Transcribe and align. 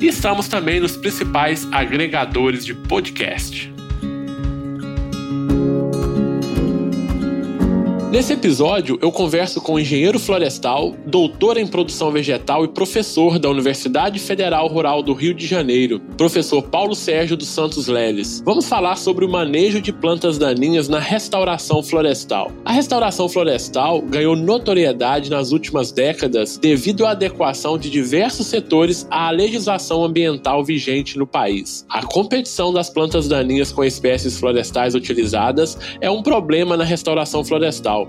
E 0.00 0.06
estamos 0.08 0.48
também 0.48 0.80
nos 0.80 0.96
principais 0.96 1.66
agregadores 1.72 2.64
de 2.64 2.74
podcast. 2.74 3.75
Nesse 8.16 8.32
episódio, 8.32 8.98
eu 9.02 9.12
converso 9.12 9.60
com 9.60 9.74
o 9.74 9.78
engenheiro 9.78 10.18
florestal, 10.18 10.94
doutor 11.04 11.58
em 11.58 11.66
produção 11.66 12.10
vegetal 12.10 12.64
e 12.64 12.68
professor 12.68 13.38
da 13.38 13.50
Universidade 13.50 14.18
Federal 14.18 14.66
Rural 14.68 15.02
do 15.02 15.12
Rio 15.12 15.34
de 15.34 15.46
Janeiro, 15.46 16.00
professor 16.16 16.62
Paulo 16.62 16.94
Sérgio 16.94 17.36
dos 17.36 17.48
Santos 17.48 17.88
Leles. 17.88 18.42
Vamos 18.42 18.66
falar 18.66 18.96
sobre 18.96 19.26
o 19.26 19.28
manejo 19.28 19.82
de 19.82 19.92
plantas 19.92 20.38
daninhas 20.38 20.88
na 20.88 20.98
restauração 20.98 21.82
florestal. 21.82 22.50
A 22.64 22.72
restauração 22.72 23.28
florestal 23.28 24.00
ganhou 24.00 24.34
notoriedade 24.34 25.28
nas 25.28 25.52
últimas 25.52 25.92
décadas 25.92 26.56
devido 26.56 27.04
à 27.04 27.10
adequação 27.10 27.76
de 27.76 27.90
diversos 27.90 28.46
setores 28.46 29.06
à 29.10 29.30
legislação 29.30 30.02
ambiental 30.02 30.64
vigente 30.64 31.18
no 31.18 31.26
país. 31.26 31.84
A 31.90 32.02
competição 32.02 32.72
das 32.72 32.88
plantas 32.88 33.28
daninhas 33.28 33.70
com 33.70 33.84
espécies 33.84 34.40
florestais 34.40 34.94
utilizadas 34.94 35.76
é 36.00 36.10
um 36.10 36.22
problema 36.22 36.78
na 36.78 36.84
restauração 36.84 37.44
florestal 37.44 38.05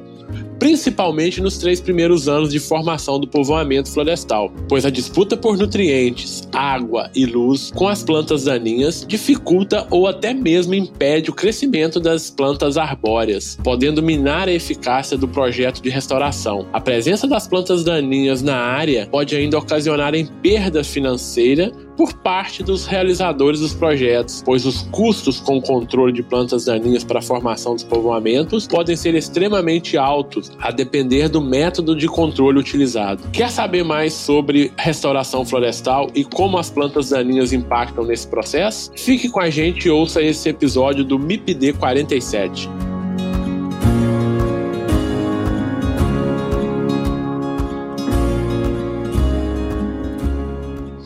principalmente 0.59 1.41
nos 1.41 1.57
três 1.57 1.79
primeiros 1.79 2.27
anos 2.27 2.49
de 2.51 2.59
formação 2.59 3.19
do 3.19 3.27
povoamento 3.27 3.91
florestal, 3.91 4.51
pois 4.67 4.85
a 4.85 4.89
disputa 4.89 5.37
por 5.37 5.57
nutrientes, 5.57 6.47
água 6.53 7.09
e 7.15 7.25
luz 7.25 7.71
com 7.75 7.87
as 7.87 8.03
plantas 8.03 8.45
daninhas 8.45 9.05
dificulta 9.07 9.87
ou 9.89 10.07
até 10.07 10.33
mesmo 10.33 10.73
impede 10.73 11.29
o 11.29 11.33
crescimento 11.33 11.99
das 11.99 12.29
plantas 12.29 12.77
arbóreas, 12.77 13.57
podendo 13.63 14.03
minar 14.03 14.47
a 14.47 14.53
eficácia 14.53 15.17
do 15.17 15.27
projeto 15.27 15.81
de 15.81 15.89
restauração. 15.89 16.67
A 16.73 16.79
presença 16.79 17.27
das 17.27 17.47
plantas 17.47 17.83
daninhas 17.83 18.41
na 18.41 18.57
área 18.57 19.07
pode 19.07 19.35
ainda 19.35 19.57
ocasionar 19.57 20.15
em 20.15 20.25
perda 20.25 20.83
financeira 20.83 21.71
por 21.97 22.13
parte 22.13 22.63
dos 22.63 22.85
realizadores 22.85 23.59
dos 23.59 23.73
projetos, 23.73 24.43
pois 24.45 24.65
os 24.65 24.83
custos 24.91 25.39
com 25.39 25.57
o 25.57 25.61
controle 25.61 26.13
de 26.13 26.21
plantas 26.21 26.65
daninhas 26.65 27.03
para 27.03 27.19
a 27.19 27.21
formação 27.21 27.73
dos 27.73 27.83
povoamentos 27.83 28.67
podem 28.67 28.95
ser 28.95 29.15
extremamente 29.15 29.97
altos, 29.97 30.51
a 30.59 30.71
depender 30.71 31.27
do 31.27 31.41
método 31.41 31.95
de 31.95 32.07
controle 32.07 32.59
utilizado. 32.59 33.23
Quer 33.31 33.49
saber 33.49 33.83
mais 33.83 34.13
sobre 34.13 34.71
restauração 34.77 35.43
florestal 35.43 36.09
e 36.13 36.23
como 36.23 36.57
as 36.57 36.69
plantas 36.69 37.09
daninhas 37.09 37.51
impactam 37.51 38.05
nesse 38.05 38.27
processo? 38.27 38.91
Fique 38.95 39.29
com 39.29 39.39
a 39.39 39.49
gente 39.49 39.87
e 39.87 39.89
ouça 39.89 40.21
esse 40.21 40.47
episódio 40.47 41.03
do 41.03 41.17
MIPD 41.17 41.73
47. 41.73 42.69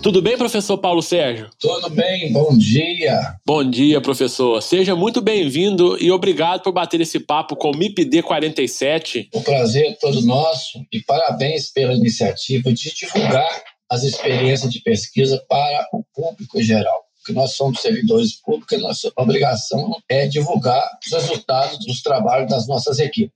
Tudo 0.02 0.20
bem, 0.20 0.36
professor 0.36 0.80
Paulo 0.80 1.00
Sérgio? 1.04 1.48
Tudo 1.60 1.88
bem, 1.92 2.34
bom 2.34 2.58
dia. 2.58 3.36
Bom 3.46 3.64
dia, 3.64 4.02
professor. 4.02 4.60
Seja 4.60 4.96
muito 4.96 5.22
bem-vindo 5.22 5.96
e 6.02 6.12
obrigado 6.12 6.64
por 6.64 6.72
bater 6.72 7.00
esse 7.02 7.20
papo 7.20 7.56
com 7.56 7.70
o 7.70 7.78
MIPD 7.78 8.24
47. 8.24 9.30
O 9.32 9.42
prazer 9.42 9.92
é 9.92 9.94
todo 9.94 10.26
nosso 10.26 10.84
e 10.92 11.02
parabéns 11.02 11.72
pela 11.72 11.94
iniciativa 11.94 12.74
de 12.74 12.92
divulgar 12.96 13.64
as 13.92 14.02
experiências 14.02 14.72
de 14.72 14.82
pesquisa 14.82 15.40
para 15.48 15.88
o 15.94 16.04
público 16.16 16.60
em 16.60 16.64
geral 16.64 17.11
que 17.26 17.34
nós 17.34 17.56
somos 17.56 17.80
servidores 17.80 18.36
públicos, 18.42 18.78
a 18.78 18.82
nossa 18.82 19.12
obrigação 19.16 19.96
é 20.10 20.28
divulgar 20.28 20.84
os 21.06 21.12
resultados 21.12 21.80
dos 21.86 22.02
trabalhos 22.02 22.50
das 22.50 22.68
nossas 22.68 23.00
equipes. 23.00 23.32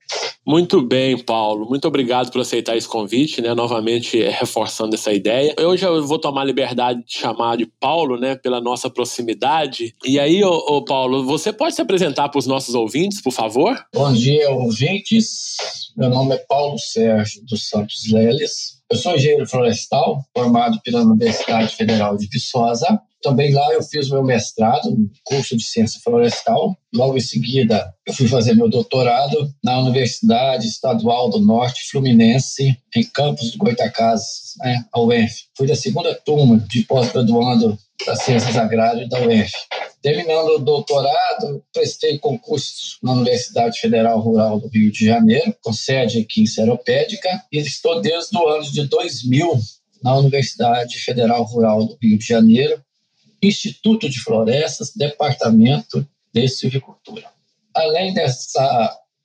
Muito 0.46 0.82
bem, 0.82 1.18
Paulo. 1.18 1.68
Muito 1.68 1.88
obrigado 1.88 2.32
por 2.32 2.42
aceitar 2.42 2.78
esse 2.78 2.88
convite, 2.88 3.42
né? 3.42 3.54
Novamente 3.54 4.22
reforçando 4.24 4.94
essa 4.94 5.12
ideia. 5.12 5.56
Eu 5.58 5.76
já 5.76 5.90
vou 5.90 6.20
tomar 6.20 6.42
a 6.42 6.46
liberdade 6.46 7.04
de 7.04 7.18
chamar 7.18 7.58
de 7.58 7.66
Paulo, 7.66 8.20
né? 8.20 8.36
Pela 8.36 8.62
nossa 8.62 8.90
proximidade. 8.90 9.96
E 10.06 10.20
aí, 10.20 10.44
ô, 10.44 10.52
ô 10.52 10.86
Paulo, 10.86 11.26
você 11.26 11.52
pode 11.52 11.76
se 11.76 11.82
apresentar 11.82 12.30
para 12.30 12.40
os 12.40 12.46
nossos 12.46 12.76
ouvintes, 12.76 13.22
por 13.22 13.32
favor? 13.32 13.76
Bom 13.94 14.14
dia, 14.14 14.50
ouvintes. 14.52 15.58
Meu 15.98 16.10
nome 16.10 16.36
é 16.36 16.46
Paulo 16.48 16.78
Sérgio 16.78 17.44
dos 17.46 17.68
Santos 17.68 18.12
Leles. 18.12 18.76
Eu 18.92 18.98
sou 18.98 19.16
engenheiro 19.16 19.48
florestal, 19.48 20.24
formado 20.36 20.80
pela 20.84 21.02
Universidade 21.02 21.76
Federal 21.76 22.16
de 22.18 22.28
Viçosa. 22.28 23.02
Também 23.26 23.52
lá 23.52 23.74
eu 23.74 23.82
fiz 23.82 24.08
meu 24.08 24.24
mestrado, 24.24 24.88
um 24.88 25.10
curso 25.24 25.58
de 25.58 25.64
ciência 25.64 26.00
florestal. 26.04 26.78
Logo 26.94 27.18
em 27.18 27.22
seguida, 27.22 27.92
eu 28.06 28.14
fui 28.14 28.28
fazer 28.28 28.54
meu 28.54 28.70
doutorado 28.70 29.52
na 29.64 29.80
Universidade 29.80 30.68
Estadual 30.68 31.32
do 31.32 31.40
Norte 31.40 31.90
Fluminense, 31.90 32.78
em 32.96 33.04
Campos 33.04 33.50
do 33.50 33.58
Goitacazes, 33.58 34.54
né, 34.60 34.86
a 34.94 35.02
UENF. 35.02 35.46
Fui 35.58 35.66
da 35.66 35.76
segunda 35.76 36.14
turma 36.14 36.60
de 36.70 36.84
pós-graduando 36.84 37.76
das 38.06 38.22
Ciências 38.22 38.56
Agrárias 38.58 39.10
da 39.10 39.20
UENF. 39.20 39.52
Terminando 40.04 40.50
o 40.50 40.60
doutorado, 40.60 41.64
prestei 41.74 42.20
concursos 42.20 43.00
na 43.02 43.14
Universidade 43.14 43.80
Federal 43.80 44.20
Rural 44.20 44.60
do 44.60 44.68
Rio 44.68 44.92
de 44.92 45.04
Janeiro, 45.04 45.52
com 45.64 45.74
sede 45.74 46.20
aqui 46.20 46.44
em 46.44 46.46
Seropédica, 46.46 47.44
e 47.52 47.58
estou 47.58 48.00
desde 48.02 48.38
o 48.38 48.48
ano 48.48 48.72
de 48.72 48.88
2000 48.88 49.60
na 50.04 50.16
Universidade 50.16 51.00
Federal 51.00 51.42
Rural 51.42 51.86
do 51.86 51.98
Rio 52.00 52.20
de 52.20 52.28
Janeiro, 52.28 52.80
Instituto 53.42 54.10
de 54.10 54.20
Florestas, 54.20 54.92
Departamento 54.96 56.06
de 56.34 56.48
Silvicultura. 56.48 57.26
Além 57.74 58.14
desse 58.14 58.58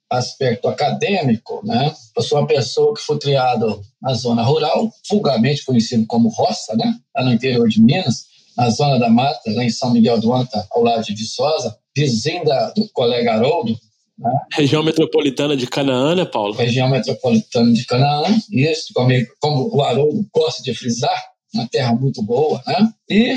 aspecto 0.09 0.67
acadêmico, 0.67 1.61
né, 1.65 1.93
eu 2.15 2.23
sou 2.23 2.39
uma 2.39 2.47
pessoa 2.47 2.93
que 2.93 3.01
foi 3.01 3.17
criado 3.17 3.81
na 4.01 4.13
zona 4.13 4.43
rural, 4.43 4.91
vulgarmente 5.09 5.63
conhecido 5.63 6.05
como 6.05 6.29
roça, 6.29 6.75
né, 6.75 6.99
lá 7.15 7.23
no 7.23 7.33
interior 7.33 7.67
de 7.67 7.81
Minas, 7.81 8.25
na 8.57 8.69
zona 8.69 8.99
da 8.99 9.09
mata, 9.09 9.39
lá 9.47 9.63
em 9.63 9.69
São 9.69 9.91
Miguel 9.91 10.19
do 10.19 10.33
Anta, 10.33 10.67
ao 10.71 10.83
lado 10.83 11.03
de 11.03 11.13
Viçosa, 11.13 11.77
vizinho 11.95 12.43
da, 12.43 12.71
do 12.71 12.87
colega 12.89 13.33
Haroldo. 13.33 13.77
Né? 14.19 14.31
Região 14.53 14.83
metropolitana 14.83 15.55
de 15.55 15.65
Canaã, 15.65 16.13
né, 16.15 16.25
Paulo? 16.25 16.53
Região 16.53 16.89
metropolitana 16.89 17.71
de 17.71 17.85
Canaã, 17.85 18.23
isso, 18.51 18.93
como, 18.93 19.09
como 19.39 19.75
o 19.75 19.81
Haroldo 19.81 20.25
gosta 20.33 20.61
de 20.61 20.73
frisar, 20.73 21.31
uma 21.53 21.67
terra 21.67 21.93
muito 21.93 22.21
boa, 22.21 22.61
né? 22.65 22.93
E 23.09 23.35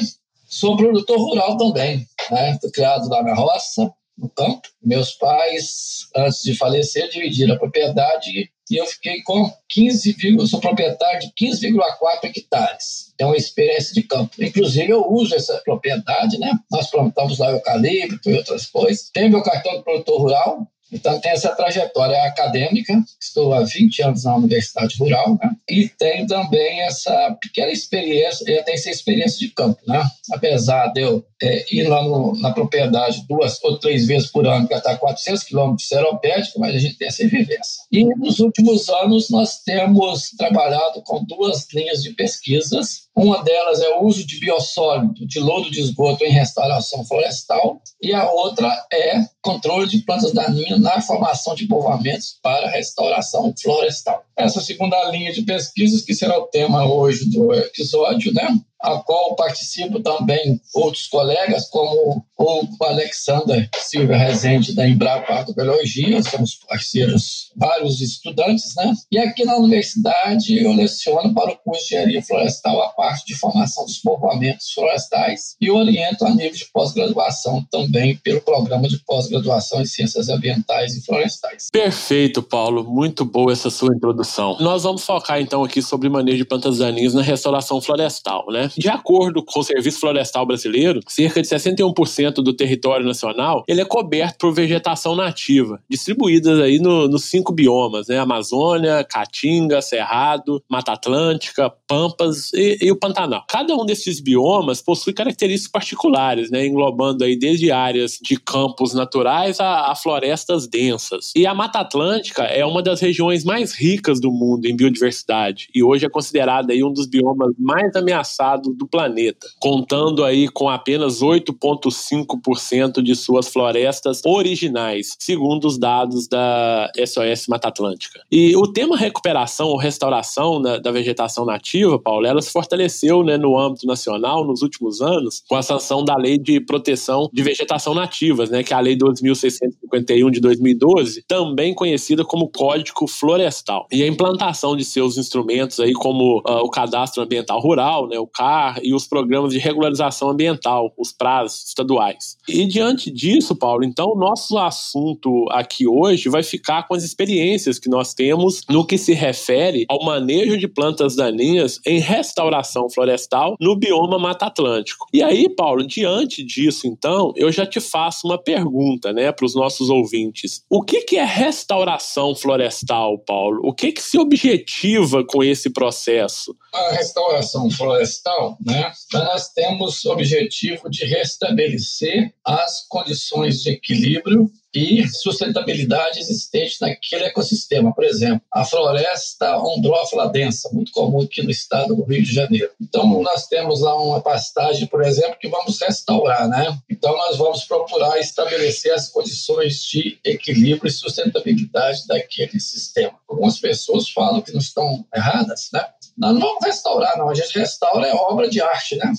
Sou 0.55 0.77
produtor 0.77 1.19
rural 1.19 1.57
também, 1.57 2.07
né? 2.31 2.57
Fui 2.61 2.71
criado 2.71 3.09
na 3.09 3.35
roça, 3.35 3.93
no 4.17 4.29
campo. 4.29 4.69
Meus 4.81 5.11
pais, 5.11 6.07
antes 6.15 6.43
de 6.45 6.55
falecer, 6.55 7.11
dividiram 7.11 7.57
a 7.57 7.59
propriedade 7.59 8.31
e 8.71 8.77
eu 8.77 8.87
fiquei 8.87 9.21
com 9.25 9.53
15, 9.69 10.17
sou 10.47 10.61
proprietário 10.61 11.23
de 11.23 11.33
15,4 11.33 12.31
hectares. 12.37 13.13
É 13.19 13.27
uma 13.27 13.37
experiência 13.37 13.93
de 13.93 14.05
campo. 14.05 14.31
Inclusive, 14.39 14.91
eu 14.91 15.05
uso 15.11 15.35
essa 15.35 15.61
propriedade, 15.65 16.39
né? 16.39 16.53
Nós 16.71 16.89
plantamos 16.89 17.37
lá 17.41 17.51
eucalipto 17.51 18.31
e 18.31 18.37
outras 18.37 18.67
coisas. 18.67 19.11
Tenho 19.13 19.31
meu 19.31 19.43
cartão 19.43 19.77
de 19.77 19.83
produtor 19.83 20.21
rural, 20.21 20.69
Então, 20.95 21.21
tem 21.21 21.33
essa 21.33 21.55
trajetória 21.55 22.23
acadêmica, 22.23 22.95
estou 23.21 23.53
há 23.53 23.65
20 23.65 24.03
anos 24.03 24.25
na 24.25 24.37
Universidade 24.37 24.97
Rural, 24.97 25.37
né? 25.43 25.51
e 25.69 25.89
tenho 25.89 26.27
também 26.27 26.83
essa 26.83 27.37
pequena 27.43 27.73
experiência, 27.73 28.45
eu 28.49 28.65
tenho 28.65 28.77
essa 28.77 28.91
experiência 28.91 29.39
de 29.41 29.53
campo. 29.53 29.81
Né? 29.87 30.03
Apesar 30.33 30.87
de 30.93 31.01
eu 31.01 31.25
é, 31.43 31.65
ir 31.75 31.89
lá 31.89 32.03
no, 32.03 32.41
na 32.41 32.53
propriedade 32.53 33.27
duas 33.29 33.63
ou 33.65 33.79
três 33.79 34.07
vezes 34.07 34.31
por 34.31 34.47
ano, 34.47 34.69
que 34.69 34.75
está 34.75 34.97
400 34.97 35.43
quilômetros 35.43 35.83
de 35.83 35.89
seropédica, 35.89 36.59
mas 36.59 36.75
a 36.75 36.79
gente 36.79 36.97
tem 36.97 37.09
essa 37.09 37.27
vivência. 37.27 37.83
E 37.91 38.05
nos 38.17 38.39
últimos 38.39 38.89
anos, 38.89 39.31
nós 39.31 39.59
temos 39.65 40.31
trabalhado 40.39 41.03
com 41.03 41.25
duas 41.25 41.67
linhas 41.73 42.03
de 42.03 42.11
pesquisas 42.11 43.05
uma 43.17 43.45
delas 43.45 43.81
é 43.81 43.91
o 43.91 44.03
uso 44.03 44.27
de 44.27 44.41
biossólido, 44.41 45.25
de 45.25 45.39
lodo 45.39 45.71
de 45.71 45.81
esgoto 45.81 46.25
em 46.25 46.33
restauração 46.33 47.05
florestal, 47.05 47.81
e 48.03 48.13
a 48.13 48.29
outra 48.29 48.69
é 48.93 49.25
controle 49.41 49.89
de 49.89 49.99
plantas 49.99 50.33
daninhas 50.33 50.81
na 50.85 51.01
formação 51.01 51.55
de 51.55 51.67
povoamentos 51.67 52.39
para 52.43 52.69
restauração 52.69 53.55
florestal. 53.59 54.23
Essa 54.37 54.61
segunda 54.61 55.03
linha 55.11 55.33
de 55.33 55.43
pesquisas, 55.43 56.03
que 56.03 56.15
será 56.15 56.39
o 56.39 56.47
tema 56.47 56.87
hoje 56.87 57.31
do 57.31 57.53
episódio, 57.55 58.33
né? 58.33 58.49
a 58.85 58.99
qual 58.99 59.35
participam 59.35 60.03
também 60.03 60.61
outros 60.75 61.07
colegas, 61.07 61.69
como 61.71 62.23
o 62.37 62.85
Alexander 62.85 63.69
Silva 63.79 64.17
Rezende, 64.17 64.75
da 64.75 64.87
Embrapa 64.87 65.33
Agrobiologia, 65.33 66.23
somos 66.23 66.57
parceiros, 66.69 67.51
vários 67.57 68.01
estudantes, 68.03 68.75
né? 68.77 68.93
E 69.11 69.19
aqui 69.19 69.45
na 69.45 69.57
universidade 69.57 70.63
eu 70.63 70.73
leciono 70.73 71.33
para 71.33 71.53
o 71.53 71.57
curso 71.57 71.89
de 71.89 71.95
Engenharia 71.95 72.23
Florestal 72.23 72.83
a 72.83 72.89
parte 72.89 73.25
de 73.25 73.35
formação 73.35 73.85
dos 73.85 73.99
povoamentos 73.99 74.71
florestais 74.73 75.57
e 75.61 75.71
oriento 75.71 76.27
a 76.27 76.31
nível 76.31 76.53
de 76.53 76.67
pós-graduação 76.73 77.65
também 77.71 78.17
pelo 78.17 78.43
programa 78.43 78.89
de 78.89 78.99
pós-graduação 79.07 79.81
em 79.81 79.87
Ciências 79.87 80.29
Ambientais 80.29 80.95
e 80.97 81.03
Florestais. 81.03 81.69
Perfeito, 81.73 82.43
Paulo. 82.43 82.85
Muito 82.85 83.25
boa 83.25 83.53
essa 83.53 83.71
sua 83.71 83.95
introdução. 83.95 84.24
Nós 84.61 84.83
vamos 84.83 85.05
focar 85.05 85.41
então 85.41 85.63
aqui 85.63 85.83
sobre 85.83 86.09
manejo 86.09 86.39
de 86.39 86.45
plantas 86.45 86.79
daninhas 86.79 87.15
na 87.15 87.23
restauração 87.23 87.81
florestal, 87.81 88.47
né? 88.49 88.71
De 88.77 88.89
acordo 88.89 89.45
com 89.45 89.61
o 89.61 89.65
Serviço 89.65 90.01
Florestal 90.01 90.47
Brasileiro, 90.47 91.01
cerca 91.09 91.41
de 91.41 91.49
61% 91.49 92.35
do 92.35 92.53
território 92.53 93.07
nacional 93.07 93.65
ele 93.69 93.81
é 93.81 93.85
coberto 93.85 94.39
por 94.39 94.55
vegetação 94.55 95.15
nativa, 95.15 95.81
distribuída 95.89 96.63
aí 96.65 96.79
no, 96.79 97.09
nos 97.09 97.25
cinco 97.25 97.53
biomas, 97.53 98.09
né? 98.09 98.19
Amazônia, 98.19 99.05
Caatinga, 99.05 99.83
Cerrado, 99.83 100.63
Mata 100.69 100.93
Atlântica, 100.93 101.73
Pampas 101.87 102.53
e, 102.53 102.79
e, 102.81 102.91
o 102.91 102.97
Pantanal. 102.97 103.45
Cada 103.49 103.75
um 103.75 103.85
desses 103.85 104.21
biomas 104.21 104.81
possui 104.81 105.13
características 105.13 105.71
particulares, 105.71 106.51
né? 106.51 106.67
Englobando 106.67 107.25
aí 107.25 107.37
desde 107.39 107.71
áreas 107.71 108.19
de 108.23 108.37
campos 108.37 108.95
naturais 108.95 109.61
a, 109.61 109.91
a 109.91 109.95
florestas 109.95 110.67
densas. 110.67 111.33
E 111.37 111.47
a 111.47 111.55
Mata 111.55 111.81
Atlântica 111.81 112.43
é 112.45 112.65
uma 112.65 112.83
das 112.83 113.01
regiões 113.01 113.45
mais 113.45 113.73
ricas 113.73 114.14
do 114.21 114.31
mundo 114.31 114.67
em 114.67 114.77
biodiversidade 114.77 115.69
e 115.75 115.83
hoje 115.83 116.07
é 116.07 116.09
considerada 116.09 116.73
aí 116.73 116.83
um 116.83 116.93
dos 116.93 117.07
biomas 117.07 117.53
mais 117.59 117.95
ameaçados 117.97 118.77
do 118.77 118.87
planeta, 118.87 119.47
contando 119.61 120.25
aí 120.25 120.49
com 120.49 120.69
apenas 120.69 121.21
8,5% 121.21 123.03
de 123.03 123.15
suas 123.15 123.49
florestas 123.49 124.23
originais, 124.25 125.17
segundo 125.19 125.67
os 125.67 125.79
dados 125.79 126.29
da 126.29 126.91
SOS 126.97 127.47
Mata 127.49 127.69
Atlântica. 127.69 128.21
E 128.31 128.57
o 128.57 128.67
tema 128.67 128.97
recuperação 128.97 129.69
ou 129.69 129.77
restauração 129.77 130.61
da, 130.61 130.79
da 130.79 130.91
vegetação 130.91 131.45
nativa, 131.45 131.99
Paulo, 131.99 132.27
ela 132.27 132.41
se 132.41 132.53
fortaleceu 132.53 133.23
né, 133.23 133.37
no 133.37 133.59
âmbito 133.59 133.87
nacional 133.87 134.45
nos 134.45 134.63
últimos 134.63 135.01
anos 135.01 135.43
com 135.49 135.57
a 135.57 135.63
sanção 135.63 136.05
da 136.05 136.17
Lei 136.17 136.39
de 136.39 136.61
Proteção 136.61 137.29
de 137.33 137.43
Vegetação 137.43 137.95
Nativas, 137.95 138.51
né, 138.51 138.63
que 138.63 138.73
é 138.73 138.77
a 138.77 138.81
Lei 138.81 138.97
2651 138.97 140.31
de 140.31 140.41
2012, 140.41 141.25
também 141.27 141.75
conhecida 141.75 142.25
como 142.25 142.49
Código 142.49 143.07
Florestal. 143.09 143.87
E 143.91 144.03
a 144.05 144.09
implantação 144.09 144.77
de 144.77 144.85
seus 144.85 145.17
instrumentos 145.17 145.81
aí 145.81 145.93
como 145.93 146.39
uh, 146.39 146.63
o 146.63 146.71
Cadastro 146.71 147.23
Ambiental 147.23 147.61
Rural, 147.61 148.09
né, 148.09 148.19
o 148.19 148.27
CAR, 148.27 148.79
e 148.83 148.95
os 148.95 149.07
programas 149.07 149.53
de 149.53 149.59
regularização 149.59 150.31
ambiental, 150.31 150.93
os 150.97 151.13
prazos 151.13 151.65
estaduais. 151.69 152.37
E 152.49 152.67
diante 152.67 153.11
disso, 153.11 153.55
Paulo, 153.55 153.85
então 153.85 154.15
nosso 154.15 154.59
assunto 154.59 155.47
aqui 155.51 155.87
hoje 155.87 156.29
vai 156.29 156.43
ficar 156.43 156.87
com 156.87 156.95
as 156.95 157.03
experiências 157.03 157.79
que 157.79 157.89
nós 157.89 158.15
temos 158.15 158.63
no 158.69 158.87
que 158.87 158.99
se 158.99 159.13
refere 159.13 159.85
ao 159.89 160.05
manejo 160.05 160.59
de 160.59 160.69
plantas 160.69 161.17
daninhas 161.17 161.81
em 161.87 161.99
restauração 161.99 162.89
florestal 162.91 163.57
no 163.61 163.77
bioma 163.77 164.19
Mata 164.19 164.47
Atlântico. 164.47 165.07
E 165.13 165.23
aí, 165.23 165.49
Paulo, 165.49 165.87
diante 165.87 166.45
disso, 166.45 166.87
então, 166.87 167.33
eu 167.37 167.51
já 167.51 167.67
te 167.67 167.81
faço 167.81 168.27
uma 168.27 168.39
pergunta, 168.39 169.13
né, 169.13 169.33
para 169.33 169.47
os 169.47 169.55
nossos 169.55 169.89
ouvintes. 169.91 170.63
O 170.69 170.83
que, 170.83 171.03
que 171.03 171.17
é 171.17 171.25
restauração 171.25 172.35
florestal, 172.35 173.19
Paulo? 173.19 173.61
O 173.63 173.73
que, 173.73 173.93
que 173.95 174.03
se 174.03 174.19
objetiva 174.19 175.25
com 175.25 175.43
esse 175.43 175.71
processo? 175.71 176.55
A 176.73 176.93
restauração 176.93 177.71
florestal 177.71 178.59
né, 178.65 178.93
nós 179.13 179.49
temos 179.51 180.05
o 180.05 180.13
objetivo 180.13 180.91
de 180.91 181.07
restabelecer 181.07 182.35
as 182.45 182.87
condições 182.89 183.63
de 183.63 183.71
equilíbrio 183.71 184.51
e 184.75 185.07
sustentabilidade 185.09 186.19
existente 186.19 186.79
naquele 186.81 187.25
ecossistema. 187.25 187.95
Por 187.95 188.05
exemplo, 188.05 188.43
a 188.53 188.65
floresta 188.65 189.57
ondrófila 189.59 190.29
densa, 190.29 190.69
muito 190.73 190.91
comum 190.91 191.23
aqui 191.23 191.43
no 191.43 191.51
estado 191.51 191.95
do 191.95 192.03
Rio 192.03 192.23
de 192.23 192.35
Janeiro. 192.35 192.71
Então, 192.81 193.23
nós 193.23 193.47
temos 193.47 193.81
lá 193.81 193.97
uma 193.97 194.21
pastagem, 194.21 194.87
por 194.89 195.03
exemplo, 195.03 195.39
que 195.39 195.49
vamos 195.49 195.81
restaurar, 195.81 196.49
né? 196.49 196.77
Então, 196.91 197.17
nós 197.17 197.37
vamos 197.37 197.65
procurar 197.65 198.19
estabelecer 198.19 198.93
as 198.93 199.09
condições 199.09 199.83
de 199.85 200.19
equilíbrio 200.25 200.89
e 200.89 200.93
sustentabilidade 200.93 202.07
daquele 202.07 202.59
sistema. 202.59 203.15
Algumas 203.29 203.59
pessoas 203.59 204.09
falam 204.09 204.41
que 204.41 204.53
não 204.53 204.61
estão 204.61 205.05
erradas, 205.15 205.69
né? 205.73 205.87
Nós 206.17 206.33
não 206.33 206.41
vamos 206.41 206.65
restaurar, 206.65 207.17
não. 207.19 207.29
A 207.29 207.35
gente 207.35 207.59
restaura 207.59 208.07
é 208.07 208.15
obra 208.15 208.49
de 208.49 208.61
arte, 208.61 208.97
né? 208.97 209.13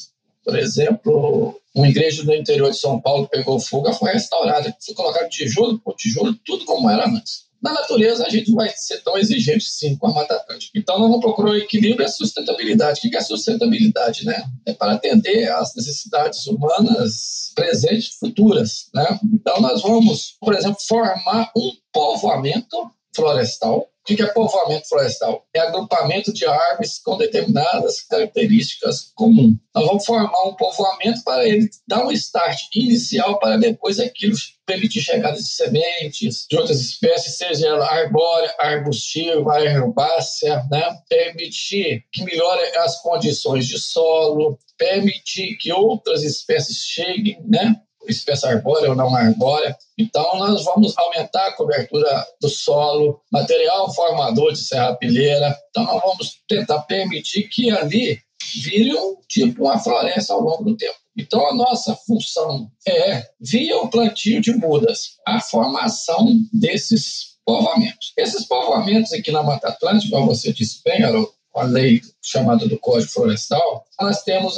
Por 0.46 0.58
exemplo, 0.58 1.60
uma 1.74 1.90
igreja 1.90 2.24
no 2.24 2.34
interior 2.34 2.70
de 2.70 2.78
São 2.78 3.02
Paulo 3.02 3.28
pegou 3.28 3.60
fogo, 3.60 3.92
foi 3.94 4.12
restaurada. 4.12 4.76
Foi 4.86 4.94
colocado 4.94 5.28
tijolo 5.28 5.80
por 5.80 5.96
tijolo, 5.96 6.36
tudo 6.46 6.64
como 6.66 6.90
era 6.90 7.10
antes. 7.10 7.46
Na 7.62 7.74
natureza, 7.74 8.28
a 8.28 8.30
gente 8.30 8.52
vai 8.52 8.70
ser 8.76 9.02
tão 9.02 9.18
exigente, 9.18 9.66
sim, 9.66 9.98
com 9.98 10.06
a 10.06 10.14
Mata 10.14 10.36
Atlântica. 10.36 10.78
Então, 10.78 11.00
nós 11.00 11.08
vamos 11.08 11.26
procurar 11.26 11.52
o 11.52 11.58
equilíbrio 11.58 12.04
e 12.04 12.06
a 12.06 12.10
sustentabilidade. 12.10 13.02
O 13.04 13.10
que 13.10 13.18
é 13.18 13.22
sustentabilidade? 13.22 14.24
Né? 14.24 14.46
É 14.68 14.74
para 14.74 14.94
atender 14.94 15.50
às 15.52 15.74
necessidades 15.76 16.46
humanas 16.46 17.52
presentes 17.56 18.10
e 18.10 18.20
futuras. 18.20 18.90
Né? 18.94 19.20
Então, 19.34 19.60
nós 19.62 19.82
vamos, 19.82 20.36
por 20.40 20.54
exemplo, 20.54 20.78
formar 20.88 21.52
um 21.58 21.72
povoamento 21.92 22.78
florestal 23.16 23.90
o 24.14 24.16
que 24.16 24.22
é 24.22 24.28
povoamento 24.28 24.88
florestal? 24.88 25.48
É 25.54 25.60
agrupamento 25.60 26.32
de 26.32 26.46
árvores 26.46 27.00
com 27.00 27.18
determinadas 27.18 28.02
características 28.02 29.12
comuns. 29.16 29.56
Nós 29.74 29.86
vamos 29.88 30.06
formar 30.06 30.48
um 30.48 30.54
povoamento 30.54 31.24
para 31.24 31.48
ele 31.48 31.68
dar 31.88 32.06
um 32.06 32.12
start 32.12 32.60
inicial 32.76 33.40
para 33.40 33.58
depois 33.58 34.00
aquilo 34.00 34.36
permitir 34.66 35.02
chegada 35.02 35.38
de 35.38 35.48
sementes 35.48 36.46
de 36.50 36.58
outras 36.58 36.80
espécies, 36.82 37.38
seja 37.38 37.68
ela 37.68 37.86
arbórea, 37.86 38.54
arbustiva, 38.60 39.62
herbácea, 39.62 40.66
né? 40.72 40.98
permitir 41.10 42.04
que 42.12 42.24
melhore 42.24 42.62
as 42.78 43.02
condições 43.02 43.68
de 43.68 43.80
solo, 43.80 44.58
permitir 44.78 45.56
que 45.58 45.72
outras 45.72 46.24
espécies 46.24 46.78
cheguem, 46.78 47.40
né? 47.46 47.76
Espécie 48.08 48.46
arbórea 48.48 48.90
ou 48.90 48.96
não 48.96 49.16
arbórea. 49.16 49.76
Então, 49.98 50.38
nós 50.38 50.64
vamos 50.64 50.98
aumentar 50.98 51.48
a 51.48 51.54
cobertura 51.54 52.26
do 52.42 52.50
solo, 52.50 53.22
material 53.32 53.94
formador 53.94 54.52
de 54.54 54.60
serrapilheira. 54.60 55.56
Então, 55.70 55.84
nós 55.86 56.02
vamos 56.02 56.42
tentar 56.48 56.80
permitir 56.82 57.50
que 57.50 57.70
ali 57.70 58.20
vire 58.62 58.96
um 58.96 59.18
tipo 59.28 59.64
uma 59.66 59.80
floresta 59.80 60.34
ao 60.34 60.42
longo 60.42 60.64
do 60.64 60.78
tempo. 60.78 60.96
Então, 61.18 61.48
a 61.48 61.56
nossa 61.56 61.96
função 61.96 62.70
é, 62.88 63.24
via 63.40 63.78
o 63.78 63.90
plantio 63.90 64.42
de 64.42 64.54
mudas, 64.54 65.16
a 65.26 65.40
formação 65.40 66.28
desses 66.52 67.36
povoamentos. 67.46 68.12
Esses 68.18 68.46
povoamentos 68.46 69.14
aqui 69.14 69.32
na 69.32 69.44
Mata 69.44 69.70
Atlântica, 69.70 70.16
como 70.16 70.28
você 70.28 70.52
disse 70.52 70.82
bem, 70.84 71.04
Haroldo, 71.04 71.32
a 71.56 71.64
lei 71.64 72.02
chamada 72.22 72.68
do 72.68 72.78
Código 72.80 73.12
Florestal, 73.12 73.86
nós 74.00 74.24
temos 74.24 74.56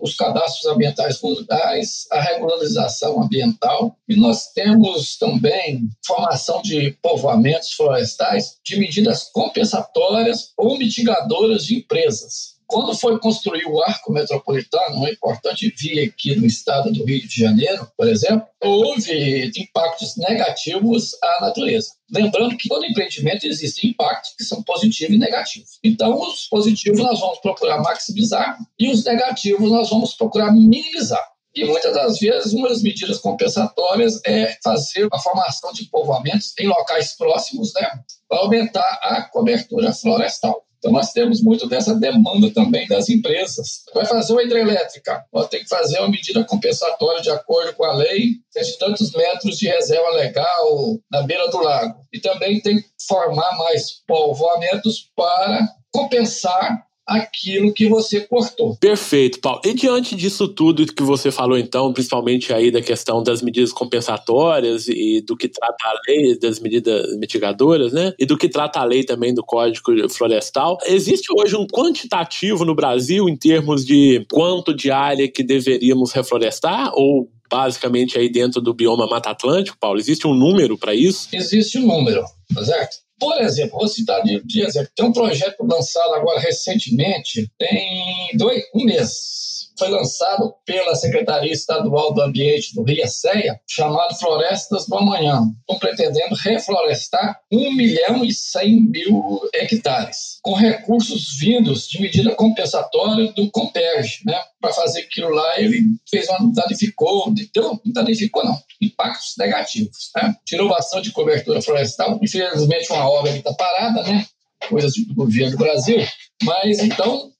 os 0.00 0.14
cadastros 0.16 0.66
ambientais 0.66 1.20
rurais, 1.20 2.06
a 2.10 2.20
regularização 2.20 3.22
ambiental 3.22 3.96
e 4.08 4.16
nós 4.16 4.50
temos 4.52 5.16
também 5.16 5.88
formação 6.04 6.60
de 6.62 6.96
povoamentos 7.02 7.72
florestais 7.72 8.56
de 8.64 8.76
medidas 8.76 9.30
compensatórias 9.32 10.52
ou 10.56 10.76
mitigadoras 10.76 11.64
de 11.64 11.76
empresas. 11.76 12.51
Quando 12.72 12.94
foi 12.94 13.20
construir 13.20 13.66
o 13.66 13.82
arco 13.82 14.10
metropolitano, 14.10 14.96
uma 14.96 15.10
importante 15.10 15.70
via 15.78 16.06
aqui 16.06 16.34
no 16.34 16.46
estado 16.46 16.90
do 16.90 17.04
Rio 17.04 17.28
de 17.28 17.38
Janeiro, 17.38 17.86
por 17.94 18.08
exemplo, 18.08 18.46
houve 18.62 19.52
impactos 19.54 20.16
negativos 20.16 21.14
à 21.22 21.42
natureza. 21.42 21.90
Lembrando 22.10 22.56
que 22.56 22.70
todo 22.70 22.86
empreendimento 22.86 23.46
existe 23.46 23.86
impactos 23.86 24.32
que 24.38 24.44
são 24.44 24.62
positivos 24.62 25.14
e 25.14 25.18
negativos. 25.18 25.78
Então, 25.84 26.18
os 26.18 26.46
positivos 26.46 26.98
nós 27.00 27.20
vamos 27.20 27.40
procurar 27.40 27.82
maximizar 27.82 28.56
e 28.78 28.90
os 28.90 29.04
negativos 29.04 29.70
nós 29.70 29.90
vamos 29.90 30.14
procurar 30.14 30.50
minimizar. 30.50 31.22
E 31.54 31.66
muitas 31.66 31.92
das 31.92 32.18
vezes, 32.18 32.54
uma 32.54 32.70
das 32.70 32.82
medidas 32.82 33.18
compensatórias 33.18 34.18
é 34.24 34.56
fazer 34.64 35.06
a 35.12 35.18
formação 35.18 35.74
de 35.74 35.84
povoamentos 35.90 36.54
em 36.58 36.68
locais 36.68 37.14
próximos, 37.18 37.74
né, 37.74 37.86
para 38.26 38.38
aumentar 38.38 38.98
a 39.02 39.28
cobertura 39.30 39.92
florestal. 39.92 40.64
Então, 40.82 40.90
nós 40.90 41.12
temos 41.12 41.40
muito 41.40 41.68
dessa 41.68 41.94
demanda 41.94 42.52
também 42.52 42.88
das 42.88 43.08
empresas. 43.08 43.84
Vai 43.94 44.04
fazer 44.04 44.32
uma 44.32 44.42
hidrelétrica, 44.42 45.24
vai 45.32 45.46
ter 45.46 45.60
que 45.60 45.68
fazer 45.68 46.00
uma 46.00 46.08
medida 46.08 46.42
compensatória 46.42 47.22
de 47.22 47.30
acordo 47.30 47.72
com 47.74 47.84
a 47.84 47.94
lei, 47.94 48.32
de 48.52 48.78
tantos 48.78 49.12
metros 49.12 49.58
de 49.58 49.68
reserva 49.68 50.10
legal 50.10 50.98
na 51.08 51.22
beira 51.22 51.48
do 51.50 51.62
lago. 51.62 52.04
E 52.12 52.18
também 52.18 52.60
tem 52.60 52.82
que 52.82 52.88
formar 53.06 53.56
mais 53.58 54.02
povoamentos 54.08 55.08
para 55.14 55.68
compensar 55.92 56.84
aquilo 57.06 57.72
que 57.72 57.88
você 57.88 58.20
cortou. 58.20 58.76
Perfeito, 58.76 59.40
Paulo. 59.40 59.60
E 59.64 59.74
diante 59.74 60.14
disso 60.14 60.48
tudo 60.48 60.86
que 60.86 61.02
você 61.02 61.30
falou, 61.30 61.58
então, 61.58 61.92
principalmente 61.92 62.52
aí 62.52 62.70
da 62.70 62.80
questão 62.80 63.22
das 63.22 63.42
medidas 63.42 63.72
compensatórias 63.72 64.88
e 64.88 65.20
do 65.20 65.36
que 65.36 65.48
trata 65.48 65.84
a 65.84 65.94
lei, 66.08 66.38
das 66.38 66.60
medidas 66.60 67.16
mitigadoras, 67.18 67.92
né? 67.92 68.12
E 68.18 68.24
do 68.24 68.38
que 68.38 68.48
trata 68.48 68.80
a 68.80 68.84
lei 68.84 69.04
também 69.04 69.34
do 69.34 69.42
Código 69.42 70.08
Florestal, 70.10 70.78
existe 70.86 71.26
hoje 71.36 71.56
um 71.56 71.66
quantitativo 71.66 72.64
no 72.64 72.74
Brasil 72.74 73.28
em 73.28 73.36
termos 73.36 73.84
de 73.84 74.24
quanto 74.30 74.74
de 74.74 74.90
área 74.90 75.30
que 75.30 75.42
deveríamos 75.42 76.12
reflorestar 76.12 76.92
ou 76.94 77.28
basicamente 77.50 78.18
aí 78.18 78.30
dentro 78.30 78.62
do 78.62 78.72
bioma 78.72 79.06
Mata 79.06 79.30
Atlântico, 79.30 79.76
Paulo? 79.78 80.00
Existe 80.00 80.26
um 80.26 80.34
número 80.34 80.78
para 80.78 80.94
isso? 80.94 81.28
Existe 81.32 81.78
um 81.78 81.86
número, 81.86 82.24
tá 82.54 82.64
certo? 82.64 83.01
Por 83.18 83.40
exemplo, 83.40 83.78
vou 83.78 83.88
citar 83.88 84.22
de, 84.22 84.42
de 84.44 84.62
exemplo, 84.62 84.90
tem 84.96 85.06
um 85.06 85.12
projeto 85.12 85.64
lançado 85.64 86.14
agora 86.14 86.40
recentemente, 86.40 87.50
tem 87.58 88.30
dois, 88.36 88.62
um 88.74 88.84
mês, 88.84 89.51
foi 89.78 89.88
lançado 89.88 90.54
pela 90.64 90.94
Secretaria 90.94 91.52
Estadual 91.52 92.14
do 92.14 92.22
Ambiente 92.22 92.74
do 92.74 92.82
Rio 92.82 93.06
Ceia, 93.08 93.60
chamado 93.68 94.14
Florestas 94.18 94.86
do 94.86 94.96
Amanhã. 94.96 95.42
Estão 95.60 95.78
pretendendo 95.78 96.34
reflorestar 96.34 97.40
1 97.50 97.74
milhão 97.74 98.24
e 98.24 98.32
100 98.32 98.80
mil 98.82 99.40
hectares, 99.54 100.38
com 100.42 100.54
recursos 100.54 101.38
vindos 101.38 101.88
de 101.88 102.00
medida 102.00 102.34
compensatória 102.34 103.32
do 103.32 103.50
Comperge, 103.50 104.20
né? 104.24 104.40
Para 104.60 104.72
fazer 104.72 105.00
aquilo 105.00 105.30
lá, 105.30 105.60
ele 105.60 105.82
fez 106.08 106.28
uma 106.28 106.52
danificou, 106.52 107.32
deu, 107.52 107.80
danificou 107.86 108.44
não, 108.44 108.58
impactos 108.80 109.34
negativos, 109.38 110.10
né? 110.16 110.34
Tirou 110.44 110.68
bastante 110.68 111.10
cobertura 111.10 111.60
florestal, 111.60 112.18
infelizmente 112.22 112.92
uma 112.92 113.08
obra 113.08 113.32
que 113.32 113.38
está 113.38 113.52
parada, 113.54 114.02
né? 114.02 114.26
Coisas 114.68 114.92
do 114.94 115.14
governo 115.14 115.52
do 115.52 115.58
Brasil, 115.58 115.98
mas 116.44 116.78
então 116.78 117.32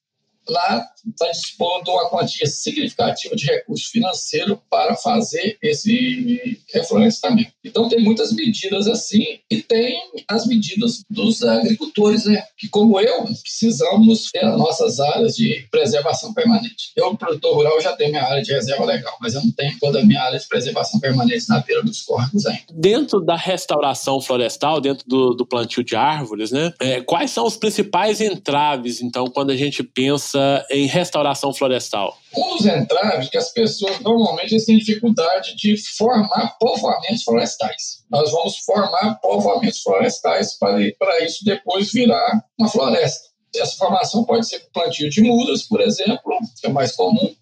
lá 0.49 0.85
está 1.11 1.31
dispondo 1.31 1.91
uma 1.91 2.09
quantia 2.09 2.47
significativa 2.47 3.35
de 3.35 3.47
recurso 3.47 3.91
financeiro 3.91 4.61
para 4.71 4.95
fazer 4.97 5.57
esse 5.63 6.59
reflorestamento. 6.73 7.53
Então, 7.65 7.89
tem 7.89 8.03
muitas 8.03 8.33
medidas 8.33 8.87
assim 8.89 9.39
e 9.51 9.63
tem 9.63 10.01
as 10.29 10.47
medidas 10.47 11.03
dos 11.09 11.43
agricultores, 11.43 12.25
né? 12.25 12.45
que, 12.57 12.69
como 12.69 12.99
eu, 13.01 13.25
precisamos 13.43 14.31
ter 14.31 14.45
as 14.45 14.57
nossas 14.57 15.01
áreas 15.01 15.37
de 15.37 15.67
preservação 15.71 16.33
permanente. 16.33 16.93
Eu, 16.97 17.17
produtor 17.17 17.55
rural, 17.55 17.81
já 17.81 17.93
tenho 17.95 18.11
minha 18.11 18.25
área 18.25 18.43
de 18.43 18.53
reserva 18.53 18.85
legal, 18.85 19.17
mas 19.21 19.35
eu 19.35 19.43
não 19.43 19.51
tenho 19.53 19.79
toda 19.79 20.01
a 20.01 20.05
minha 20.05 20.21
área 20.23 20.39
de 20.39 20.47
preservação 20.47 21.01
permanente 21.01 21.49
na 21.49 21.61
beira 21.61 21.83
dos 21.83 22.03
córregos 22.03 22.47
ainda. 22.47 22.63
Dentro 22.73 23.21
da 23.21 23.37
restauração 23.37 24.21
florestal, 24.21 24.81
dentro 24.81 25.05
do, 25.07 25.35
do 25.35 25.47
plantio 25.47 25.85
de 25.85 25.97
árvores, 25.97 26.51
né? 26.51 26.73
É, 26.81 27.01
quais 27.01 27.31
são 27.31 27.47
os 27.47 27.57
principais 27.57 28.21
entraves, 28.21 29.01
então, 29.01 29.27
quando 29.27 29.51
a 29.51 29.57
gente 29.57 29.83
pensa 29.83 30.65
em 30.71 30.87
restauração 30.93 31.53
florestal? 31.55 32.17
Um 32.37 32.57
dos 32.57 32.67
entraves 32.67 33.31
que 33.31 33.39
as 33.39 33.51
pessoas 33.51 33.99
normalmente 34.01 34.65
têm 34.65 34.79
dificuldade 34.79 35.57
de 35.57 35.77
formar 35.97 36.57
povoamentos 36.61 37.23
florestais. 37.23 38.05
Nós 38.11 38.31
vamos 38.31 38.59
formar 38.59 39.19
povoamentos 39.23 39.81
florestais 39.81 40.59
para, 40.59 40.79
para 40.99 41.25
isso 41.25 41.45
depois 41.45 41.91
virar 41.91 42.45
uma 42.59 42.69
floresta. 42.69 43.33
Essa 43.57 43.77
formação 43.77 44.25
pode 44.25 44.47
ser 44.47 44.61
plantio 44.73 45.09
de 45.11 45.23
mudas, 45.23 45.63
por 45.63 45.81
exemplo, 45.81 46.39
que 46.61 46.67
é 46.67 46.71
mais 46.71 46.93
comum, 46.93 47.35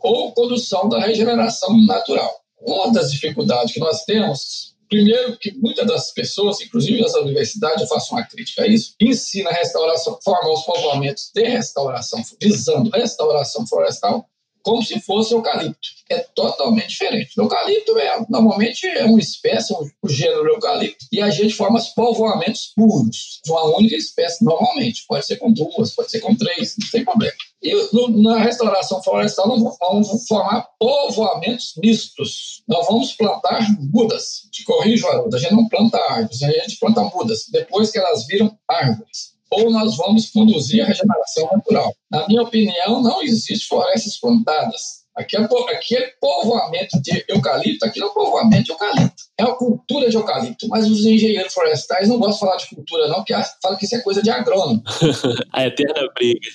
ou 0.00 0.32
condução 0.32 0.88
da 0.88 1.00
regeneração 1.00 1.76
natural. 1.86 2.30
Uma 2.60 2.92
das 2.92 3.10
dificuldades 3.12 3.72
que 3.72 3.80
nós 3.80 4.04
temos 4.04 4.74
Primeiro, 4.88 5.36
que 5.38 5.52
muitas 5.58 5.86
das 5.86 6.12
pessoas, 6.12 6.60
inclusive 6.60 7.00
nas 7.00 7.14
universidades, 7.14 7.82
eu 7.82 7.88
faço 7.88 8.14
uma 8.14 8.24
crítica 8.26 8.62
a 8.62 8.66
isso, 8.66 8.94
ensina 9.00 9.50
a 9.50 9.52
restauração, 9.52 10.18
forma 10.22 10.52
os 10.52 10.64
povoamentos 10.64 11.30
de 11.34 11.42
restauração, 11.42 12.22
visando 12.40 12.90
restauração 12.90 13.66
florestal, 13.66 14.28
como 14.68 14.82
se 14.82 15.00
fosse 15.00 15.32
eucalipto. 15.32 15.88
É 16.10 16.18
totalmente 16.18 16.88
diferente. 16.88 17.30
O 17.38 17.44
eucalipto 17.44 17.98
é, 17.98 18.26
normalmente 18.28 18.86
é 18.86 19.04
uma 19.06 19.18
espécie, 19.18 19.72
um, 19.72 19.90
um 20.04 20.08
gênero 20.08 20.46
eucalipto, 20.46 21.06
e 21.10 21.22
a 21.22 21.30
gente 21.30 21.54
forma 21.54 21.78
os 21.78 21.88
povoamentos 21.88 22.72
puros, 22.76 23.40
de 23.42 23.50
uma 23.50 23.64
única 23.78 23.96
espécie, 23.96 24.44
normalmente. 24.44 25.06
Pode 25.08 25.24
ser 25.24 25.36
com 25.36 25.50
duas, 25.50 25.94
pode 25.94 26.10
ser 26.10 26.20
com 26.20 26.34
três, 26.34 26.76
não 26.78 26.90
tem 26.90 27.02
problema. 27.02 27.32
E 27.62 27.74
no, 27.94 28.22
na 28.22 28.38
restauração 28.38 29.02
florestal, 29.02 29.48
nós 29.48 29.76
vamos 29.80 30.28
formar 30.28 30.68
povoamentos 30.78 31.72
mistos. 31.78 32.62
Nós 32.68 32.86
vamos 32.86 33.14
plantar 33.14 33.66
mudas. 33.90 34.42
Te 34.52 34.64
corrijo, 34.64 35.08
Haroldo, 35.08 35.34
a 35.34 35.38
gente 35.38 35.54
não 35.54 35.66
planta 35.66 35.98
árvores, 36.10 36.42
a 36.42 36.50
gente 36.50 36.78
planta 36.78 37.02
mudas, 37.04 37.46
depois 37.50 37.90
que 37.90 37.98
elas 37.98 38.26
viram 38.26 38.54
árvores 38.68 39.37
ou 39.50 39.70
nós 39.70 39.96
vamos 39.96 40.30
conduzir 40.30 40.82
a 40.82 40.86
regeneração 40.86 41.48
natural. 41.52 41.94
Na 42.10 42.26
minha 42.26 42.42
opinião, 42.42 43.02
não 43.02 43.22
existe 43.22 43.66
florestas 43.68 44.18
plantadas. 44.18 44.98
Aquele, 45.16 45.48
aquele 45.70 46.06
povoamento 46.20 47.00
de 47.02 47.24
eucalipto, 47.28 47.84
aquilo 47.84 48.06
é 48.06 48.08
um 48.08 48.14
povoamento 48.14 48.64
de 48.64 48.70
eucalipto. 48.70 49.22
É 49.36 49.44
uma 49.44 49.56
cultura 49.56 50.08
de 50.08 50.16
eucalipto, 50.16 50.68
mas 50.68 50.88
os 50.88 51.04
engenheiros 51.04 51.52
florestais 51.52 52.08
não 52.08 52.18
gostam 52.18 52.34
de 52.34 52.40
falar 52.40 52.56
de 52.56 52.68
cultura, 52.68 53.08
não, 53.08 53.16
porque 53.16 53.34
falam 53.60 53.76
que 53.76 53.84
isso 53.84 53.96
é 53.96 54.00
coisa 54.00 54.22
de 54.22 54.30
agrônomo. 54.30 54.80
a 55.52 55.66
eterna 55.66 56.08
briga. 56.14 56.48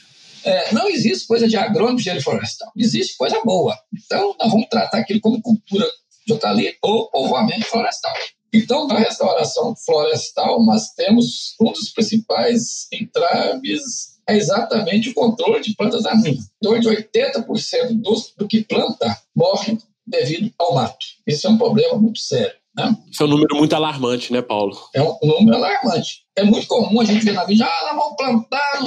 É, 0.46 0.74
não 0.74 0.90
existe 0.90 1.28
coisa 1.28 1.48
de 1.48 1.58
agrônomo 1.58 1.98
de 1.98 2.02
engenheiro 2.04 2.24
florestal. 2.24 2.72
Existe 2.78 3.18
coisa 3.18 3.42
boa. 3.44 3.78
Então, 3.94 4.36
nós 4.40 4.50
vamos 4.50 4.68
tratar 4.70 5.00
aquilo 5.00 5.20
como 5.20 5.42
cultura 5.42 5.86
de 6.26 6.34
eucalipto 6.34 6.80
ou 6.82 7.10
povoamento 7.10 7.66
florestal. 7.66 8.14
Então, 8.54 8.88
na 8.88 9.00
restauração 9.00 9.76
florestal, 9.76 10.64
nós 10.64 10.90
temos 10.92 11.56
um 11.60 11.72
dos 11.72 11.90
principais 11.90 12.88
entraves 12.92 14.14
é 14.28 14.38
exatamente 14.38 15.10
o 15.10 15.14
controle 15.14 15.62
de 15.62 15.76
plantas 15.76 16.04
daninhas. 16.04 16.50
Então, 16.58 16.80
de 16.80 16.88
80% 16.88 18.02
do, 18.02 18.14
do 18.38 18.48
que 18.48 18.64
planta 18.64 19.18
morre 19.36 19.78
devido 20.06 20.54
ao 20.58 20.76
mato. 20.76 21.06
Isso 21.28 21.48
é 21.48 21.50
um 21.50 21.58
problema 21.58 21.98
muito 21.98 22.20
sério. 22.20 22.54
Né? 22.76 22.96
Isso 23.12 23.22
é 23.22 23.26
um 23.26 23.30
número 23.30 23.56
muito 23.56 23.76
alarmante, 23.76 24.32
né, 24.32 24.42
Paulo? 24.42 24.78
É 24.94 25.02
um 25.02 25.18
número 25.22 25.58
alarmante. 25.58 26.24
É 26.36 26.44
muito 26.44 26.68
comum 26.68 27.02
a 27.02 27.06
gente 27.06 27.24
ver 27.24 27.34
na 27.34 27.44
vida, 27.44 27.66
ah, 27.66 27.94
nós 27.94 28.04
vamos 28.04 28.18
plantar 28.18 28.84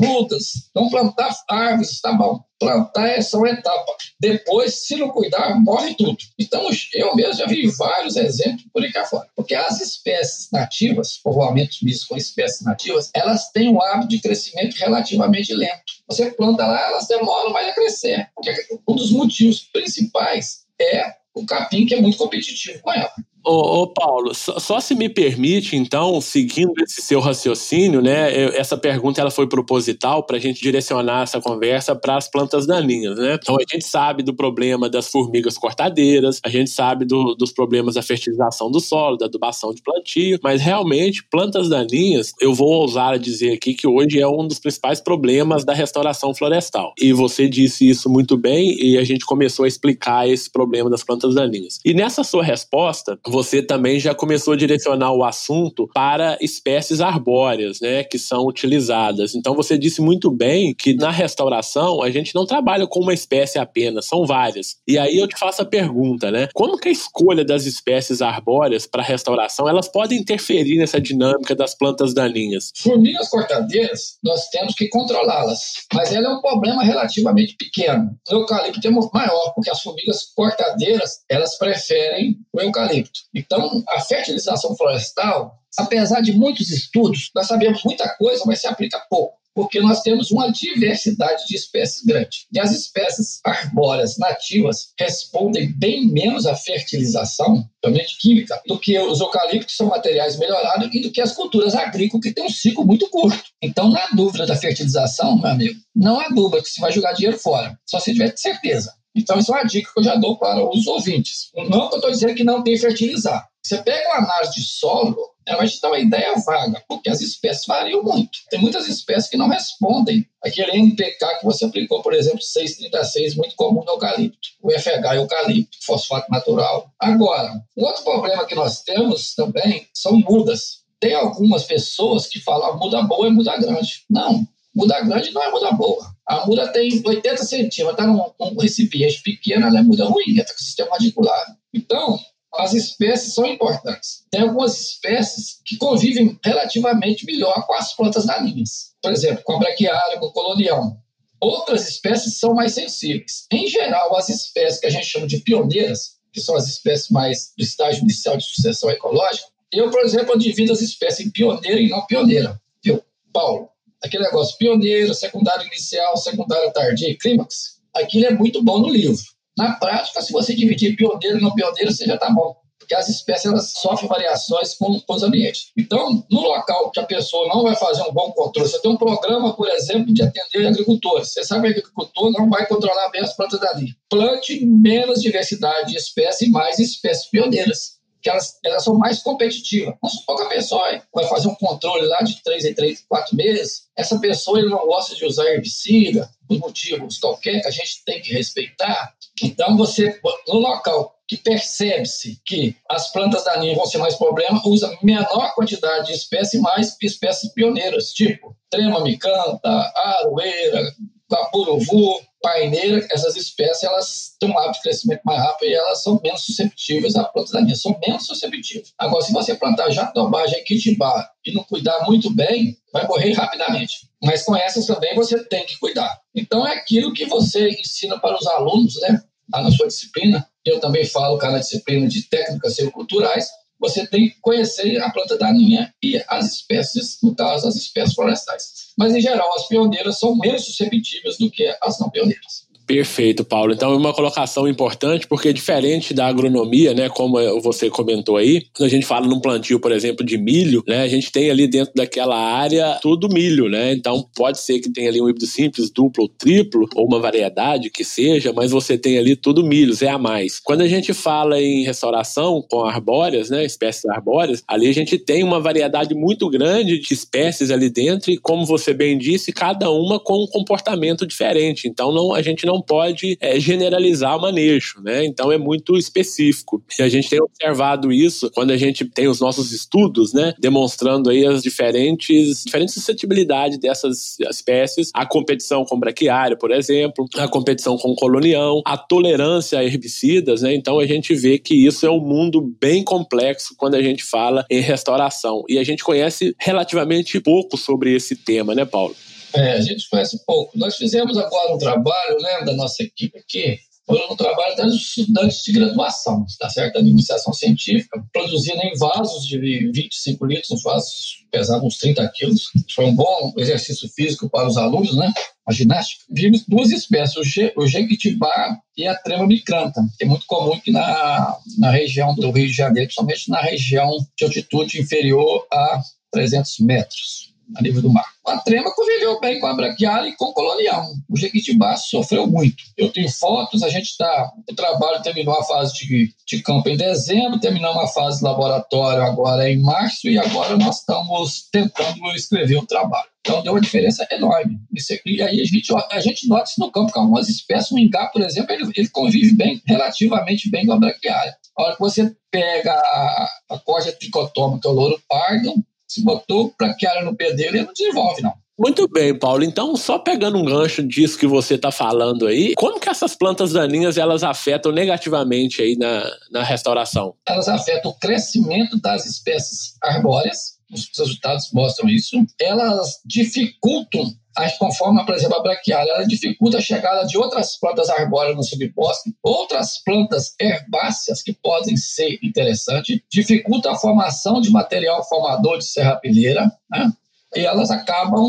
mudas, 0.00 0.70
vamos 0.74 0.90
plantar 0.90 1.34
árvores, 1.48 2.00
tá 2.00 2.12
bom. 2.12 2.40
Plantar 2.58 3.08
é 3.08 3.20
só 3.20 3.38
uma 3.38 3.50
etapa. 3.50 3.92
Depois, 4.20 4.86
se 4.86 4.96
não 4.96 5.10
cuidar, 5.10 5.60
morre 5.60 5.94
tudo. 5.94 6.16
Então, 6.38 6.68
eu 6.94 7.14
mesmo 7.14 7.34
já 7.34 7.46
vi 7.46 7.68
vários 7.68 8.16
exemplos 8.16 8.64
por 8.72 8.82
aí 8.82 8.92
cá 8.92 9.04
fora. 9.04 9.28
Porque 9.36 9.54
as 9.54 9.80
espécies 9.80 10.48
nativas, 10.52 11.18
povoamentos 11.18 11.80
mistos 11.82 12.06
com 12.08 12.16
espécies 12.16 12.62
nativas, 12.62 13.10
elas 13.14 13.50
têm 13.52 13.68
um 13.68 13.80
hábito 13.80 14.08
de 14.08 14.20
crescimento 14.20 14.74
relativamente 14.74 15.54
lento. 15.54 15.84
Você 16.08 16.30
planta 16.32 16.66
lá, 16.66 16.80
elas 16.88 17.06
demoram 17.06 17.52
mais 17.52 17.68
a 17.68 17.74
crescer. 17.74 18.28
Porque 18.34 18.52
um 18.88 18.96
dos 18.96 19.12
motivos 19.12 19.60
principais 19.60 20.66
é 20.80 21.14
o 21.32 21.46
capim, 21.46 21.86
que 21.86 21.94
é 21.94 22.00
muito 22.00 22.18
competitivo 22.18 22.80
com 22.80 22.92
ela. 22.92 23.12
Ô, 23.44 23.82
ô, 23.82 23.86
Paulo, 23.86 24.34
só, 24.34 24.58
só, 24.58 24.80
se 24.80 24.94
me 24.94 25.08
permite, 25.08 25.76
então, 25.76 26.20
seguindo 26.20 26.72
esse 26.82 27.00
seu 27.00 27.20
raciocínio, 27.20 28.02
né? 28.02 28.30
Eu, 28.32 28.48
essa 28.50 28.76
pergunta 28.76 29.20
ela 29.20 29.30
foi 29.30 29.46
proposital 29.46 30.24
para 30.24 30.36
a 30.36 30.40
gente 30.40 30.60
direcionar 30.60 31.22
essa 31.22 31.40
conversa 31.40 31.94
para 31.94 32.16
as 32.16 32.28
plantas 32.28 32.66
daninhas, 32.66 33.18
né? 33.18 33.38
Então 33.40 33.56
a 33.56 33.64
gente 33.72 33.86
sabe 33.86 34.22
do 34.22 34.34
problema 34.34 34.88
das 34.88 35.08
formigas 35.08 35.56
cortadeiras, 35.56 36.40
a 36.44 36.48
gente 36.48 36.70
sabe 36.70 37.04
do, 37.04 37.34
dos 37.34 37.52
problemas 37.52 37.94
da 37.94 38.02
fertilização 38.02 38.70
do 38.70 38.80
solo, 38.80 39.16
da 39.16 39.26
adubação 39.26 39.72
de 39.72 39.82
plantio, 39.82 40.38
mas 40.42 40.60
realmente 40.60 41.24
plantas 41.30 41.68
daninhas, 41.68 42.32
eu 42.40 42.52
vou 42.52 42.68
ousar 42.68 43.18
dizer 43.18 43.52
aqui 43.52 43.72
que 43.72 43.86
hoje 43.86 44.20
é 44.20 44.28
um 44.28 44.46
dos 44.46 44.58
principais 44.58 45.00
problemas 45.00 45.64
da 45.64 45.72
restauração 45.72 46.34
florestal. 46.34 46.92
E 46.98 47.12
você 47.12 47.48
disse 47.48 47.88
isso 47.88 48.10
muito 48.10 48.36
bem 48.36 48.76
e 48.78 48.98
a 48.98 49.04
gente 49.04 49.24
começou 49.24 49.64
a 49.64 49.68
explicar 49.68 50.28
esse 50.28 50.50
problema 50.50 50.90
das 50.90 51.04
plantas 51.04 51.34
daninhas. 51.34 51.78
E 51.84 51.94
nessa 51.94 52.24
sua 52.24 52.42
resposta, 52.42 53.18
você 53.28 53.62
também 53.62 53.98
já 54.00 54.14
começou 54.14 54.54
a 54.54 54.56
direcionar 54.56 55.12
o 55.12 55.24
assunto 55.24 55.88
para 55.94 56.38
espécies 56.40 57.00
arbóreas, 57.00 57.80
né, 57.80 58.04
que 58.04 58.18
são 58.18 58.46
utilizadas. 58.46 59.34
Então 59.34 59.54
você 59.54 59.78
disse 59.78 60.00
muito 60.00 60.30
bem 60.30 60.74
que 60.74 60.94
na 60.94 61.10
restauração 61.10 62.02
a 62.02 62.10
gente 62.10 62.34
não 62.34 62.46
trabalha 62.46 62.86
com 62.86 63.00
uma 63.00 63.14
espécie 63.14 63.58
apenas, 63.58 64.06
são 64.06 64.26
várias. 64.26 64.76
E 64.86 64.98
aí 64.98 65.16
eu 65.18 65.28
te 65.28 65.38
faço 65.38 65.62
a 65.62 65.64
pergunta, 65.64 66.30
né? 66.30 66.48
Como 66.54 66.78
que 66.78 66.88
a 66.88 66.92
escolha 66.92 67.44
das 67.44 67.66
espécies 67.66 68.22
arbóreas 68.22 68.86
para 68.86 69.02
restauração, 69.02 69.68
elas 69.68 69.88
podem 69.88 70.18
interferir 70.18 70.78
nessa 70.78 71.00
dinâmica 71.00 71.54
das 71.54 71.74
plantas 71.74 72.14
daninhas? 72.14 72.72
Formigas 72.76 73.28
cortadeiras, 73.28 74.18
nós 74.22 74.48
temos 74.48 74.74
que 74.74 74.88
controlá-las, 74.88 75.72
mas 75.92 76.12
ela 76.12 76.28
é 76.28 76.30
um 76.30 76.40
problema 76.40 76.82
relativamente 76.82 77.56
pequeno. 77.56 78.10
O 78.30 78.34
eucalipto 78.34 78.86
é 78.86 78.90
maior, 78.90 79.52
porque 79.54 79.70
as 79.70 79.80
formigas 79.80 80.32
cortadeiras, 80.34 81.20
elas 81.28 81.56
preferem 81.56 82.36
o 82.52 82.60
eucalipto. 82.60 83.17
Então, 83.34 83.82
a 83.88 84.00
fertilização 84.00 84.76
florestal, 84.76 85.58
apesar 85.78 86.20
de 86.20 86.32
muitos 86.32 86.70
estudos, 86.70 87.30
nós 87.34 87.46
sabemos 87.46 87.82
muita 87.84 88.08
coisa, 88.16 88.44
mas 88.46 88.60
se 88.60 88.66
aplica 88.66 88.98
pouco 89.10 89.38
porque 89.58 89.80
nós 89.80 90.02
temos 90.02 90.30
uma 90.30 90.52
diversidade 90.52 91.44
de 91.48 91.56
espécies 91.56 92.04
grande. 92.04 92.46
E 92.52 92.60
as 92.60 92.70
espécies 92.70 93.40
arbóreas 93.44 94.16
nativas 94.16 94.92
respondem 94.96 95.72
bem 95.76 96.06
menos 96.06 96.46
à 96.46 96.54
fertilização, 96.54 97.68
principalmente 97.80 98.18
química, 98.20 98.62
do 98.68 98.78
que 98.78 98.96
os 99.00 99.18
eucaliptos, 99.18 99.72
que 99.72 99.76
são 99.76 99.88
materiais 99.88 100.38
melhorados, 100.38 100.88
e 100.94 101.00
do 101.00 101.10
que 101.10 101.20
as 101.20 101.32
culturas 101.32 101.74
agrícolas, 101.74 102.22
que 102.22 102.32
têm 102.32 102.44
um 102.44 102.48
ciclo 102.48 102.86
muito 102.86 103.10
curto. 103.10 103.42
Então, 103.60 103.90
na 103.90 104.06
dúvida 104.14 104.46
da 104.46 104.54
fertilização, 104.54 105.36
meu 105.36 105.50
amigo, 105.50 105.80
não 105.92 106.20
há 106.20 106.28
dúvida 106.28 106.62
que 106.62 106.68
você 106.68 106.80
vai 106.80 106.92
jogar 106.92 107.14
dinheiro 107.14 107.36
fora, 107.36 107.76
só 107.84 107.98
se 107.98 108.12
tiver 108.12 108.32
certeza. 108.36 108.94
Então, 109.18 109.38
isso 109.38 109.52
é 109.52 109.58
uma 109.58 109.66
dica 109.66 109.90
que 109.92 110.00
eu 110.00 110.04
já 110.04 110.14
dou 110.16 110.38
para 110.38 110.64
os 110.64 110.86
ouvintes. 110.86 111.50
Não 111.68 111.88
que 111.88 111.94
eu 111.94 111.98
estou 111.98 112.10
dizendo 112.10 112.34
que 112.34 112.44
não 112.44 112.62
tem 112.62 112.78
fertilizar. 112.78 113.48
Você 113.62 113.82
pega 113.82 114.08
uma 114.08 114.24
análise 114.24 114.54
de 114.54 114.64
solo, 114.64 115.16
ela 115.44 115.58
vai 115.58 115.68
te 115.68 115.80
dar 115.80 115.88
uma 115.88 115.98
ideia 115.98 116.34
vaga, 116.46 116.82
porque 116.88 117.10
as 117.10 117.20
espécies 117.20 117.66
variam 117.66 118.02
muito. 118.02 118.38
Tem 118.48 118.60
muitas 118.60 118.88
espécies 118.88 119.28
que 119.28 119.36
não 119.36 119.48
respondem 119.48 120.26
aquele 120.42 120.76
NPK 120.78 121.38
que 121.38 121.44
você 121.44 121.64
aplicou, 121.64 122.02
por 122.02 122.14
exemplo, 122.14 122.40
636, 122.40 123.34
muito 123.34 123.56
comum 123.56 123.84
no 123.84 123.92
eucalipto. 123.92 124.48
O 124.62 124.70
FH 124.70 125.16
eucalipto, 125.16 125.76
fosfato 125.82 126.30
natural. 126.30 126.90
Agora, 126.98 127.52
um 127.76 127.84
outro 127.84 128.04
problema 128.04 128.46
que 128.46 128.54
nós 128.54 128.82
temos 128.82 129.34
também 129.34 129.86
são 129.92 130.18
mudas. 130.18 130.82
Tem 131.00 131.14
algumas 131.14 131.64
pessoas 131.64 132.26
que 132.26 132.40
falam 132.40 132.78
muda 132.78 133.02
boa 133.02 133.26
é 133.26 133.30
muda 133.30 133.56
grande. 133.56 134.04
Não, 134.08 134.46
muda 134.78 135.00
grande 135.00 135.32
não 135.32 135.42
é 135.42 135.50
muda 135.50 135.72
boa. 135.72 136.14
A 136.24 136.46
muda 136.46 136.68
tem 136.68 137.02
80 137.04 137.44
centímetros, 137.44 137.90
está 137.90 138.06
num, 138.06 138.30
num 138.38 138.60
recipiente 138.60 139.20
pequeno, 139.22 139.66
ela 139.66 139.80
é 139.80 139.82
muda 139.82 140.04
ruim, 140.04 140.22
está 140.28 140.54
com 140.54 140.60
o 140.60 140.62
sistema 140.62 140.90
radicular. 140.92 141.56
Então, 141.74 142.18
as 142.54 142.72
espécies 142.74 143.34
são 143.34 143.44
importantes. 143.44 144.24
Tem 144.30 144.42
algumas 144.42 144.80
espécies 144.80 145.60
que 145.64 145.76
convivem 145.76 146.38
relativamente 146.44 147.26
melhor 147.26 147.66
com 147.66 147.74
as 147.74 147.94
plantas 147.94 148.24
daninhas. 148.24 148.92
Por 149.02 149.12
exemplo, 149.12 149.42
com 149.44 149.54
a 149.54 149.58
braquiária, 149.58 150.18
com 150.18 150.26
o 150.26 150.32
colonião. 150.32 150.96
Outras 151.40 151.88
espécies 151.88 152.38
são 152.38 152.54
mais 152.54 152.72
sensíveis. 152.72 153.46
Em 153.52 153.66
geral, 153.66 154.16
as 154.16 154.28
espécies 154.28 154.80
que 154.80 154.86
a 154.86 154.90
gente 154.90 155.06
chama 155.06 155.26
de 155.26 155.38
pioneiras, 155.38 156.18
que 156.32 156.40
são 156.40 156.56
as 156.56 156.68
espécies 156.68 157.10
mais 157.10 157.52
do 157.56 157.64
estágio 157.64 158.02
inicial 158.02 158.36
de 158.36 158.44
sucessão 158.44 158.90
ecológica, 158.90 159.46
eu, 159.72 159.90
por 159.90 160.00
exemplo, 160.00 160.32
eu 160.32 160.38
divido 160.38 160.72
as 160.72 160.80
espécies 160.80 161.26
em 161.26 161.30
pioneira 161.30 161.80
e 161.80 161.88
não 161.88 162.06
pioneira. 162.06 162.60
Viu, 162.82 163.02
Paulo? 163.32 163.68
Aquele 164.02 164.24
negócio 164.24 164.56
pioneiro, 164.58 165.14
secundário 165.14 165.66
inicial, 165.66 166.16
secundário 166.16 166.72
tardia 166.72 167.16
clímax, 167.18 167.80
aquilo 167.94 168.26
é 168.26 168.30
muito 168.30 168.62
bom 168.62 168.78
no 168.78 168.88
livro. 168.88 169.22
Na 169.56 169.72
prática, 169.72 170.22
se 170.22 170.32
você 170.32 170.54
dividir 170.54 170.94
pioneiro 170.94 171.38
e 171.38 171.40
não 171.40 171.54
pioneiro, 171.54 171.90
você 171.90 172.04
já 172.04 172.14
está 172.14 172.30
bom. 172.30 172.54
Porque 172.78 172.94
as 172.94 173.08
espécies 173.08 173.46
elas 173.46 173.72
sofrem 173.72 174.08
variações 174.08 174.74
com, 174.74 174.98
com 175.00 175.14
os 175.14 175.22
ambientes. 175.22 175.72
Então, 175.76 176.24
no 176.30 176.40
local 176.40 176.90
que 176.90 177.00
a 177.00 177.04
pessoa 177.04 177.46
não 177.48 177.64
vai 177.64 177.74
fazer 177.74 178.02
um 178.02 178.12
bom 178.12 178.30
controle, 178.32 178.68
você 178.68 178.80
tem 178.80 178.90
um 178.90 178.96
programa, 178.96 179.54
por 179.54 179.68
exemplo, 179.68 180.14
de 180.14 180.22
atender 180.22 180.66
agricultores. 180.66 181.32
Você 181.32 181.44
sabe 181.44 181.74
que 181.74 181.80
o 181.80 181.82
agricultor 181.82 182.30
não 182.32 182.48
vai 182.48 182.66
controlar 182.66 183.10
bem 183.10 183.20
as 183.20 183.34
plantas 183.34 183.60
dali. 183.60 183.94
Plante 184.08 184.64
menos 184.64 185.20
diversidade 185.20 185.90
de 185.90 185.98
espécies 185.98 186.48
e 186.48 186.50
mais 186.50 186.78
espécies 186.78 187.28
pioneiras 187.28 187.97
que 188.20 188.28
elas, 188.28 188.58
elas 188.64 188.84
são 188.84 188.94
mais 188.94 189.22
competitivas. 189.22 189.94
Vamos 190.00 190.18
supor 190.18 190.36
que 190.36 190.42
a 190.42 190.48
pessoa 190.48 191.02
vai 191.14 191.24
fazer 191.26 191.48
um 191.48 191.54
controle 191.54 192.06
lá 192.06 192.20
de 192.22 192.42
3 192.42 192.64
em 192.64 192.74
3, 192.74 193.04
4 193.08 193.36
meses, 193.36 193.88
essa 193.96 194.18
pessoa 194.18 194.58
ele 194.58 194.68
não 194.68 194.86
gosta 194.86 195.14
de 195.14 195.24
usar 195.24 195.44
herbicida, 195.46 196.30
por 196.48 196.58
motivos 196.58 197.18
qualquer 197.18 197.60
que 197.60 197.68
a 197.68 197.70
gente 197.70 198.02
tem 198.04 198.20
que 198.22 198.32
respeitar. 198.32 199.14
Então, 199.42 199.76
você, 199.76 200.18
no 200.48 200.58
local 200.58 201.14
que 201.28 201.36
percebe-se 201.36 202.40
que 202.44 202.74
as 202.88 203.12
plantas 203.12 203.44
daninhas 203.44 203.76
vão 203.76 203.84
ser 203.84 203.98
mais 203.98 204.14
problema, 204.14 204.62
usa 204.64 204.96
menor 205.02 205.54
quantidade 205.54 206.06
de 206.06 206.14
espécies 206.14 206.60
mais 206.60 206.96
espécies 207.02 207.52
pioneiras, 207.52 208.12
tipo 208.12 208.56
trema 208.70 209.02
micanta, 209.02 209.92
aroeira, 209.94 210.94
capuruvu, 211.28 212.20
paineira, 212.42 213.06
essas 213.10 213.36
espécies 213.36 213.82
elas 213.82 214.36
têm 214.38 214.50
um 214.50 214.58
hábito 214.58 214.74
de 214.74 214.82
crescimento 214.82 215.20
mais 215.24 215.40
rápido 215.40 215.68
e 215.68 215.74
elas 215.74 216.02
são 216.02 216.20
menos 216.22 216.44
susceptíveis 216.44 217.16
a 217.16 217.24
plantas 217.24 217.52
daninhas, 217.52 217.80
são 217.80 217.98
menos 218.06 218.26
susceptíveis. 218.26 218.92
Agora, 218.98 219.24
se 219.24 219.32
você 219.32 219.54
plantar 219.54 219.90
jatobá, 219.90 220.46
jequitibá 220.46 221.30
e 221.44 221.52
não 221.52 221.64
cuidar 221.64 222.04
muito 222.06 222.30
bem, 222.30 222.76
vai 222.92 223.06
morrer 223.06 223.32
rapidamente. 223.32 224.08
Mas 224.22 224.42
com 224.42 224.56
essas 224.56 224.86
também 224.86 225.14
você 225.14 225.42
tem 225.44 225.64
que 225.66 225.78
cuidar. 225.78 226.20
Então 226.34 226.66
é 226.66 226.74
aquilo 226.74 227.12
que 227.12 227.26
você 227.26 227.68
ensina 227.70 228.18
para 228.18 228.36
os 228.36 228.46
alunos, 228.46 229.00
né? 229.00 229.22
Lá 229.52 229.62
na 229.62 229.70
sua 229.70 229.86
disciplina, 229.86 230.46
eu 230.64 230.78
também 230.78 231.04
falo 231.06 231.38
cá 231.38 231.50
na 231.50 231.58
disciplina 231.58 232.06
de 232.06 232.22
técnicas 232.28 232.76
culturais, 232.92 233.48
você 233.78 234.06
tem 234.06 234.28
que 234.28 234.36
conhecer 234.40 235.00
a 235.02 235.10
planta 235.10 235.38
daninha 235.38 235.92
e 236.02 236.22
as 236.28 236.54
espécies, 236.54 237.18
no 237.22 237.34
caso, 237.34 237.68
as 237.68 237.76
espécies 237.76 238.14
florestais. 238.14 238.92
Mas, 238.96 239.14
em 239.14 239.20
geral, 239.20 239.48
as 239.54 239.68
pioneiras 239.68 240.18
são 240.18 240.36
menos 240.36 240.64
susceptíveis 240.64 241.38
do 241.38 241.50
que 241.50 241.66
as 241.82 241.98
não 241.98 242.10
pioneiras. 242.10 242.67
Perfeito, 242.88 243.44
Paulo. 243.44 243.74
Então, 243.74 243.92
é 243.92 243.96
uma 243.96 244.14
colocação 244.14 244.66
importante, 244.66 245.26
porque 245.26 245.52
diferente 245.52 246.14
da 246.14 246.26
agronomia, 246.26 246.94
né, 246.94 247.10
como 247.10 247.36
você 247.60 247.90
comentou 247.90 248.38
aí, 248.38 248.62
quando 248.74 248.86
a 248.86 248.90
gente 248.90 249.04
fala 249.04 249.26
num 249.26 249.40
plantio, 249.40 249.78
por 249.78 249.92
exemplo, 249.92 250.24
de 250.24 250.38
milho, 250.38 250.82
né, 250.88 251.02
a 251.02 251.06
gente 251.06 251.30
tem 251.30 251.50
ali 251.50 251.66
dentro 251.66 251.92
daquela 251.94 252.34
área 252.34 252.98
tudo 253.02 253.28
milho, 253.28 253.68
né? 253.68 253.92
Então, 253.92 254.26
pode 254.34 254.58
ser 254.58 254.80
que 254.80 254.90
tenha 254.90 255.10
ali 255.10 255.20
um 255.20 255.28
híbrido 255.28 255.46
simples, 255.46 255.90
duplo 255.90 256.22
ou 256.22 256.28
triplo, 256.30 256.88
ou 256.96 257.06
uma 257.06 257.20
variedade 257.20 257.90
que 257.90 258.02
seja, 258.02 258.54
mas 258.54 258.70
você 258.70 258.96
tem 258.96 259.18
ali 259.18 259.36
tudo 259.36 259.62
milho, 259.62 259.94
é 260.00 260.08
a 260.08 260.16
mais. 260.16 260.58
Quando 260.58 260.80
a 260.80 260.88
gente 260.88 261.12
fala 261.12 261.60
em 261.60 261.84
restauração 261.84 262.64
com 262.70 262.84
arbóreas, 262.86 263.50
né, 263.50 263.66
espécies 263.66 264.06
arbóreas, 264.06 264.62
ali 264.66 264.88
a 264.88 264.94
gente 264.94 265.18
tem 265.18 265.44
uma 265.44 265.60
variedade 265.60 266.14
muito 266.14 266.48
grande 266.48 266.98
de 266.98 267.12
espécies 267.12 267.70
ali 267.70 267.90
dentro 267.90 268.30
e, 268.30 268.38
como 268.38 268.64
você 268.64 268.94
bem 268.94 269.18
disse, 269.18 269.52
cada 269.52 269.90
uma 269.90 270.18
com 270.18 270.42
um 270.42 270.46
comportamento 270.46 271.26
diferente. 271.26 271.86
Então, 271.86 272.10
não, 272.10 272.32
a 272.32 272.40
gente 272.40 272.64
não 272.64 272.77
não 272.78 272.82
pode 272.82 273.36
é, 273.40 273.58
generalizar 273.58 274.36
o 274.36 274.40
manejo, 274.40 275.00
né? 275.02 275.24
Então 275.24 275.50
é 275.50 275.58
muito 275.58 275.96
específico. 275.96 276.82
E 276.98 277.02
a 277.02 277.08
gente 277.08 277.28
tem 277.28 277.40
observado 277.40 278.12
isso 278.12 278.50
quando 278.52 278.70
a 278.70 278.76
gente 278.76 279.04
tem 279.04 279.26
os 279.26 279.40
nossos 279.40 279.72
estudos, 279.72 280.32
né? 280.32 280.54
Demonstrando 280.58 281.30
aí 281.30 281.44
as 281.44 281.62
diferentes, 281.62 282.62
diferentes 282.64 282.94
suscetibilidades 282.94 283.78
dessas 283.78 284.38
espécies, 284.40 285.10
a 285.12 285.26
competição 285.26 285.84
com 285.84 285.98
braquiária, 285.98 286.56
por 286.56 286.70
exemplo, 286.70 287.26
a 287.36 287.48
competição 287.48 287.96
com 287.98 288.14
colonião, 288.14 288.80
a 288.84 288.96
tolerância 288.96 289.78
a 289.78 289.84
herbicidas, 289.84 290.62
né? 290.62 290.74
Então 290.74 291.00
a 291.00 291.06
gente 291.06 291.34
vê 291.34 291.58
que 291.58 291.74
isso 291.74 292.06
é 292.06 292.10
um 292.10 292.20
mundo 292.20 292.60
bem 292.80 293.02
complexo 293.02 293.74
quando 293.76 293.96
a 293.96 294.02
gente 294.02 294.24
fala 294.24 294.64
em 294.70 294.80
restauração. 294.80 295.64
E 295.68 295.78
a 295.78 295.84
gente 295.84 296.04
conhece 296.04 296.54
relativamente 296.58 297.40
pouco 297.40 297.76
sobre 297.76 298.14
esse 298.14 298.36
tema, 298.36 298.74
né, 298.74 298.84
Paulo? 298.84 299.14
É, 299.54 299.72
a 299.72 299.80
gente 299.80 300.08
conhece 300.08 300.44
pouco. 300.46 300.76
Nós 300.78 300.96
fizemos 300.96 301.36
agora 301.38 301.74
um 301.74 301.78
trabalho 301.78 302.36
né, 302.40 302.64
da 302.64 302.74
nossa 302.74 303.02
equipe 303.02 303.38
aqui, 303.38 303.78
foi 304.08 304.26
um 304.30 304.36
trabalho 304.36 304.74
das 304.74 304.94
estudantes 304.94 305.62
de 305.62 305.72
graduação, 305.72 306.46
tá 306.58 306.70
certo? 306.70 306.94
Da 306.94 307.00
iniciação 307.00 307.52
científica, 307.52 308.24
produzindo 308.32 308.80
em 308.82 308.96
vasos 308.96 309.46
de 309.46 309.58
25 309.92 310.46
litros, 310.46 310.82
vasos 310.82 311.44
pesavam 311.50 311.86
uns 311.86 311.98
30 311.98 312.26
quilos. 312.34 312.70
Foi 312.94 313.04
um 313.04 313.14
bom 313.14 313.52
exercício 313.58 314.08
físico 314.08 314.48
para 314.48 314.66
os 314.66 314.78
alunos, 314.78 315.14
né? 315.14 315.30
A 315.68 315.74
ginástica. 315.74 316.24
Vimos 316.30 316.64
duas 316.66 316.90
espécies, 316.90 317.36
o 317.76 317.86
jequitibá 317.86 318.78
e 318.96 319.06
a 319.06 319.14
trema 319.14 319.46
micranta, 319.46 320.00
que 320.16 320.24
é 320.24 320.26
muito 320.26 320.46
comum 320.46 320.72
aqui 320.72 320.90
na, 320.90 321.58
na 321.76 321.90
região 321.90 322.34
do 322.34 322.50
Rio 322.50 322.66
de 322.66 322.72
Janeiro, 322.72 323.08
principalmente 323.08 323.50
na 323.50 323.60
região 323.60 324.10
de 324.38 324.44
altitude 324.46 325.02
inferior 325.02 325.66
a 325.70 326.00
300 326.32 326.78
metros 326.80 327.47
a 327.76 327.82
nível 327.82 328.02
do 328.02 328.10
mar. 328.10 328.24
A 328.46 328.56
trema 328.58 328.90
conviveu 328.94 329.38
bem 329.40 329.60
com 329.60 329.66
a 329.66 329.74
braquiária 329.74 330.28
e 330.28 330.36
com 330.36 330.46
o 330.46 330.52
colonial. 330.54 331.06
O 331.28 331.36
Jequitibá 331.36 331.96
sofreu 331.96 332.46
muito. 332.46 332.82
Eu 332.96 333.12
tenho 333.12 333.30
fotos, 333.30 333.82
a 333.82 333.88
gente 333.88 334.06
está. 334.06 334.50
O 334.68 334.74
trabalho 334.74 335.22
terminou 335.22 335.54
a 335.54 335.64
fase 335.64 335.94
de, 335.94 336.34
de 336.46 336.62
campo 336.62 336.88
em 336.88 336.96
dezembro, 336.96 337.60
terminou 337.60 337.92
uma 337.92 338.08
fase 338.08 338.38
de 338.38 338.44
laboratório 338.44 339.22
agora 339.22 339.70
em 339.70 339.80
março, 339.82 340.28
e 340.28 340.38
agora 340.38 340.76
nós 340.76 341.00
estamos 341.00 341.68
tentando 341.70 342.26
escrever 342.34 342.76
o 342.76 342.86
trabalho. 342.86 343.28
Então 343.40 343.62
deu 343.62 343.72
uma 343.72 343.80
diferença 343.80 344.26
enorme. 344.30 344.78
E 345.26 345.42
aí 345.42 345.60
a 345.60 345.64
gente, 345.64 345.92
a 346.10 346.20
gente 346.20 346.48
nota 346.48 346.64
isso 346.64 346.80
no 346.80 346.90
campo, 346.90 347.12
com 347.12 347.20
algumas 347.20 347.48
espécies, 347.48 347.90
o 347.90 347.98
ingá, 347.98 348.26
por 348.26 348.42
exemplo, 348.42 348.72
ele, 348.72 348.90
ele 348.94 349.08
convive 349.08 349.54
bem, 349.54 349.80
relativamente 349.86 350.70
bem 350.70 350.86
com 350.86 350.92
a 350.92 350.98
braquiária. 350.98 351.56
A 351.76 351.82
hora 351.82 351.94
que 351.94 352.00
você 352.00 352.34
pega 352.50 352.92
a, 352.92 353.48
a 353.70 353.78
corda 353.78 354.12
tricotoma, 354.12 354.80
que 354.80 354.86
é 354.86 354.90
o 354.90 354.94
louro 354.94 355.20
pardo, 355.28 355.74
se 356.08 356.24
botou 356.24 356.74
braquiária 356.78 357.22
no 357.22 357.36
pé 357.36 357.52
dele, 357.52 357.78
ele 357.78 357.86
não 357.86 357.92
desenvolve, 357.92 358.42
não. 358.42 358.54
Muito 358.78 359.08
bem, 359.08 359.36
Paulo. 359.36 359.64
Então, 359.64 359.96
só 359.96 360.20
pegando 360.20 360.56
um 360.56 360.64
gancho 360.64 361.02
disso 361.02 361.36
que 361.36 361.48
você 361.48 361.74
está 361.74 361.90
falando 361.90 362.46
aí, 362.46 362.74
como 362.76 363.00
que 363.00 363.10
essas 363.10 363.34
plantas 363.34 363.72
daninhas 363.72 364.16
elas 364.16 364.44
afetam 364.44 364.92
negativamente 364.92 365.82
aí 365.82 365.96
na, 365.96 366.24
na 366.52 366.62
restauração? 366.62 367.34
Elas 367.46 367.68
afetam 367.68 368.12
o 368.12 368.18
crescimento 368.18 369.00
das 369.00 369.26
espécies 369.26 369.96
arbóreas, 370.00 370.77
os 370.92 371.10
resultados 371.16 371.70
mostram 371.72 372.08
isso. 372.08 372.36
Elas 372.60 373.20
dificultam 373.24 374.34
conforme, 374.78 375.24
por 375.24 375.34
exemplo, 375.34 375.56
a 375.56 375.62
braquiária, 375.62 376.10
ela 376.10 376.26
dificulta 376.26 376.78
a 376.78 376.80
chegada 376.80 377.24
de 377.26 377.38
outras 377.38 377.78
plantas 377.78 378.08
arbóreas 378.08 378.56
no 378.56 378.64
subbosque, 378.64 379.32
outras 379.42 380.02
plantas 380.02 380.54
herbáceas 380.60 381.42
que 381.42 381.52
podem 381.52 381.96
ser 381.96 382.38
interessantes, 382.42 383.20
dificulta 383.30 383.92
a 383.92 383.96
formação 383.96 384.60
de 384.60 384.70
material 384.70 385.26
formador 385.28 385.78
de 385.78 385.84
serrapilheira, 385.84 386.72
né? 386.90 387.12
e 387.54 387.60
elas 387.60 387.90
acabam, 387.90 388.44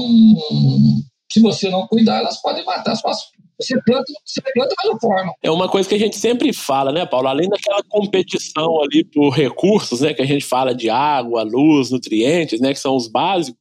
se 1.32 1.39
você 1.41 1.69
não 1.69 1.88
cuidar, 1.88 2.17
elas 2.17 2.41
podem 2.41 2.65
matar 2.65 2.95
suas 2.95 3.19
você 3.60 3.76
você 4.26 4.41
forma. 5.02 5.34
É 5.43 5.52
uma 5.52 5.67
coisa 5.67 5.88
que 5.88 5.95
a 5.95 6.00
gente 6.00 6.17
sempre 6.17 6.54
fala, 6.54 6.91
né, 6.91 7.06
Paulo? 7.06 7.28
Além 7.28 7.50
daquela 7.50 7.84
competição 7.84 8.82
ali 8.82 9.04
por 9.04 9.32
recursos, 9.32 10.02
né, 10.02 10.13
que 10.13 10.22
a 10.22 10.26
gente 10.26 10.45
fala 10.45 10.74
de 10.74 10.89
água, 10.89 11.43
luz, 11.43 11.91
nutrientes, 11.91 12.62
né, 12.62 12.74
que 12.74 12.80
são 12.80 12.95
os 12.95 13.08
básicos, 13.08 13.60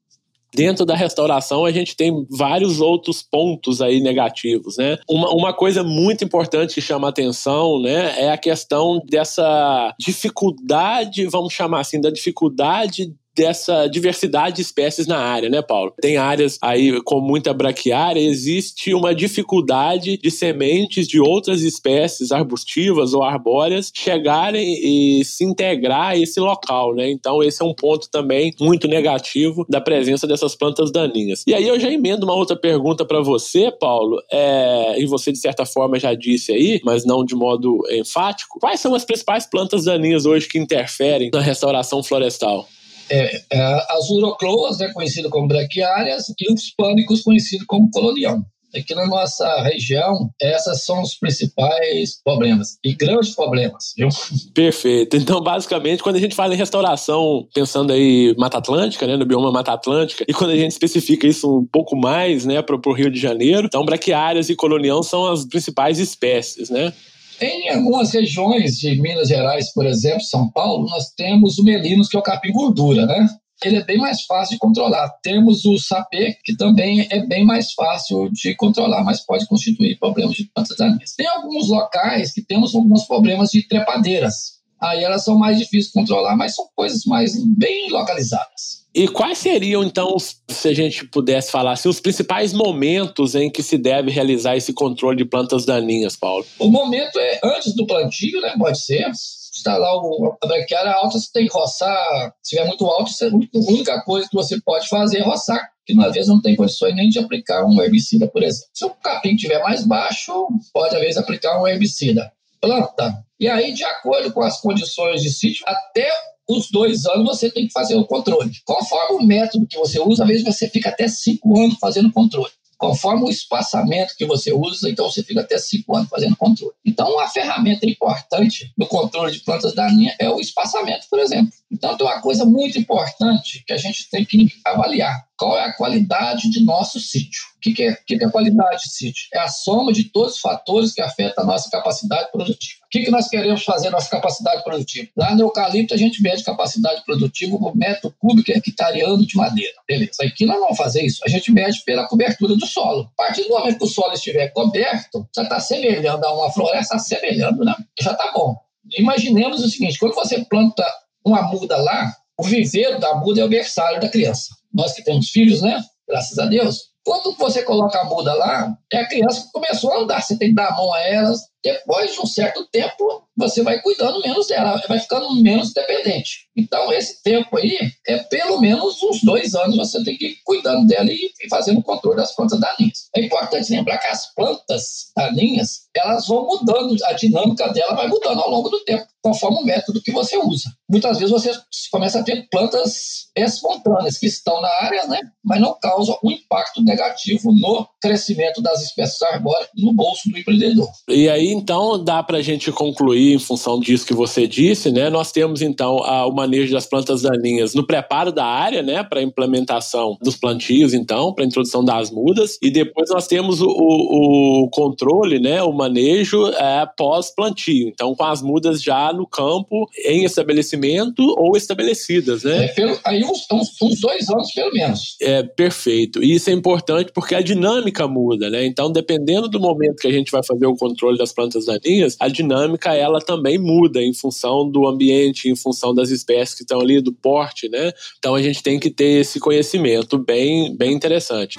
dentro 0.55 0.87
da 0.87 0.95
restauração 0.95 1.65
a 1.65 1.71
gente 1.71 1.97
tem 1.97 2.27
vários 2.31 2.81
outros 2.81 3.23
pontos 3.23 3.83
aí 3.83 4.01
negativos, 4.01 4.79
né? 4.79 4.97
Uma, 5.09 5.31
uma 5.31 5.53
coisa 5.53 5.83
muito 5.83 6.25
importante 6.25 6.75
que 6.75 6.81
chama 6.81 7.09
atenção, 7.09 7.81
né, 7.81 8.23
é 8.23 8.31
a 8.31 8.39
questão 8.39 9.03
dessa 9.09 9.95
dificuldade, 9.99 11.27
vamos 11.27 11.53
chamar 11.53 11.81
assim, 11.81 12.01
da 12.01 12.11
dificuldade 12.11 13.13
dessa 13.39 13.87
diversidade 13.87 14.57
de 14.57 14.63
espécies 14.63 15.07
na 15.07 15.17
área, 15.17 15.49
né, 15.49 15.63
Paulo? 15.63 15.95
Tem 16.01 16.17
áreas 16.17 16.59
aí 16.61 17.01
com 17.03 17.21
muita 17.21 17.55
braquiária, 17.55 18.21
existe 18.21 18.93
uma 18.93 19.15
dificuldade 19.15 20.19
de 20.19 20.29
sementes 20.29 21.07
de 21.07 21.21
outras 21.21 21.63
espécies 21.63 22.33
arbustivas 22.33 23.15
ou 23.15 23.23
arbóreas 23.23 23.93
chegarem 23.95 25.21
e 25.21 25.25
se 25.25 25.45
integrar 25.45 26.09
a 26.09 26.17
esse 26.17 26.41
local, 26.41 26.97
né? 26.97 27.09
Então 27.09 27.41
esse 27.41 27.63
é 27.63 27.65
um 27.65 27.73
ponto 27.73 28.11
também 28.11 28.53
muito 28.61 28.89
negativo 28.89 29.65
da 29.69 29.81
presença 29.81 30.27
dessas 30.27 30.57
plantas 30.57 30.91
daninhas. 30.91 31.45
E 31.47 31.55
aí 31.55 31.69
eu 31.69 31.79
já 31.79 31.93
emendo 31.93 32.27
uma 32.27 32.35
outra 32.35 32.57
pergunta 32.57 33.05
para 33.05 33.21
você, 33.21 33.71
Paulo, 33.71 34.21
é, 34.33 35.01
e 35.01 35.07
você 35.07 35.31
de 35.31 35.39
certa 35.39 35.65
forma 35.65 36.01
já 36.01 36.13
disse 36.13 36.51
aí, 36.51 36.81
mas 36.83 37.05
não 37.05 37.25
de 37.25 37.37
modo 37.37 37.85
enfático, 37.93 38.59
quais 38.59 38.81
são 38.81 38.97
as 38.97 39.05
principais 39.05 39.47
plantas 39.47 39.85
daninhas 39.85 40.27
hoje 40.27 40.49
que 40.49 40.59
interferem 40.59 41.31
na 41.33 41.41
restauração 41.41 42.03
florestal? 42.03 42.67
É, 43.11 43.43
é, 43.51 43.87
as 43.91 44.09
urocloas, 44.11 44.79
né, 44.79 44.91
conhecidas 44.93 45.31
como 45.31 45.49
braquiárias, 45.49 46.27
e 46.39 46.53
os 46.53 46.71
pânicos, 46.77 47.23
conhecidos 47.23 47.67
como 47.67 47.91
colonial. 47.91 48.41
Aqui 48.77 48.95
na 48.95 49.07
nossa 49.07 49.63
região, 49.63 50.29
essas 50.39 50.85
são 50.85 51.01
os 51.01 51.15
principais 51.15 52.21
problemas, 52.23 52.77
e 52.85 52.95
grandes 52.95 53.35
problemas, 53.35 53.95
viu? 53.97 54.09
Perfeito. 54.53 55.17
Então, 55.17 55.41
basicamente, 55.41 56.03
quando 56.03 56.17
a 56.17 56.21
gente 56.21 56.35
fala 56.35 56.53
em 56.53 56.59
restauração, 56.59 57.49
pensando 57.55 57.95
aí 57.95 58.35
Mata 58.37 58.59
Atlântica, 58.59 59.07
né, 59.07 59.17
no 59.17 59.25
bioma 59.25 59.51
Mata 59.51 59.73
Atlântica, 59.73 60.23
e 60.29 60.35
quando 60.35 60.51
a 60.51 60.57
gente 60.57 60.73
especifica 60.73 61.27
isso 61.27 61.61
um 61.61 61.67
pouco 61.67 61.97
mais, 61.97 62.45
né, 62.45 62.61
para 62.61 62.77
o 62.77 62.93
Rio 62.93 63.11
de 63.11 63.19
Janeiro, 63.19 63.67
então 63.67 63.85
braquiárias 63.87 64.51
e 64.51 64.55
colonião 64.55 65.03
são 65.03 65.27
as 65.27 65.47
principais 65.47 65.99
espécies, 65.99 66.69
né? 66.69 66.93
Em 67.41 67.71
algumas 67.71 68.13
regiões 68.13 68.79
de 68.79 69.01
Minas 69.01 69.29
Gerais, 69.29 69.73
por 69.73 69.87
exemplo, 69.87 70.23
São 70.23 70.51
Paulo, 70.51 70.89
nós 70.89 71.11
temos 71.17 71.59
o 71.59 71.65
melinos, 71.65 72.09
que 72.09 72.17
é 72.17 72.21
o 72.21 72.23
capim 72.23 72.53
gordura, 72.53 73.07
né? 73.07 73.29
Ele 73.65 73.77
é 73.77 73.85
bem 73.85 73.99
mais 73.99 74.23
fácil 74.23 74.55
de 74.55 74.59
controlar. 74.59 75.09
Temos 75.23 75.65
o 75.65 75.79
sapê, 75.79 76.37
que 76.45 76.57
também 76.57 77.07
é 77.11 77.27
bem 77.27 77.45
mais 77.45 77.73
fácil 77.73 78.31
de 78.33 78.55
controlar, 78.55 79.03
mas 79.05 79.25
pode 79.25 79.47
constituir 79.47 79.99
problemas 79.99 80.37
de 80.37 80.45
plantas 80.45 80.77
daninhas. 80.77 81.15
Tem 81.15 81.27
alguns 81.27 81.69
locais 81.69 82.33
que 82.33 82.43
temos 82.43 82.75
alguns 82.75 83.05
problemas 83.05 83.51
de 83.51 83.67
trepadeiras. 83.67 84.59
Aí 84.81 85.03
elas 85.03 85.25
são 85.25 85.37
mais 85.37 85.59
difíceis 85.59 85.87
de 85.87 85.93
controlar, 85.93 86.37
mas 86.37 86.55
são 86.55 86.69
coisas 86.75 87.05
mais 87.05 87.33
bem 87.45 87.91
localizadas. 87.91 88.87
E 88.99 89.07
quais 89.07 89.39
seriam, 89.39 89.85
então, 89.85 90.17
se 90.19 90.67
a 90.67 90.75
gente 90.75 91.07
pudesse 91.07 91.53
falar 91.53 91.71
assim, 91.71 91.89
os 91.89 92.01
principais 92.01 92.53
momentos 92.53 93.37
em 93.37 93.49
que 93.49 93.63
se 93.63 93.79
deve 93.79 94.11
realizar 94.11 94.57
esse 94.57 94.73
controle 94.73 95.17
de 95.17 95.25
plantas 95.25 95.65
daninhas, 95.65 96.17
Paulo? 96.17 96.45
O 96.59 96.69
momento 96.69 97.17
é 97.17 97.39
antes 97.45 97.77
do 97.77 97.87
plantio, 97.87 98.41
né? 98.41 98.57
Pode 98.59 98.81
ser. 98.81 99.09
Está 99.57 99.79
lá 99.79 99.95
o, 99.97 100.37
a 100.43 100.47
braquiária 100.49 100.91
alta, 100.91 101.17
você 101.17 101.29
tem 101.33 101.47
que 101.47 101.53
roçar. 101.53 102.33
Se 102.43 102.57
estiver 102.57 102.67
muito 102.67 102.85
alto, 102.87 103.13
a 103.23 103.71
única 103.71 104.03
coisa 104.03 104.29
que 104.29 104.35
você 104.35 104.61
pode 104.61 104.89
fazer 104.89 105.19
é 105.19 105.23
roçar 105.23 105.71
que 105.87 105.99
às 106.03 106.13
vezes 106.13 106.29
não 106.29 106.43
tem 106.43 106.57
condições 106.57 106.95
nem 106.97 107.09
de 107.09 107.21
aplicar 107.21 107.65
um 107.65 107.81
herbicida, 107.81 108.27
por 108.27 108.43
exemplo. 108.43 108.69
Se 108.75 108.85
o 108.85 108.91
capim 108.91 109.37
estiver 109.37 109.63
mais 109.63 109.87
baixo, 109.87 110.49
pode 110.73 110.97
às 110.97 111.01
vezes 111.01 111.17
aplicar 111.17 111.63
um 111.63 111.69
herbicida. 111.69 112.33
Planta. 112.61 113.25
E 113.39 113.47
aí, 113.49 113.73
de 113.73 113.85
acordo 113.85 114.33
com 114.33 114.43
as 114.43 114.61
condições 114.61 115.23
de 115.23 115.31
sítio, 115.31 115.65
até 115.69 116.11
os 116.49 116.71
dois 116.71 117.05
anos 117.07 117.27
você 117.27 117.51
tem 117.51 117.67
que 117.67 117.73
fazer 117.73 117.95
o 117.95 118.07
controle. 118.07 118.51
Conforme 118.65 119.23
o 119.23 119.27
método 119.27 119.67
que 119.67 119.79
você 119.79 120.01
usa, 120.01 120.23
às 120.23 120.29
vezes 120.29 120.45
você 120.45 120.69
fica 120.69 120.89
até 120.89 121.07
cinco 121.07 121.59
anos 121.59 121.77
fazendo 121.79 122.11
controle. 122.11 122.51
Conforme 122.79 123.25
o 123.25 123.31
espaçamento 123.31 124.15
que 124.17 124.25
você 124.25 124.53
usa, 124.53 124.89
então 124.89 125.11
você 125.11 125.23
fica 125.23 125.41
até 125.41 125.59
cinco 125.59 125.97
anos 125.97 126.09
fazendo 126.09 126.37
controle. 126.37 126.75
Então, 126.87 127.13
uma 127.13 127.29
ferramenta 127.29 127.85
importante 127.85 128.73
no 128.79 128.87
controle 128.87 129.33
de 129.33 129.41
plantas 129.41 129.75
daninhas 129.75 130.15
é 130.19 130.31
o 130.31 130.39
espaçamento, 130.39 131.07
por 131.11 131.19
exemplo. 131.19 131.53
Então, 131.71 131.97
tem 131.97 132.07
uma 132.07 132.21
coisa 132.21 132.45
muito 132.45 132.79
importante 132.79 133.63
que 133.67 133.73
a 133.73 133.77
gente 133.77 134.09
tem 134.11 134.25
que 134.25 134.49
avaliar. 134.65 135.29
Qual 135.39 135.57
é 135.57 135.65
a 135.65 135.73
qualidade 135.73 136.51
de 136.51 136.65
nosso 136.65 136.99
sítio? 136.99 137.43
O 137.57 137.61
que 137.61 137.85
é, 137.85 137.95
que 137.95 138.15
é 138.15 138.31
qualidade 138.31 138.83
de 138.83 138.91
sítio? 138.91 139.29
É 139.33 139.39
a 139.39 139.49
soma 139.49 139.93
de 139.93 140.05
todos 140.05 140.35
os 140.35 140.41
fatores 140.41 140.93
que 140.93 141.01
afetam 141.01 141.45
a 141.45 141.47
nossa 141.47 141.71
capacidade 141.71 142.31
produtiva. 142.33 142.79
O 142.87 142.89
que, 142.91 143.05
que 143.05 143.11
nós 143.11 143.29
queremos 143.29 143.63
fazer 143.63 143.91
nossa 143.91 144.11
capacidade 144.11 144.65
produtiva? 144.65 145.09
Lá 145.17 145.35
no 145.35 145.43
eucalipto, 145.43 145.95
a 145.95 145.97
gente 145.97 146.23
mede 146.23 146.43
capacidade 146.43 147.05
produtiva 147.05 147.57
por 147.59 147.77
metro 147.77 148.13
cúbico 148.19 148.51
hectareano 148.51 149.25
de 149.25 149.37
madeira. 149.37 149.75
Beleza. 149.87 150.25
Aqui 150.25 150.47
nós 150.47 150.59
vamos 150.59 150.77
fazer 150.77 151.05
isso. 151.05 151.21
A 151.25 151.29
gente 151.29 151.53
mede 151.53 151.83
pela 151.85 152.09
cobertura 152.09 152.57
do 152.57 152.67
solo. 152.67 153.11
A 153.19 153.25
partir 153.25 153.45
do 153.45 153.51
momento 153.51 153.79
que 153.79 153.85
o 153.85 153.89
solo 153.89 154.15
estiver 154.15 154.49
coberto, 154.49 155.29
já 155.37 155.43
está 155.43 155.61
semelhando 155.61 156.25
a 156.25 156.35
uma 156.35 156.51
floresta, 156.51 156.99
semelhando, 156.99 157.65
né? 157.65 157.75
Já 158.01 158.13
está 158.13 158.33
bom. 158.33 158.57
Imaginemos 158.97 159.63
o 159.63 159.69
seguinte: 159.69 159.99
quando 159.99 160.15
você 160.15 160.45
planta 160.47 160.85
uma 161.25 161.43
muda 161.43 161.77
lá, 161.77 162.13
o 162.39 162.45
viveiro 162.45 162.99
da 163.01 163.17
muda 163.17 163.41
é 163.41 163.45
o 163.45 163.49
berçário 163.49 164.01
da 164.01 164.09
criança. 164.09 164.55
Nós 164.73 164.93
que 164.93 165.03
temos 165.03 165.31
filhos, 165.31 165.61
né? 165.61 165.83
Graças 166.09 166.39
a 166.39 166.47
Deus. 166.47 166.89
Quando 167.05 167.35
você 167.37 167.63
coloca 167.63 167.99
a 168.01 168.05
muda 168.05 168.35
lá, 168.35 168.77
é 168.93 168.99
a 168.99 169.09
criança 169.09 169.43
que 169.43 169.53
começou 169.53 169.93
a 169.93 170.01
andar. 170.01 170.23
Você 170.23 170.39
tem 170.39 170.51
que 170.51 170.55
dar 170.55 170.69
a 170.69 170.77
mão 170.77 170.93
a 170.93 171.01
elas. 171.01 171.41
Depois 171.63 172.13
de 172.13 172.21
um 172.21 172.27
certo 172.27 172.67
tempo, 172.71 173.28
você 173.39 173.63
vai 173.63 173.81
cuidando 173.81 174.21
menos 174.21 174.49
dela, 174.49 174.83
vai 174.89 174.99
ficando 174.99 175.33
menos 175.41 175.73
dependente. 175.73 176.49
Então, 176.57 176.93
esse 176.93 177.23
tempo 177.23 177.57
aí 177.57 177.79
é 178.07 178.19
pelo 178.19 178.61
menos 178.61 179.01
uns 179.01 179.23
dois 179.23 179.55
anos 179.55 179.77
você 179.77 180.03
tem 180.03 180.17
que 180.17 180.27
ir 180.27 180.37
cuidando 180.45 180.87
dela 180.89 181.09
e 181.09 181.31
fazendo 181.49 181.79
o 181.79 181.83
controle 181.83 182.17
das 182.17 182.35
plantas 182.35 182.59
daninhas. 182.59 183.09
É 183.15 183.25
importante 183.25 183.71
lembrar 183.73 183.99
que 183.99 184.09
as 184.09 184.35
plantas 184.35 185.13
daninhas, 185.17 185.83
elas 185.95 186.27
vão 186.27 186.47
mudando, 186.47 186.97
a 187.05 187.13
dinâmica 187.13 187.69
dela 187.69 187.95
vai 187.95 188.09
mudando 188.09 188.41
ao 188.41 188.51
longo 188.51 188.69
do 188.69 188.81
tempo, 188.81 189.07
conforme 189.23 189.59
o 189.59 189.65
método 189.65 190.03
que 190.03 190.11
você 190.11 190.37
usa. 190.37 190.71
Muitas 190.89 191.19
vezes 191.19 191.31
você 191.31 191.53
começa 191.91 192.21
a 192.21 192.23
ter 192.25 192.49
plantas 192.51 193.29
espontâneas 193.37 194.19
que 194.19 194.27
estão 194.27 194.61
na 194.61 194.69
área, 194.69 195.07
né, 195.07 195.21
mas 195.45 195.61
não 195.61 195.79
causam 195.81 196.19
um 196.25 196.31
impacto 196.31 196.83
negativo 196.83 197.53
no 197.53 197.87
crescimento 198.01 198.61
das 198.61 198.83
espécies 198.83 199.23
arbóreas 199.23 199.69
no 199.77 199.93
bolso 199.93 200.29
do 200.31 200.39
empreendedor. 200.39 200.89
E 201.09 201.29
aí, 201.29 201.49
então, 201.49 202.03
dá 202.03 202.23
para 202.23 202.39
a 202.39 202.43
gente 202.43 202.73
concluir, 202.73 203.28
em 203.35 203.39
função 203.39 203.81
disso 203.81 204.07
que 204.07 204.15
você 204.15 204.47
disse, 204.47 204.91
né? 204.91 205.11
Nós 205.11 205.33
temos, 205.33 205.63
então, 205.63 205.97
o 205.97 206.33
manejo 206.33 206.73
das 206.73 206.87
plantas 206.87 207.23
daninhas 207.23 207.75
no 207.75 207.87
preparo 207.87 208.33
da 208.33 208.45
área, 208.45 208.83
né? 208.83 209.03
Para 209.03 209.23
implementação 209.23 210.17
dos 210.23 210.37
plantios, 210.37 210.95
então, 210.95 211.33
para 211.33 211.45
introdução 211.45 211.85
das 211.85 212.11
mudas. 212.11 212.59
E 212.63 212.71
depois 212.71 213.11
nós 213.11 213.27
temos 213.27 213.61
o, 213.61 213.69
o, 213.69 214.65
o 214.65 214.71
controle, 214.71 215.39
né? 215.39 215.63
O 215.63 215.73
manejo 215.73 216.49
é, 216.49 216.87
pós-plantio. 216.97 217.89
Então, 217.89 218.15
com 218.15 218.25
as 218.25 218.43
mudas 218.43 218.83
já 218.83 219.13
no 219.13 219.27
campo, 219.27 219.89
em 220.05 220.25
estabelecimento 220.25 221.23
ou 221.39 221.57
estabelecidas, 221.57 222.45
né? 222.45 222.67
É, 222.67 222.69
pelo, 222.69 222.99
aí 223.05 223.25
uns, 223.25 223.47
uns, 223.53 223.71
uns 223.83 224.01
dois 224.01 224.29
anos, 224.29 224.53
pelo 224.53 224.73
menos. 224.73 225.17
É, 225.21 225.43
perfeito. 225.43 226.23
E 226.23 226.35
isso 226.35 226.51
é 226.51 226.53
importante 226.53 227.13
porque 227.13 227.35
a 227.35 227.41
dinâmica 227.41 228.07
muda, 228.07 228.51
né? 228.51 228.65
Então, 228.65 228.91
dependendo 228.91 229.49
do 229.49 229.61
momento 229.61 229.97
que 229.97 230.09
a 230.09 230.13
gente 230.13 230.31
vai 230.31 230.43
fazer 230.43 230.67
o 230.67 230.77
controle 230.77 231.19
das 231.19 231.33
plantas 231.33 231.67
daninhas, 231.67 232.17
a 232.21 232.29
dinâmica 232.29 232.95
ela 232.95 233.18
também 233.21 233.59
muda 233.59 234.03
em 234.03 234.13
função 234.13 234.69
do 234.69 234.87
ambiente, 234.87 235.49
em 235.49 235.57
função 235.57 235.95
das 235.95 236.11
espécies 236.11 236.55
que 236.55 236.63
estão 236.63 236.81
ali, 236.81 237.01
do 237.01 237.13
porte, 237.13 237.69
né? 237.69 237.93
Então 238.19 238.35
a 238.35 238.43
gente 238.43 238.63
tem 238.63 238.79
que 238.79 238.91
ter 238.91 239.21
esse 239.21 239.41
conhecimento 239.41 240.19
bem, 240.19 240.77
bem 240.77 240.93
interessante. 240.93 241.59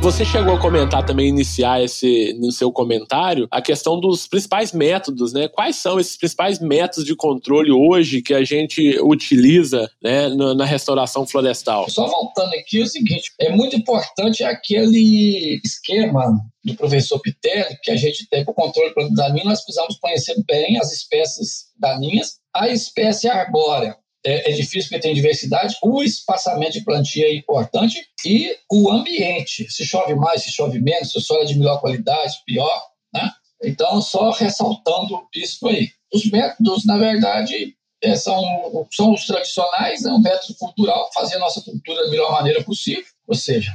Você 0.00 0.24
chegou 0.24 0.54
a 0.54 0.58
comentar 0.58 1.04
também, 1.04 1.28
iniciar 1.28 1.82
esse 1.84 2.32
no 2.40 2.50
seu 2.50 2.72
comentário, 2.72 3.46
a 3.50 3.60
questão 3.60 4.00
dos 4.00 4.26
principais 4.26 4.72
métodos, 4.72 5.34
né? 5.34 5.46
Quais 5.46 5.76
são 5.76 6.00
esses 6.00 6.16
principais 6.16 6.58
métodos 6.58 7.04
de 7.04 7.14
controle 7.14 7.70
hoje 7.70 8.22
que 8.22 8.32
a 8.32 8.42
gente 8.42 8.98
utiliza 9.02 9.90
né, 10.02 10.28
na 10.30 10.64
restauração 10.64 11.26
florestal? 11.26 11.88
Só 11.90 12.06
voltando 12.06 12.54
aqui, 12.54 12.80
é 12.80 12.84
o 12.84 12.86
seguinte: 12.86 13.30
é 13.38 13.50
muito 13.50 13.76
importante 13.76 14.42
aquele 14.42 15.60
esquema 15.62 16.34
do 16.64 16.74
professor 16.74 17.20
Pitelli, 17.20 17.76
que 17.82 17.90
a 17.90 17.96
gente 17.96 18.26
tem 18.30 18.42
para 18.42 18.52
o 18.52 18.54
controle 18.54 18.94
daninho, 19.14 19.44
nós 19.44 19.62
precisamos 19.62 19.98
conhecer 19.98 20.34
bem 20.48 20.78
as 20.78 20.92
espécies 20.92 21.66
daninhas. 21.78 22.40
A 22.54 22.68
espécie 22.68 23.28
arbórea 23.28 23.96
é, 24.24 24.50
é, 24.50 24.54
difícil 24.54 24.90
porque 24.90 25.00
tem 25.00 25.14
diversidade, 25.14 25.76
o 25.82 26.02
espaçamento 26.02 26.72
de 26.72 26.84
plantio 26.84 27.24
é 27.24 27.34
importante 27.34 27.98
e 28.24 28.54
o 28.70 28.90
ambiente. 28.90 29.70
Se 29.70 29.84
chove 29.84 30.14
mais, 30.14 30.42
se 30.42 30.52
chove 30.52 30.78
menos, 30.78 31.10
se 31.10 31.18
o 31.18 31.20
solo 31.20 31.42
é 31.42 31.46
de 31.46 31.58
melhor 31.58 31.80
qualidade, 31.80 32.42
pior, 32.46 32.82
né? 33.14 33.30
Então, 33.62 34.00
só 34.00 34.30
ressaltando 34.30 35.26
isso 35.34 35.66
aí. 35.68 35.90
Os 36.12 36.30
métodos, 36.30 36.84
na 36.84 36.96
verdade, 36.96 37.74
é, 38.02 38.16
são, 38.16 38.42
são 38.90 39.12
os 39.12 39.26
tradicionais, 39.26 40.04
é 40.04 40.10
um 40.10 40.20
método 40.20 40.54
cultural, 40.58 41.10
fazer 41.12 41.36
a 41.36 41.40
nossa 41.40 41.60
cultura 41.60 42.04
da 42.04 42.10
melhor 42.10 42.32
maneira 42.32 42.62
possível, 42.64 43.04
ou 43.28 43.34
seja, 43.34 43.72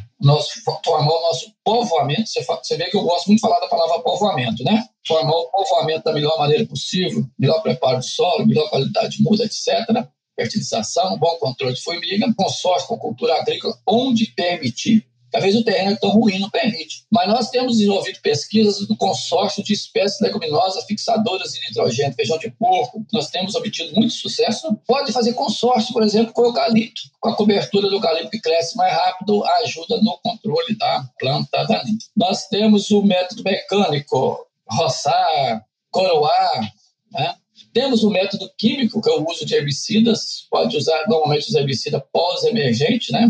formar 0.84 1.14
o 1.14 1.22
nosso 1.22 1.52
povoamento. 1.64 2.28
Você, 2.28 2.44
você 2.44 2.78
vê 2.78 2.90
que 2.90 2.98
eu 2.98 3.04
gosto 3.04 3.28
muito 3.28 3.40
de 3.40 3.48
falar 3.48 3.60
da 3.60 3.68
palavra 3.68 4.00
povoamento, 4.02 4.64
né? 4.64 4.84
Formar 5.08 5.36
o 5.36 5.48
povoamento 5.50 6.04
da 6.04 6.14
melhor 6.14 6.38
maneira 6.40 6.66
possível, 6.66 7.24
melhor 7.38 7.62
preparo 7.62 8.00
do 8.00 8.06
solo, 8.06 8.46
melhor 8.46 8.70
qualidade 8.70 9.18
de 9.18 9.24
muda, 9.24 9.46
etc. 9.46 10.08
Fertilização, 10.36 11.18
bom 11.18 11.38
controle 11.38 11.74
de 11.74 11.82
formiga, 11.82 12.34
consórcio 12.36 12.88
com 12.88 12.98
cultura 12.98 13.40
agrícola, 13.40 13.78
onde 13.88 14.28
permitir 14.28 15.08
Talvez 15.36 15.54
o 15.54 15.66
terreno 15.66 15.92
é 15.92 15.96
tão 15.98 16.12
ruim, 16.12 16.40
não 16.40 16.50
permite. 16.50 17.04
Mas 17.12 17.28
nós 17.28 17.50
temos 17.50 17.74
desenvolvido 17.74 18.22
pesquisas 18.22 18.88
do 18.88 18.96
consórcio 18.96 19.62
de 19.62 19.74
espécies 19.74 20.22
leguminosas 20.22 20.86
fixadoras 20.86 21.52
de 21.52 21.60
nitrogênio, 21.60 22.14
feijão 22.14 22.38
de 22.38 22.50
porco. 22.52 23.06
Nós 23.12 23.30
temos 23.30 23.54
obtido 23.54 23.94
muito 23.96 24.14
sucesso. 24.14 24.74
Pode 24.88 25.12
fazer 25.12 25.34
consórcio, 25.34 25.92
por 25.92 26.04
exemplo, 26.04 26.32
com 26.32 26.46
eucalipto. 26.46 27.02
Com 27.20 27.30
a 27.32 27.36
cobertura 27.36 27.90
do 27.90 27.96
eucalipto 27.96 28.30
que 28.30 28.40
cresce 28.40 28.78
mais 28.78 28.94
rápido, 28.94 29.44
ajuda 29.62 30.00
no 30.02 30.18
controle 30.24 30.74
da 30.78 31.06
planta 31.20 31.66
daninha. 31.66 31.98
Nós 32.16 32.48
temos 32.48 32.90
o 32.92 33.02
método 33.02 33.44
mecânico, 33.44 34.48
roçar, 34.70 35.66
coroar, 35.92 36.74
né? 37.12 37.36
Temos 37.76 38.06
o 38.06 38.10
método 38.10 38.50
químico, 38.58 39.02
que 39.02 39.10
é 39.10 39.14
o 39.14 39.30
uso 39.30 39.46
de 39.46 39.54
herbicidas, 39.54 40.48
pode 40.50 40.78
usar 40.78 41.08
normalmente 41.10 41.50
os 41.50 41.56
herbicidas 41.56 42.02
pós-emergente, 42.10 43.12
né? 43.12 43.30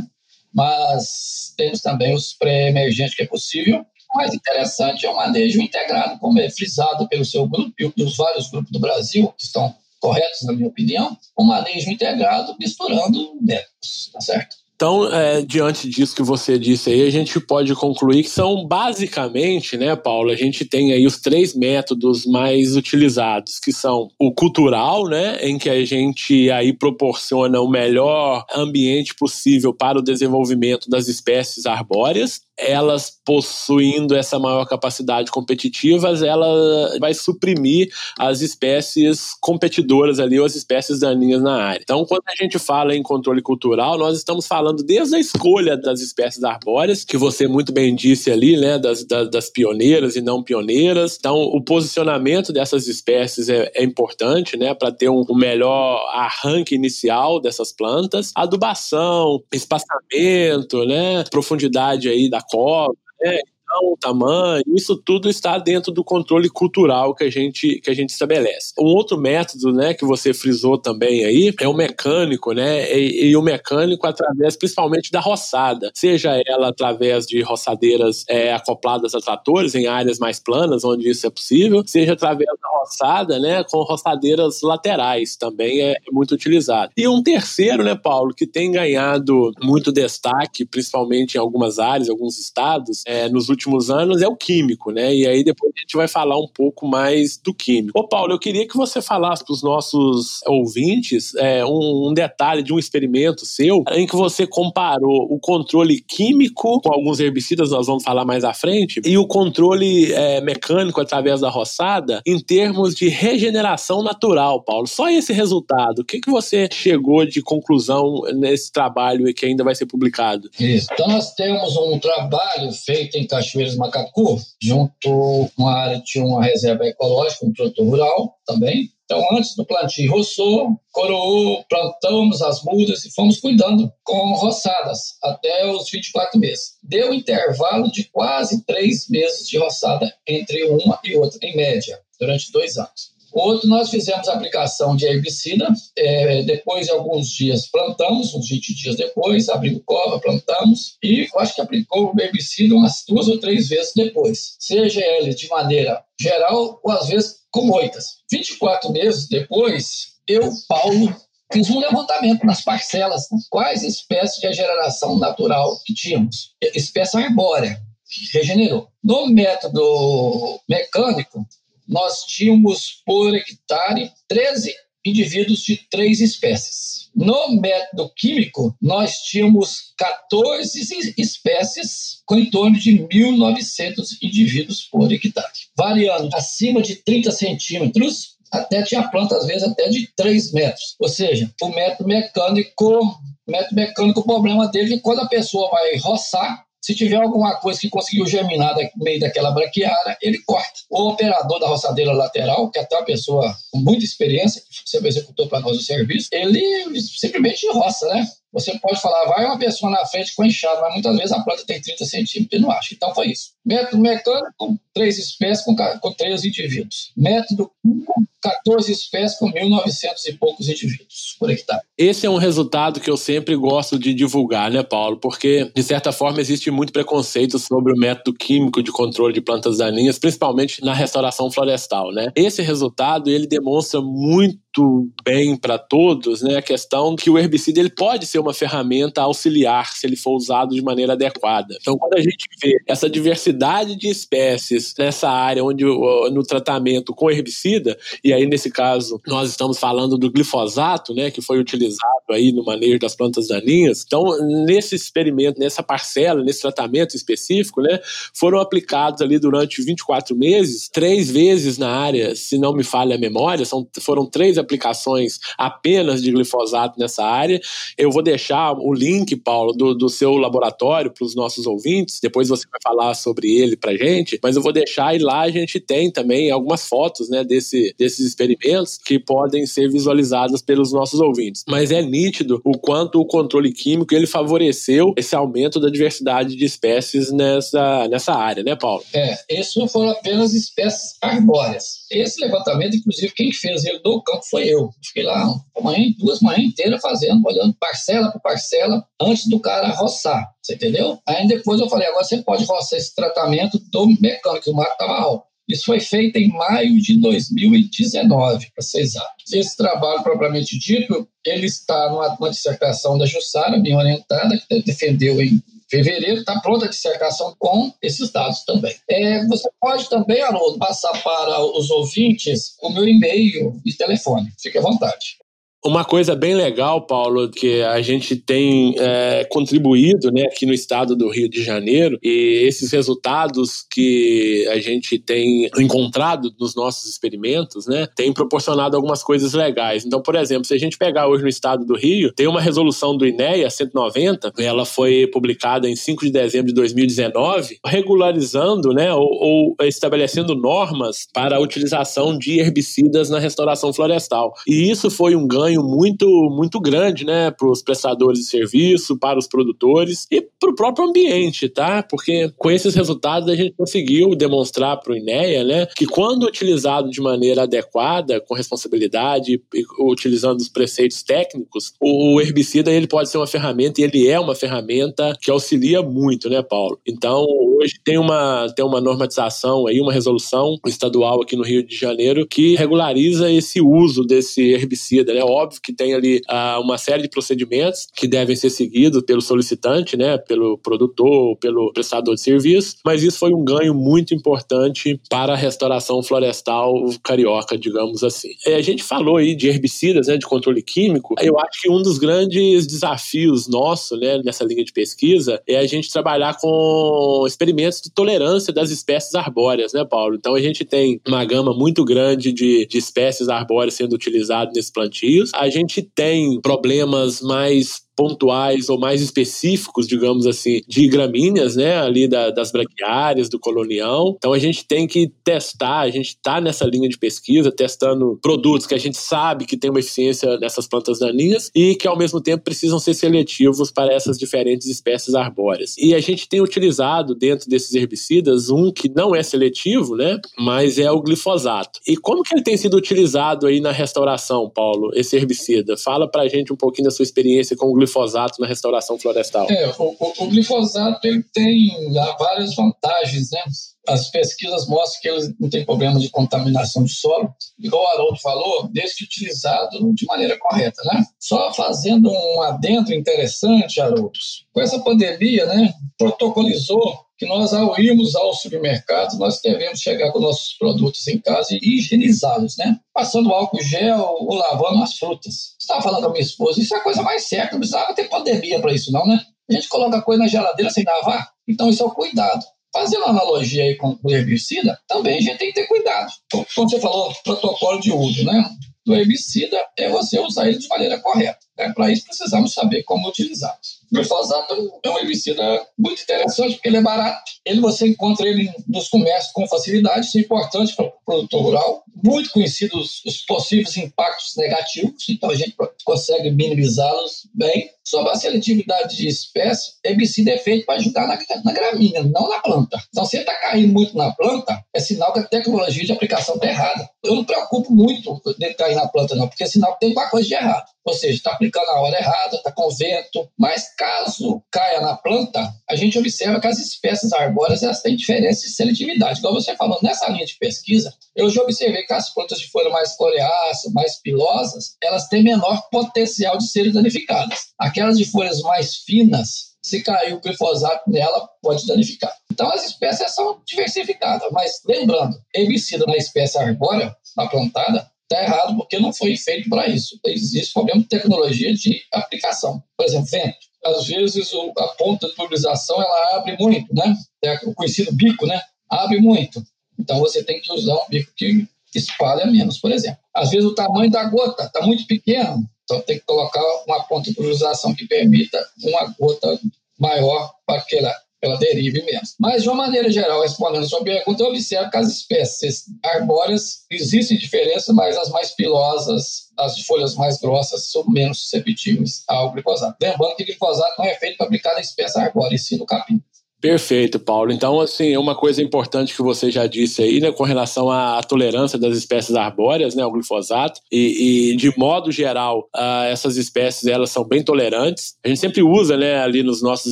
mas 0.54 1.56
temos 1.58 1.82
também 1.82 2.14
os 2.14 2.32
pré-emergentes 2.34 3.16
que 3.16 3.24
é 3.24 3.28
possível. 3.28 3.84
O 4.14 4.18
mais 4.18 4.36
interessante 4.36 5.04
é 5.04 5.10
o 5.10 5.16
manejo 5.16 5.60
integrado, 5.60 6.20
como 6.20 6.40
é 6.40 6.48
frisado 6.52 7.10
pelo 7.10 7.26
seu 7.26 7.48
grupo 7.48 7.74
e 7.80 8.04
os 8.04 8.16
vários 8.16 8.52
grupos 8.52 8.72
do 8.72 8.80
Brasil, 8.80 9.34
que 9.36 9.46
estão 9.46 9.76
corretos, 10.00 10.44
na 10.44 10.54
minha 10.54 10.68
opinião, 10.68 11.18
o 11.36 11.44
manejo 11.44 11.90
integrado 11.90 12.56
misturando 12.60 13.36
métodos, 13.42 14.12
tá 14.14 14.22
certo? 14.22 14.58
Então, 14.76 15.08
é, 15.14 15.42
diante 15.42 15.90
disso 15.90 16.14
que 16.14 16.22
você 16.22 16.60
disse 16.60 16.90
aí, 16.90 17.08
a 17.08 17.10
gente 17.10 17.40
pode 17.40 17.74
concluir 17.76 18.24
que 18.24 18.30
são 18.30 18.68
basicamente, 18.68 19.78
né, 19.78 19.96
Paulo, 19.96 20.30
a 20.30 20.36
gente 20.36 20.66
tem 20.66 20.92
aí 20.92 21.08
os 21.08 21.18
três 21.22 21.56
métodos 21.56 22.26
mais 22.26 22.76
utilizados, 22.76 23.58
que 23.58 23.72
são 23.72 24.10
o 24.20 24.34
cultural, 24.34 25.08
né, 25.08 25.38
em 25.42 25.58
que 25.58 25.70
a 25.70 25.86
gente 25.86 26.52
aí 26.52 26.74
proporciona 26.74 27.62
o 27.62 27.70
melhor 27.70 28.44
ambiente 28.54 29.16
possível 29.16 29.74
para 29.74 29.98
o 29.98 30.04
desenvolvimento 30.04 30.90
das 30.90 31.08
espécies 31.08 31.66
arbóreas, 31.66 32.42
elas 32.58 33.20
possuindo 33.26 34.16
essa 34.16 34.40
maior 34.40 34.66
capacidade 34.66 35.32
competitiva, 35.32 36.10
ela 36.26 36.98
vai 37.00 37.14
suprimir 37.14 37.90
as 38.18 38.42
espécies 38.42 39.34
competidoras 39.42 40.20
ali, 40.20 40.40
ou 40.40 40.46
as 40.46 40.56
espécies 40.56 41.00
daninhas 41.00 41.42
na 41.42 41.56
área. 41.56 41.82
Então, 41.82 42.06
quando 42.06 42.24
a 42.28 42.44
gente 42.44 42.60
fala 42.60 42.96
em 42.96 43.04
controle 43.04 43.42
cultural, 43.42 43.98
nós 43.98 44.18
estamos 44.18 44.48
falando 44.48 44.84
desde 44.84 45.16
a 45.16 45.20
escolha 45.20 45.76
das 45.76 46.02
espécies 46.02 46.44
arbóreas, 46.44 47.04
que 47.04 47.18
você 47.18 47.48
muito 47.48 47.74
bem 47.74 47.96
disse 47.96 48.32
ali, 48.32 48.58
né, 48.58 48.78
das, 48.78 49.04
das, 49.06 49.30
das 49.30 49.50
pioneiras 49.50 50.16
e 50.16 50.22
não 50.22 50.44
pioneiras. 50.44 51.18
Então, 51.20 51.36
o 51.36 51.62
posicionamento 51.62 52.54
dessas 52.54 52.88
espécies 52.88 53.50
é, 53.50 53.72
é 53.76 53.84
importante, 53.84 54.56
né, 54.56 54.74
para 54.74 54.92
ter 54.92 55.10
um, 55.10 55.26
um 55.30 55.36
melhor 55.36 56.06
arranque 56.14 56.76
inicial 56.76 57.42
dessas 57.42 57.74
plantas. 57.74 58.32
Adubação, 58.36 59.42
espaçamento, 59.52 60.86
né, 60.86 61.24
profundidade 61.32 62.08
aí 62.08 62.30
da 62.30 62.45
cova, 62.50 62.94
né? 63.22 63.40
o 63.82 63.98
tamanho, 63.98 64.64
isso 64.76 64.96
tudo 64.96 65.30
está 65.30 65.58
dentro 65.58 65.92
do 65.92 66.04
controle 66.04 66.50
cultural 66.50 67.14
que 67.14 67.24
a 67.24 67.30
gente, 67.30 67.80
que 67.82 67.90
a 67.90 67.94
gente 67.94 68.10
estabelece. 68.10 68.74
Um 68.80 68.86
outro 68.86 69.18
método, 69.18 69.74
né, 69.74 69.94
que 69.94 70.06
você 70.06 70.34
frisou 70.34 70.78
também 70.78 71.26
aí, 71.26 71.54
é 71.60 71.68
o 71.68 71.74
mecânico, 71.74 72.54
né, 72.54 72.92
e, 72.96 73.30
e 73.30 73.38
o 73.38 73.42
mecânico 73.42 74.06
através 74.08 74.56
principalmente 74.56 75.12
da 75.12 75.20
roçada, 75.20 75.92
seja 75.94 76.42
ela 76.46 76.70
através 76.70 77.26
de 77.26 77.42
roçadeiras 77.42 78.24
é, 78.30 78.54
acopladas 78.54 79.14
a 79.16 79.20
tratores 79.20 79.76
em 79.76 79.88
áreas 79.88 80.20
mais 80.20 80.40
planas, 80.40 80.84
onde 80.84 81.10
isso 81.10 81.26
é 81.28 81.30
possível, 81.30 81.84
seja 81.86 82.14
através 82.14 82.48
da 82.62 82.70
roçada, 82.86 83.40
né, 83.40 83.64
com 83.64 83.84
roçadeiras 83.84 84.62
laterais, 84.62 85.36
também 85.36 85.82
é 85.82 85.96
muito 86.12 86.34
utilizado. 86.34 86.92
E 86.96 87.08
um 87.08 87.22
terceiro, 87.22 87.84
né, 87.84 87.96
Paulo, 87.96 88.34
que 88.34 88.46
tem 88.46 88.72
ganhado 88.72 89.52
muito 89.62 89.92
destaque, 89.92 90.66
principalmente 90.66 91.36
em 91.36 91.40
algumas 91.40 91.80
áreas, 91.80 92.10
alguns 92.10 92.38
estados, 92.38 93.04
é, 93.08 93.28
nos 93.30 93.50
últimos 93.50 93.90
anos 93.90 94.22
é 94.22 94.28
o 94.28 94.36
químico, 94.36 94.92
né? 94.92 95.14
E 95.14 95.28
aí 95.28 95.44
depois 95.44 95.72
a 95.76 95.80
gente 95.80 95.96
vai 95.98 96.08
falar 96.08 96.38
um 96.38 96.48
pouco 96.48 96.88
mais 96.88 97.38
do 97.38 97.54
químico. 97.54 97.98
Ô, 98.00 98.08
Paulo, 98.08 98.34
eu 98.34 98.40
queria 98.40 98.68
que 98.68 98.78
você 98.78 99.02
falasse 99.02 99.44
para 99.44 99.54
os 99.54 99.64
nossos 99.64 100.42
ouvintes 100.46 101.34
é, 101.36 101.66
um, 101.66 102.10
um, 102.10 102.14
detalhe 102.14 102.62
de 102.62 102.74
um 102.74 102.80
experimento 102.80 103.46
seu 103.46 103.84
em 103.92 104.06
que 104.06 104.16
você 104.16 104.46
comparou 104.46 105.28
o 105.30 105.40
controle 105.40 106.02
químico 106.02 106.82
com 106.82 106.94
alguns 106.94 107.20
herbicidas, 107.20 107.72
nós 107.72 107.88
vamos 107.88 108.04
falar 108.04 108.26
mais 108.26 108.44
à 108.44 108.54
frente, 108.54 109.02
e 109.04 109.18
o 109.18 109.28
controle 109.28 110.12
é, 110.14 110.42
mecânico 110.42 111.02
através 111.02 111.42
da 111.42 111.50
roçada 111.50 112.22
em 112.26 112.40
termos 112.76 112.94
de 112.94 113.08
regeneração 113.08 114.04
natural, 114.04 114.62
Paulo. 114.62 114.86
Só 114.86 115.10
esse 115.10 115.32
resultado, 115.32 116.00
o 116.00 116.06
que, 116.06 116.20
que 116.20 116.30
você 116.30 116.68
chegou 116.72 117.26
de 117.26 117.42
conclusão 117.42 118.22
nesse 118.34 118.72
trabalho 118.72 119.34
que 119.34 119.46
ainda 119.46 119.64
vai 119.64 119.74
ser 119.74 119.86
publicado? 119.86 120.50
Isso. 120.60 120.88
Então, 120.92 121.08
nós 121.08 121.34
temos 121.34 121.76
um 121.78 121.98
trabalho 122.00 122.72
feito 122.72 123.18
em 123.18 123.26
Cachoeira 123.26 123.46
Cachoeiras 123.46 123.76
Macacu, 123.76 124.38
junto 124.62 125.50
com 125.56 125.68
a 125.68 125.74
área 125.74 126.02
de 126.02 126.20
uma 126.20 126.44
reserva 126.44 126.86
ecológica, 126.86 127.46
um 127.46 127.54
produtor 127.54 127.86
rural 127.86 128.36
também. 128.46 128.90
Então, 129.06 129.24
antes 129.34 129.56
do 129.56 129.64
plantio, 129.64 130.12
roçou, 130.12 130.80
coroou, 130.92 131.64
plantamos 131.70 132.42
as 132.42 132.64
mudas 132.64 133.06
e 133.06 133.14
fomos 133.14 133.40
cuidando 133.40 133.92
com 134.04 134.34
roçadas 134.34 135.18
até 135.24 135.72
os 135.72 135.90
24 135.92 136.40
meses. 136.40 136.72
Deu 136.82 137.14
intervalo 137.14 137.92
de 137.92 138.06
quase 138.06 138.66
três 138.66 139.08
meses 139.08 139.48
de 139.48 139.60
roçada 139.60 140.12
entre 140.28 140.64
uma 140.66 141.00
e 141.04 141.16
outra, 141.16 141.38
em 141.44 141.56
média, 141.56 142.00
durante 142.20 142.52
dois 142.52 142.78
anos. 142.78 143.16
Outro, 143.36 143.68
nós 143.68 143.90
fizemos 143.90 144.30
aplicação 144.30 144.96
de 144.96 145.06
herbicida, 145.06 145.68
é, 145.98 146.42
depois 146.44 146.86
de 146.86 146.94
alguns 146.94 147.28
dias 147.28 147.68
plantamos, 147.68 148.34
uns 148.34 148.48
20 148.48 148.74
dias 148.74 148.96
depois, 148.96 149.50
abrimos 149.50 149.82
cova, 149.86 150.22
plantamos, 150.22 150.98
e 151.04 151.28
acho 151.36 151.54
que 151.54 151.60
aplicou 151.60 152.14
o 152.16 152.22
herbicida 152.22 152.74
umas 152.74 153.04
duas 153.06 153.28
ou 153.28 153.38
três 153.38 153.68
vezes 153.68 153.92
depois, 153.94 154.56
seja 154.58 155.02
ele 155.02 155.36
de 155.36 155.50
maneira 155.50 156.02
geral 156.18 156.80
ou 156.82 156.92
às 156.94 157.10
vezes 157.10 157.42
com 157.52 157.66
moitas. 157.66 158.20
24 158.32 158.90
meses 158.94 159.28
depois, 159.28 160.14
eu, 160.26 160.50
Paulo, 160.70 161.14
fiz 161.52 161.70
um 161.70 161.80
levantamento 161.80 162.46
nas 162.46 162.62
parcelas, 162.62 163.28
né? 163.30 163.38
quais 163.50 163.84
espécies 163.84 164.40
de 164.40 164.48
regeneração 164.48 165.20
natural 165.20 165.78
que 165.86 165.94
tínhamos. 165.94 166.54
Espécie 166.74 167.18
arbórea, 167.18 167.78
que 168.10 168.38
regenerou. 168.38 168.88
No 169.04 169.28
método 169.28 170.60
mecânico, 170.70 171.46
nós 171.88 172.24
tínhamos 172.24 173.02
por 173.06 173.34
hectare 173.34 174.12
13 174.28 174.74
indivíduos 175.06 175.60
de 175.62 175.78
três 175.90 176.20
espécies. 176.20 177.10
No 177.16 177.62
método 177.62 178.12
químico, 178.16 178.76
nós 178.82 179.20
tínhamos 179.22 179.94
14 179.98 181.14
espécies 181.18 182.22
com 182.26 182.36
em 182.36 182.50
torno 182.50 182.78
de 182.78 182.92
1.900 182.92 184.18
indivíduos 184.22 184.82
por 184.92 185.12
hectare, 185.12 185.48
variando 185.78 186.34
acima 186.36 186.82
de 186.82 186.96
30 186.96 187.32
centímetros 187.32 188.36
até 188.52 188.84
tinha 188.84 189.08
planta, 189.10 189.36
às 189.36 189.46
vezes, 189.46 189.64
até 189.64 189.90
de 189.90 190.08
3 190.16 190.54
metros. 190.54 190.96
Ou 191.00 191.10
seja, 191.10 191.52
o 191.62 191.70
método 191.70 192.08
mecânico, 192.08 193.00
o 193.48 193.52
método 193.52 193.76
mecânico, 193.76 194.20
o 194.20 194.24
problema 194.24 194.68
dele 194.70 194.94
é 194.94 194.98
que 194.98 195.04
quando 195.04 195.22
a 195.22 195.28
pessoa 195.28 195.70
vai 195.70 195.98
roçar, 195.98 196.65
se 196.86 196.94
tiver 196.94 197.16
alguma 197.16 197.56
coisa 197.56 197.80
que 197.80 197.90
conseguiu 197.90 198.28
germinar 198.28 198.76
no 198.76 199.04
meio 199.04 199.20
daquela 199.20 199.50
braquiária, 199.50 200.16
ele 200.22 200.38
corta. 200.46 200.82
O 200.88 201.10
operador 201.10 201.60
da 201.60 201.68
roçadeira 201.68 202.14
lateral, 202.14 202.70
que 202.70 202.78
é 202.78 202.84
até 202.84 202.96
uma 202.96 203.04
pessoa 203.04 203.58
com 203.72 203.80
muita 203.80 204.06
experiência, 204.06 204.62
que 204.62 204.88
sempre 204.88 205.08
executou 205.08 205.48
para 205.48 205.62
nós 205.62 205.76
o 205.76 205.82
serviço, 205.82 206.30
ele 206.32 206.62
simplesmente 207.02 207.68
roça, 207.72 208.06
né? 208.10 208.28
Você 208.56 208.80
pode 208.80 209.02
falar, 209.02 209.26
vai 209.26 209.46
uma 209.46 209.60
pessoa 209.60 209.92
na 209.92 210.06
frente 210.06 210.34
com 210.34 210.46
enxada, 210.46 210.80
mas 210.80 210.94
muitas 210.94 211.18
vezes 211.18 211.32
a 211.34 211.44
planta 211.44 211.66
tem 211.68 211.82
30 211.82 212.06
centímetros 212.06 212.58
e 212.58 212.64
não 212.64 212.72
acha. 212.72 212.94
Então 212.94 213.14
foi 213.14 213.28
isso. 213.28 213.52
Método 213.66 214.02
mecânico, 214.02 214.80
três 214.94 215.18
espécies 215.20 215.66
com, 215.66 215.76
com 215.76 216.14
três 216.14 216.46
indivíduos. 216.46 217.12
Método 217.18 217.70
com 217.84 218.26
14 218.42 218.92
espécies 218.92 219.38
com 219.40 219.52
1.900 219.52 220.28
e 220.28 220.34
poucos 220.34 220.70
indivíduos 220.70 221.36
por 221.40 221.50
hectare. 221.50 221.82
Esse 221.98 222.28
é 222.28 222.30
um 222.30 222.38
resultado 222.38 223.00
que 223.00 223.10
eu 223.10 223.18
sempre 223.18 223.56
gosto 223.56 223.98
de 223.98 224.14
divulgar, 224.14 224.70
né, 224.70 224.84
Paulo? 224.84 225.18
Porque, 225.18 225.72
de 225.76 225.84
certa 225.84 226.12
forma, 226.12 226.40
existe 226.40 226.70
muito 226.70 226.94
preconceito 226.94 227.58
sobre 227.58 227.92
o 227.92 227.98
método 227.98 228.38
químico 228.38 228.84
de 228.84 228.92
controle 228.92 229.34
de 229.34 229.42
plantas 229.42 229.78
daninhas, 229.78 230.20
principalmente 230.20 230.84
na 230.84 230.94
restauração 230.94 231.52
florestal, 231.52 232.12
né? 232.12 232.32
Esse 232.36 232.62
resultado, 232.62 233.30
ele 233.30 233.48
demonstra 233.48 234.00
muito 234.00 235.10
bem 235.24 235.56
para 235.56 235.78
todos, 235.78 236.42
né, 236.42 236.58
a 236.58 236.62
questão 236.62 237.16
que 237.16 237.30
o 237.30 237.40
herbicida 237.40 237.80
ele 237.80 237.90
pode 237.90 238.26
ser 238.26 238.40
uma 238.46 238.54
ferramenta 238.54 239.22
auxiliar 239.22 239.96
se 239.96 240.06
ele 240.06 240.16
for 240.16 240.36
usado 240.36 240.76
de 240.76 240.82
maneira 240.82 241.14
adequada. 241.14 241.76
Então, 241.82 241.98
quando 241.98 242.14
a 242.14 242.22
gente 242.22 242.48
vê 242.62 242.78
essa 242.88 243.10
diversidade 243.10 243.96
de 243.96 244.10
espécies 244.10 244.94
nessa 244.98 245.30
área 245.30 245.64
onde 245.64 245.84
no 245.84 246.44
tratamento 246.44 247.14
com 247.14 247.30
herbicida, 247.30 247.98
e 248.24 248.34
aí 248.34 248.46
nesse 248.46 248.70
caso 248.70 249.22
nós 249.28 249.50
estamos 249.50 249.78
falando 249.78 250.18
do 250.18 250.32
glifosato, 250.32 251.14
né, 251.14 251.32
que 251.32 251.42
foi 251.42 251.60
utilizado 251.60 252.26
aí 252.30 252.52
no 252.52 252.64
manejo 252.64 253.00
das 253.00 253.16
plantas 253.16 253.48
daninhas. 253.48 254.04
Então, 254.06 254.24
nesse 254.66 254.96
experimento, 254.96 255.60
nessa 255.60 255.82
parcela, 255.82 256.44
nesse 256.44 256.62
tratamento 256.62 257.16
específico, 257.16 257.82
né, 257.82 258.00
foram 258.34 258.60
aplicados 258.60 259.22
ali 259.22 259.40
durante 259.40 259.82
24 259.82 260.36
meses, 260.36 260.90
três 260.90 261.30
vezes 261.30 261.78
na 261.78 261.90
área, 261.90 262.36
se 262.36 262.58
não 262.58 262.74
me 262.74 262.84
falha 262.84 263.16
a 263.16 263.20
memória, 263.20 263.66
são, 263.66 263.88
foram 264.00 264.26
três 264.26 264.58
aplicações 264.58 265.40
apenas 265.58 266.22
de 266.22 266.32
glifosato 266.32 267.00
nessa 267.00 267.24
área. 267.24 267.60
Eu 267.98 268.12
vou 268.12 268.22
deixar 268.26 268.74
o 268.74 268.94
link, 268.94 269.36
Paulo, 269.38 269.72
do, 269.72 269.94
do 269.94 270.10
seu 270.10 270.34
laboratório 270.34 271.12
para 271.12 271.24
os 271.24 271.36
nossos 271.36 271.66
ouvintes. 271.66 272.20
Depois 272.20 272.50
você 272.50 272.66
vai 272.70 272.80
falar 272.84 273.14
sobre 273.14 273.56
ele 273.56 273.78
para 273.78 273.96
gente, 273.96 274.40
mas 274.44 274.56
eu 274.56 274.62
vou 274.62 274.74
deixar 274.74 275.16
e 275.16 275.20
lá 275.20 275.42
a 275.42 275.50
gente 275.50 275.80
tem 275.80 276.12
também 276.12 276.52
algumas 276.52 276.88
fotos, 276.88 277.30
né, 277.30 277.44
desse, 277.44 277.96
desses 277.98 278.26
experimentos 278.26 278.98
que 278.98 279.18
podem 279.18 279.66
ser 279.66 279.90
visualizadas 279.90 280.62
pelos 280.62 280.92
nossos 280.92 281.20
ouvintes. 281.20 281.64
Mas 281.68 281.92
é 281.92 282.02
nítido 282.02 282.60
o 282.64 282.78
quanto 282.78 283.20
o 283.20 283.26
controle 283.26 283.72
químico 283.72 284.14
ele 284.14 284.28
favoreceu 284.28 285.14
esse 285.16 285.36
aumento 285.36 285.80
da 285.80 285.90
diversidade 285.90 286.56
de 286.56 286.66
espécies 286.66 287.32
nessa, 287.32 288.08
nessa 288.08 288.34
área, 288.34 288.64
né, 288.64 288.76
Paulo? 288.76 289.04
É, 289.14 289.38
isso 289.50 289.88
foram 289.88 290.10
apenas 290.10 290.54
espécies 290.54 291.16
arbóreas. 291.22 292.05
Esse 292.12 292.42
levantamento, 292.42 292.96
inclusive, 292.96 293.34
quem 293.34 293.52
fez 293.52 293.84
ele 293.86 294.00
do 294.00 294.22
campo 294.22 294.44
foi 294.50 294.68
eu. 294.68 294.90
Fiquei 295.04 295.24
lá 295.24 295.56
manhã, 295.86 296.14
duas 296.18 296.40
manhãs 296.42 296.64
inteiras 296.64 297.02
fazendo, 297.02 297.46
olhando 297.46 297.76
parcela 297.80 298.32
por 298.32 298.42
parcela, 298.42 299.06
antes 299.22 299.48
do 299.48 299.60
cara 299.60 299.90
roçar. 299.90 300.52
Você 300.62 300.74
entendeu? 300.76 301.20
Aí 301.28 301.48
depois 301.48 301.80
eu 301.80 301.90
falei, 301.90 302.08
agora 302.08 302.24
você 302.24 302.42
pode 302.42 302.66
roçar 302.66 302.98
esse 302.98 303.14
tratamento 303.14 303.80
do 303.92 304.08
mecânico, 304.20 304.72
o 304.72 304.76
mato 304.76 304.92
estava 304.92 305.14
alto. 305.14 305.46
Isso 305.68 305.86
foi 305.86 306.00
feito 306.00 306.38
em 306.38 306.48
maio 306.50 307.02
de 307.02 307.20
2019, 307.20 308.72
para 308.72 308.84
ser 308.84 309.02
exato. 309.02 309.34
Esse 309.52 309.76
trabalho, 309.76 310.22
propriamente 310.22 310.78
dito, 310.78 311.28
ele 311.44 311.66
está 311.66 312.10
numa 312.10 312.52
dissertação 312.52 313.18
da 313.18 313.26
Jussara, 313.26 313.80
bem 313.80 313.96
orientada, 313.96 314.56
que 314.58 314.84
defendeu 314.84 315.42
em 315.42 315.60
fevereiro, 316.04 316.40
está 316.40 316.60
pronta 316.60 316.86
a 316.86 316.90
dissertação 316.90 317.56
com 317.58 317.94
esses 318.02 318.32
dados 318.32 318.64
também. 318.64 318.96
É, 319.10 319.46
você 319.48 319.70
pode 319.80 320.10
também, 320.10 320.42
Haroldo, 320.42 320.78
passar 320.78 321.14
para 321.24 321.64
os 321.64 321.90
ouvintes 321.92 322.76
o 322.82 322.90
meu 322.90 323.08
e-mail 323.08 323.80
e 323.86 323.94
telefone. 323.94 324.52
Fique 324.60 324.78
à 324.78 324.82
vontade. 324.82 325.38
Uma 325.86 326.04
coisa 326.04 326.36
bem 326.36 326.56
legal, 326.56 327.06
Paulo, 327.06 327.48
que 327.48 327.84
a 327.84 328.02
gente 328.02 328.36
tem 328.36 328.96
é, 328.98 329.46
contribuído 329.52 330.32
né, 330.32 330.42
aqui 330.46 330.66
no 330.66 330.74
estado 330.74 331.16
do 331.16 331.30
Rio 331.30 331.48
de 331.48 331.62
Janeiro, 331.62 332.18
e 332.24 332.64
esses 332.66 332.92
resultados 332.92 333.86
que 333.92 334.68
a 334.72 334.80
gente 334.80 335.20
tem 335.20 335.70
encontrado 335.78 336.52
nos 336.60 336.74
nossos 336.74 337.08
experimentos, 337.08 337.86
né, 337.86 338.08
tem 338.16 338.34
proporcionado 338.34 338.96
algumas 338.98 339.22
coisas 339.22 339.54
legais. 339.54 340.04
Então, 340.04 340.24
por 340.24 340.34
exemplo, 340.34 340.66
se 340.66 340.74
a 340.74 340.80
gente 340.80 340.98
pegar 340.98 341.28
hoje 341.28 341.44
no 341.44 341.50
estado 341.50 341.86
do 341.86 341.96
Rio, 341.96 342.34
tem 342.34 342.48
uma 342.48 342.60
resolução 342.60 343.16
do 343.16 343.28
INEA 343.28 343.70
190, 343.70 344.54
ela 344.58 344.86
foi 344.86 345.28
publicada 345.28 345.88
em 345.88 345.96
5 345.96 346.26
de 346.26 346.32
dezembro 346.32 346.70
de 346.70 346.74
2019, 346.74 347.78
regularizando 347.86 348.90
né, 348.92 349.14
ou, 349.14 349.30
ou 349.30 349.76
estabelecendo 349.82 350.56
normas 350.56 351.28
para 351.32 351.58
a 351.58 351.60
utilização 351.60 352.36
de 352.36 352.60
herbicidas 352.60 353.30
na 353.30 353.38
restauração 353.38 353.94
florestal. 353.94 354.52
E 354.68 354.90
isso 354.90 355.12
foi 355.12 355.36
um 355.36 355.48
ganho 355.48 355.75
ganho 355.76 355.84
muito, 355.84 356.26
muito 356.52 356.80
grande, 356.80 357.26
né, 357.26 357.52
para 357.52 357.70
os 357.70 357.82
prestadores 357.82 358.40
de 358.40 358.46
serviço, 358.46 359.18
para 359.18 359.38
os 359.38 359.48
produtores 359.48 360.26
e 360.32 360.42
para 360.42 360.70
o 360.70 360.76
próprio 360.76 361.08
ambiente, 361.08 361.68
tá? 361.68 362.02
Porque 362.04 362.52
com 362.58 362.72
esses 362.72 362.96
resultados 362.96 363.50
a 363.50 363.56
gente 363.56 363.74
conseguiu 363.78 364.36
demonstrar 364.36 365.00
para 365.00 365.14
o 365.14 365.16
INEA, 365.16 365.64
né, 365.64 365.86
que 365.96 366.06
quando 366.06 366.46
utilizado 366.46 367.10
de 367.10 367.22
maneira 367.22 367.64
adequada, 367.64 368.40
com 368.40 368.54
responsabilidade, 368.54 369.62
utilizando 370.00 370.60
os 370.60 370.70
preceitos 370.70 371.22
técnicos, 371.24 371.94
o 372.00 372.40
herbicida 372.40 372.92
ele 372.92 373.08
pode 373.08 373.30
ser 373.30 373.38
uma 373.38 373.48
ferramenta 373.48 374.02
e 374.02 374.04
ele 374.04 374.28
é 374.28 374.40
uma 374.40 374.56
ferramenta 374.56 375.36
que 375.42 375.52
auxilia 375.52 376.02
muito, 376.02 376.50
né, 376.50 376.62
Paulo? 376.62 377.00
Então, 377.06 377.46
hoje 377.80 377.96
tem 378.04 378.18
uma, 378.18 378.68
tem 378.76 378.86
uma 378.86 379.02
normatização 379.02 379.88
aí, 379.88 380.00
uma 380.00 380.14
resolução 380.14 380.78
estadual 380.86 381.42
aqui 381.42 381.56
no 381.56 381.64
Rio 381.64 381.84
de 381.84 381.96
Janeiro 381.96 382.46
que 382.48 382.76
regulariza 382.76 383.52
esse 383.52 383.82
uso 383.82 384.24
desse 384.24 384.62
herbicida, 384.62 385.34
né? 385.34 385.42
Óbvio 385.44 385.65
que 385.82 385.94
tem 385.94 386.14
ali 386.14 386.42
ah, 386.48 386.80
uma 386.80 386.98
série 386.98 387.24
de 387.24 387.30
procedimentos 387.30 388.08
que 388.16 388.28
devem 388.28 388.56
ser 388.56 388.70
seguidos 388.70 389.22
pelo 389.24 389.42
solicitante, 389.42 390.18
né? 390.18 390.38
Pelo 390.38 390.78
produtor, 390.78 391.58
pelo 391.58 391.92
prestador 391.94 392.36
de 392.36 392.42
serviço, 392.42 392.98
mas 393.06 393.24
isso 393.24 393.40
foi 393.40 393.54
um 393.54 393.64
ganho 393.64 393.94
muito 393.94 394.34
importante 394.34 395.20
para 395.30 395.54
a 395.54 395.56
restauração 395.56 396.22
florestal 396.24 396.94
carioca, 397.24 397.78
digamos 397.78 398.24
assim. 398.24 398.50
A 398.68 398.82
gente 398.82 399.04
falou 399.04 399.38
aí 399.38 399.56
de 399.56 399.68
herbicidas, 399.68 400.28
né? 400.28 400.38
De 400.38 400.46
controle 400.46 400.82
químico. 400.82 401.36
Eu 401.42 401.60
acho 401.60 401.82
que 401.82 401.90
um 401.90 402.02
dos 402.02 402.18
grandes 402.18 402.88
desafios 402.88 403.68
nosso, 403.68 404.18
né? 404.18 404.42
Nessa 404.44 404.64
linha 404.64 404.84
de 404.84 404.92
pesquisa 404.92 405.62
é 405.68 405.78
a 405.78 405.86
gente 405.86 406.12
trabalhar 406.12 406.58
com 406.60 407.46
experimentos 407.48 408.02
de 408.02 408.12
tolerância 408.12 408.74
das 408.74 408.90
espécies 408.90 409.36
arbóreas, 409.36 409.94
né, 409.94 410.06
Paulo? 410.06 410.36
Então 410.36 410.56
a 410.56 410.62
gente 410.62 410.84
tem 410.86 411.20
uma 411.28 411.44
gama 411.46 411.74
muito 411.74 412.04
grande 412.04 412.52
de, 412.52 412.86
de 412.86 412.98
espécies 412.98 413.50
arbóreas 413.50 413.96
sendo 413.96 414.14
utilizadas 414.14 414.74
nesses 414.74 414.92
plantios. 414.92 415.45
A 415.54 415.70
gente 415.70 416.02
tem 416.02 416.60
problemas 416.62 417.42
mais 417.42 418.05
pontuais 418.16 418.90
ou 418.90 418.98
mais 418.98 419.22
específicos, 419.22 420.08
digamos 420.08 420.48
assim, 420.48 420.82
de 420.88 421.08
gramíneas, 421.08 421.76
né, 421.76 421.98
ali 421.98 422.28
da, 422.28 422.50
das 422.50 422.72
braquiárias, 422.72 423.50
do 423.50 423.60
colonial. 423.60 424.36
Então 424.38 424.54
a 424.54 424.60
gente 424.60 424.86
tem 424.86 425.06
que 425.06 425.32
testar, 425.44 426.00
a 426.00 426.10
gente 426.10 426.30
está 426.30 426.62
nessa 426.62 426.86
linha 426.86 427.10
de 427.10 427.18
pesquisa, 427.18 427.72
testando 427.72 428.40
produtos 428.42 428.88
que 428.88 428.94
a 428.94 429.00
gente 429.00 429.18
sabe 429.18 429.66
que 429.66 429.78
tem 429.78 429.90
uma 429.90 430.00
eficiência 430.00 430.58
nessas 430.58 430.88
plantas 430.88 431.20
daninhas 431.20 431.70
e 431.76 431.96
que 431.96 432.08
ao 432.08 432.18
mesmo 432.18 432.42
tempo 432.42 432.64
precisam 432.64 433.00
ser 433.00 433.14
seletivos 433.14 433.92
para 433.92 434.14
essas 434.14 434.38
diferentes 434.38 434.88
espécies 434.88 435.36
arbóreas. 435.36 435.96
E 435.98 436.16
a 436.16 436.20
gente 436.20 436.48
tem 436.48 436.62
utilizado 436.62 437.36
dentro 437.36 437.70
desses 437.70 437.94
herbicidas 437.94 438.70
um 438.70 438.92
que 438.92 439.10
não 439.10 439.36
é 439.36 439.44
seletivo, 439.44 440.16
né, 440.16 440.40
mas 440.58 440.98
é 440.98 441.12
o 441.12 441.22
glifosato. 441.22 442.00
E 442.08 442.16
como 442.16 442.44
que 442.44 442.56
ele 442.56 442.64
tem 442.64 442.78
sido 442.78 442.96
utilizado 442.96 443.68
aí 443.68 443.82
na 443.82 443.92
restauração, 443.92 444.70
Paulo, 444.70 445.12
esse 445.14 445.36
herbicida? 445.36 445.98
Fala 445.98 446.30
pra 446.30 446.48
gente 446.48 446.72
um 446.72 446.78
pouquinho 446.78 447.06
da 447.06 447.12
sua 447.12 447.24
experiência 447.24 447.76
com 447.76 447.88
o 447.88 447.94
glifosato 447.94 448.05
glifosato 448.06 448.62
na 448.62 448.68
restauração 448.68 449.18
florestal? 449.20 449.68
É, 449.70 449.90
o, 449.98 450.16
o, 450.20 450.44
o 450.44 450.48
glifosato 450.48 451.28
ele 451.28 451.44
tem 451.54 451.92
várias 452.40 452.76
vantagens, 452.76 453.52
né? 453.52 453.62
As 454.08 454.30
pesquisas 454.30 454.88
mostram 454.88 455.22
que 455.22 455.28
ele 455.28 455.56
não 455.60 455.70
tem 455.70 455.84
problema 455.84 456.20
de 456.20 456.30
contaminação 456.30 457.04
de 457.04 457.12
solo, 457.12 457.52
igual 457.80 458.04
o 458.04 458.08
Haroldo 458.08 458.40
falou, 458.40 458.88
desde 458.92 459.18
que 459.18 459.24
utilizado 459.26 460.14
de 460.14 460.26
maneira 460.28 460.58
correta, 460.60 461.02
né? 461.06 461.24
Só 461.40 461.74
fazendo 461.74 462.30
um 462.30 462.62
adendo 462.62 463.14
interessante, 463.14 464.00
Haroldo, 464.00 464.32
com 464.72 464.82
essa 464.82 465.00
pandemia, 465.00 465.66
né, 465.66 465.92
protocolizou 466.18 467.25
que 467.38 467.46
nós, 467.46 467.74
ao 467.74 468.00
irmos 468.00 468.36
ao 468.36 468.54
supermercado, 468.54 469.38
nós 469.38 469.60
devemos 469.62 470.00
chegar 470.00 470.32
com 470.32 470.40
nossos 470.40 470.74
produtos 470.74 471.28
em 471.28 471.40
casa 471.40 471.70
e 471.74 471.80
higienizá-los, 471.82 472.78
né? 472.78 472.98
Passando 473.14 473.52
álcool 473.52 473.82
gel 473.82 474.20
ou 474.20 474.54
lavando 474.56 475.04
as 475.04 475.18
frutas. 475.18 475.76
Estava 475.80 476.02
falando 476.02 476.26
com 476.26 476.32
minha 476.32 476.42
esposa, 476.42 476.82
isso 476.82 476.96
é 476.96 476.98
a 476.98 477.04
coisa 477.04 477.22
mais 477.22 477.48
certa, 477.48 477.74
não 477.74 477.80
precisava 477.80 478.14
ter 478.14 478.30
pandemia 478.30 478.80
para 478.80 478.94
isso, 478.94 479.12
não, 479.12 479.26
né? 479.26 479.40
A 479.70 479.74
gente 479.74 479.90
coloca 479.90 480.18
a 480.18 480.22
coisa 480.22 480.44
na 480.44 480.48
geladeira 480.48 480.90
sem 480.90 481.04
lavar, 481.04 481.50
então 481.68 481.90
isso 481.90 482.04
é 482.04 482.06
o 482.06 482.12
cuidado. 482.12 482.64
Fazendo 482.94 483.26
analogia 483.26 483.84
aí 483.84 483.96
com 483.96 484.18
o 484.24 484.32
herbicida, 484.32 484.98
também 485.06 485.38
a 485.38 485.42
gente 485.42 485.58
tem 485.58 485.68
que 485.68 485.82
ter 485.82 485.88
cuidado. 485.88 486.32
Como 486.50 486.90
você 486.90 487.00
falou, 487.00 487.34
protocolo 487.44 488.00
de 488.00 488.12
uso, 488.12 488.46
né? 488.46 488.70
Do 489.06 489.14
herbicida 489.14 489.78
é 490.00 490.10
você 490.10 490.40
usar 490.40 490.68
ele 490.70 490.80
de 490.80 490.88
maneira 490.88 491.20
correta. 491.20 491.60
Né? 491.78 491.92
Para 491.94 492.10
isso, 492.10 492.24
precisamos 492.24 492.74
saber 492.74 493.04
como 493.04 493.28
utilizá-los. 493.28 494.00
Glifosato 494.16 495.00
é 495.04 495.10
um 495.10 495.18
herbicida 495.20 495.86
muito 495.98 496.22
interessante, 496.22 496.76
porque 496.76 496.90
ele 496.90 496.98
é 496.98 497.02
barato. 497.02 497.52
Ele 497.66 497.80
você 497.80 498.08
encontra 498.08 498.48
ele 498.48 498.72
nos 498.88 499.08
comércios 499.10 499.52
com 499.54 499.68
facilidade, 499.68 500.28
isso 500.28 500.38
é 500.38 500.42
importante 500.42 500.96
para 500.96 501.06
o 501.06 501.14
produtor 501.26 501.62
rural. 501.62 502.04
muito 502.24 502.52
conhecidos 502.52 503.22
os 503.26 503.42
possíveis 503.46 503.96
impactos 503.98 504.56
negativos, 504.56 505.28
então 505.30 505.50
a 505.50 505.56
gente 505.56 505.76
consegue 506.04 506.50
minimizá-los 506.52 507.48
bem. 507.54 507.90
Sobre 508.04 508.32
a 508.32 508.36
seletividade 508.36 509.18
de 509.18 509.28
espécie, 509.28 509.94
herbicida 510.06 510.52
é 510.52 510.58
feito 510.60 510.86
para 510.86 511.00
ajudar 511.00 511.28
na, 511.28 511.40
na 511.64 511.72
gramínea, 511.72 512.24
não 512.24 512.48
na 512.48 512.60
planta. 512.60 513.02
Então, 513.10 513.26
se 513.26 513.36
ele 513.36 513.44
está 513.44 513.60
caindo 513.60 513.92
muito 513.92 514.16
na 514.16 514.32
planta, 514.32 514.80
é 514.94 515.00
sinal 515.00 515.34
que 515.34 515.40
a 515.40 515.44
tecnologia 515.44 516.06
de 516.06 516.12
aplicação 516.12 516.56
está 516.56 516.68
errada. 516.68 517.10
Eu 517.24 517.32
não 517.32 517.42
me 517.42 517.48
preocupo 517.48 517.92
muito 517.92 518.40
dele 518.60 518.76
cair 518.76 518.96
na 518.96 519.08
planta, 519.08 519.36
não, 519.36 519.48
porque 519.48 519.64
é 519.64 519.68
sinal 519.68 519.94
que 519.94 520.02
tem 520.02 520.10
alguma 520.10 520.30
coisa 520.30 520.48
de 520.48 520.54
errado. 520.54 520.86
Ou 521.06 521.14
seja, 521.14 521.36
está 521.36 521.52
aplicando 521.52 521.86
na 521.86 522.02
hora 522.02 522.18
errada, 522.18 522.56
está 522.56 522.72
com 522.72 522.90
vento. 522.90 523.48
Mas 523.58 523.94
caso 523.96 524.62
caia 524.72 525.02
na 525.02 525.16
planta, 525.16 525.72
a 525.90 525.96
gente 525.96 526.18
observa 526.18 526.60
que 526.60 526.68
as 526.68 526.80
espécies 526.80 527.32
arbóreas 527.32 527.84
elas 527.84 528.02
têm 528.02 528.16
diferença 528.16 528.62
de 528.62 528.74
seletividade. 528.74 529.40
Igual 529.40 529.54
você 529.54 529.76
falou, 529.76 530.00
nessa 530.02 530.28
linha 530.30 530.46
de 530.46 530.58
pesquisa, 530.58 531.14
eu 531.36 531.50
já 531.50 531.62
observei 531.62 532.04
que 532.04 532.14
as 532.14 532.34
plantas 532.34 532.60
de 532.60 532.70
folha 532.70 532.90
mais 532.90 533.16
coriáceas, 533.16 533.94
mais 533.94 534.22
pilosas, 534.22 534.96
elas 535.02 535.28
têm 535.28 535.44
menor 535.44 535.88
potencial 535.92 536.58
de 536.58 536.68
serem 536.68 536.92
danificadas. 536.92 537.68
Aquelas 537.78 538.18
de 538.18 538.26
folhas 538.26 538.62
mais 538.62 538.96
finas, 538.98 539.76
se 539.84 540.02
cair 540.02 540.34
o 540.34 540.42
glifosato 540.42 541.10
nela, 541.10 541.48
pode 541.62 541.86
danificar. 541.86 542.36
Então, 542.52 542.72
as 542.72 542.86
espécies 542.86 543.36
são 543.36 543.62
diversificadas, 543.66 544.50
mas 544.52 544.80
lembrando, 544.86 545.38
herbicida 545.54 546.06
na 546.08 546.16
espécie 546.16 546.58
arbórea, 546.58 547.16
na 547.36 547.48
plantada, 547.48 548.10
está 548.30 548.44
errado 548.44 548.76
porque 548.76 549.00
não 549.00 549.14
foi 549.14 549.36
feito 549.38 549.70
para 549.70 549.88
isso. 549.88 550.20
Existe 550.26 550.74
problema 550.74 551.02
de 551.02 551.08
tecnologia 551.08 551.74
de 551.74 552.02
aplicação. 552.12 552.84
Por 552.98 553.06
exemplo, 553.06 553.28
vento. 553.28 553.58
Às 553.84 554.08
vezes 554.08 554.52
a 554.78 554.88
ponta 554.90 555.28
de 555.28 555.36
pulverização 555.36 556.02
ela 556.02 556.38
abre 556.38 556.58
muito, 556.60 556.94
né? 556.94 557.16
É 557.44 557.60
o 557.64 557.74
conhecido 557.74 558.12
bico, 558.12 558.48
né? 558.48 558.60
Abre 558.90 559.20
muito. 559.20 559.64
Então 559.98 560.20
você 560.20 560.44
tem 560.44 560.60
que 560.60 560.74
usar 560.74 560.96
um 560.96 561.08
bico 561.10 561.32
que 561.36 561.68
espalha 561.94 562.46
menos, 562.48 562.80
por 562.80 562.92
exemplo. 562.92 563.20
Às 563.34 563.52
vezes 563.52 563.66
o 563.66 563.76
tamanho 563.76 564.10
da 564.10 564.24
gota 564.26 564.64
está 564.64 564.82
muito 564.82 565.06
pequeno, 565.06 565.64
então 565.84 566.02
tem 566.02 566.18
que 566.18 566.26
colocar 566.26 566.62
uma 566.88 567.04
ponta 567.04 567.30
de 567.30 567.36
pulverização 567.36 567.94
que 567.94 568.08
permita 568.08 568.60
uma 568.84 569.16
gota 569.20 569.60
maior 570.00 570.54
para 570.66 570.80
aquela 570.80 571.16
ela 571.46 571.58
derive 571.58 572.04
mesmo. 572.04 572.36
Mas, 572.40 572.64
de 572.64 572.70
uma 572.70 572.86
maneira 572.86 573.12
geral, 573.12 573.42
respondendo 573.42 573.84
a 573.84 573.88
sua 573.88 574.04
pergunta, 574.04 574.44
eu 574.44 574.48
observo 574.48 574.90
que 574.90 574.98
as 574.98 575.08
espécies 575.08 575.86
arbóreas 576.04 576.86
existem 576.90 577.38
diferenças, 577.38 577.94
mas 577.96 578.18
as 578.18 578.30
mais 578.30 578.52
pilosas, 578.52 579.52
as 579.58 579.80
folhas 579.82 580.16
mais 580.16 580.40
grossas, 580.40 580.92
são 580.92 581.06
menos 581.08 581.40
susceptíveis 581.40 582.24
ao 582.28 582.52
glifosato. 582.52 582.98
Lembrando 583.02 583.36
que 583.36 583.44
o 583.44 583.46
glifosato 583.46 583.94
não 583.98 584.06
é 584.06 584.16
feito 584.16 584.38
para 584.38 584.46
aplicar 584.48 584.74
na 584.74 584.82
espécie 584.82 585.20
arbórea, 585.20 585.56
e 585.56 585.60
sim 585.60 585.78
no 585.78 585.86
capim. 585.86 586.22
Perfeito, 586.66 587.20
Paulo. 587.20 587.52
Então, 587.52 587.80
assim, 587.80 588.18
uma 588.18 588.34
coisa 588.34 588.60
importante 588.60 589.16
que 589.16 589.22
você 589.22 589.52
já 589.52 589.68
disse 589.68 590.02
aí, 590.02 590.20
né, 590.20 590.32
com 590.32 590.44
relação 590.44 590.90
à 590.90 591.22
tolerância 591.22 591.78
das 591.78 591.96
espécies 591.96 592.36
arbóreas, 592.36 592.96
né, 592.96 593.04
ao 593.04 593.12
glifosato, 593.12 593.80
e, 593.92 594.54
e 594.54 594.56
de 594.56 594.76
modo 594.76 595.12
geral, 595.12 595.70
uh, 595.76 596.06
essas 596.10 596.38
espécies, 596.38 596.88
elas 596.88 597.12
são 597.12 597.24
bem 597.24 597.44
tolerantes. 597.44 598.16
A 598.26 598.30
gente 598.30 598.40
sempre 598.40 598.64
usa, 598.64 598.98
né, 598.98 599.20
ali 599.20 599.44
nos 599.44 599.62
nossos 599.62 599.92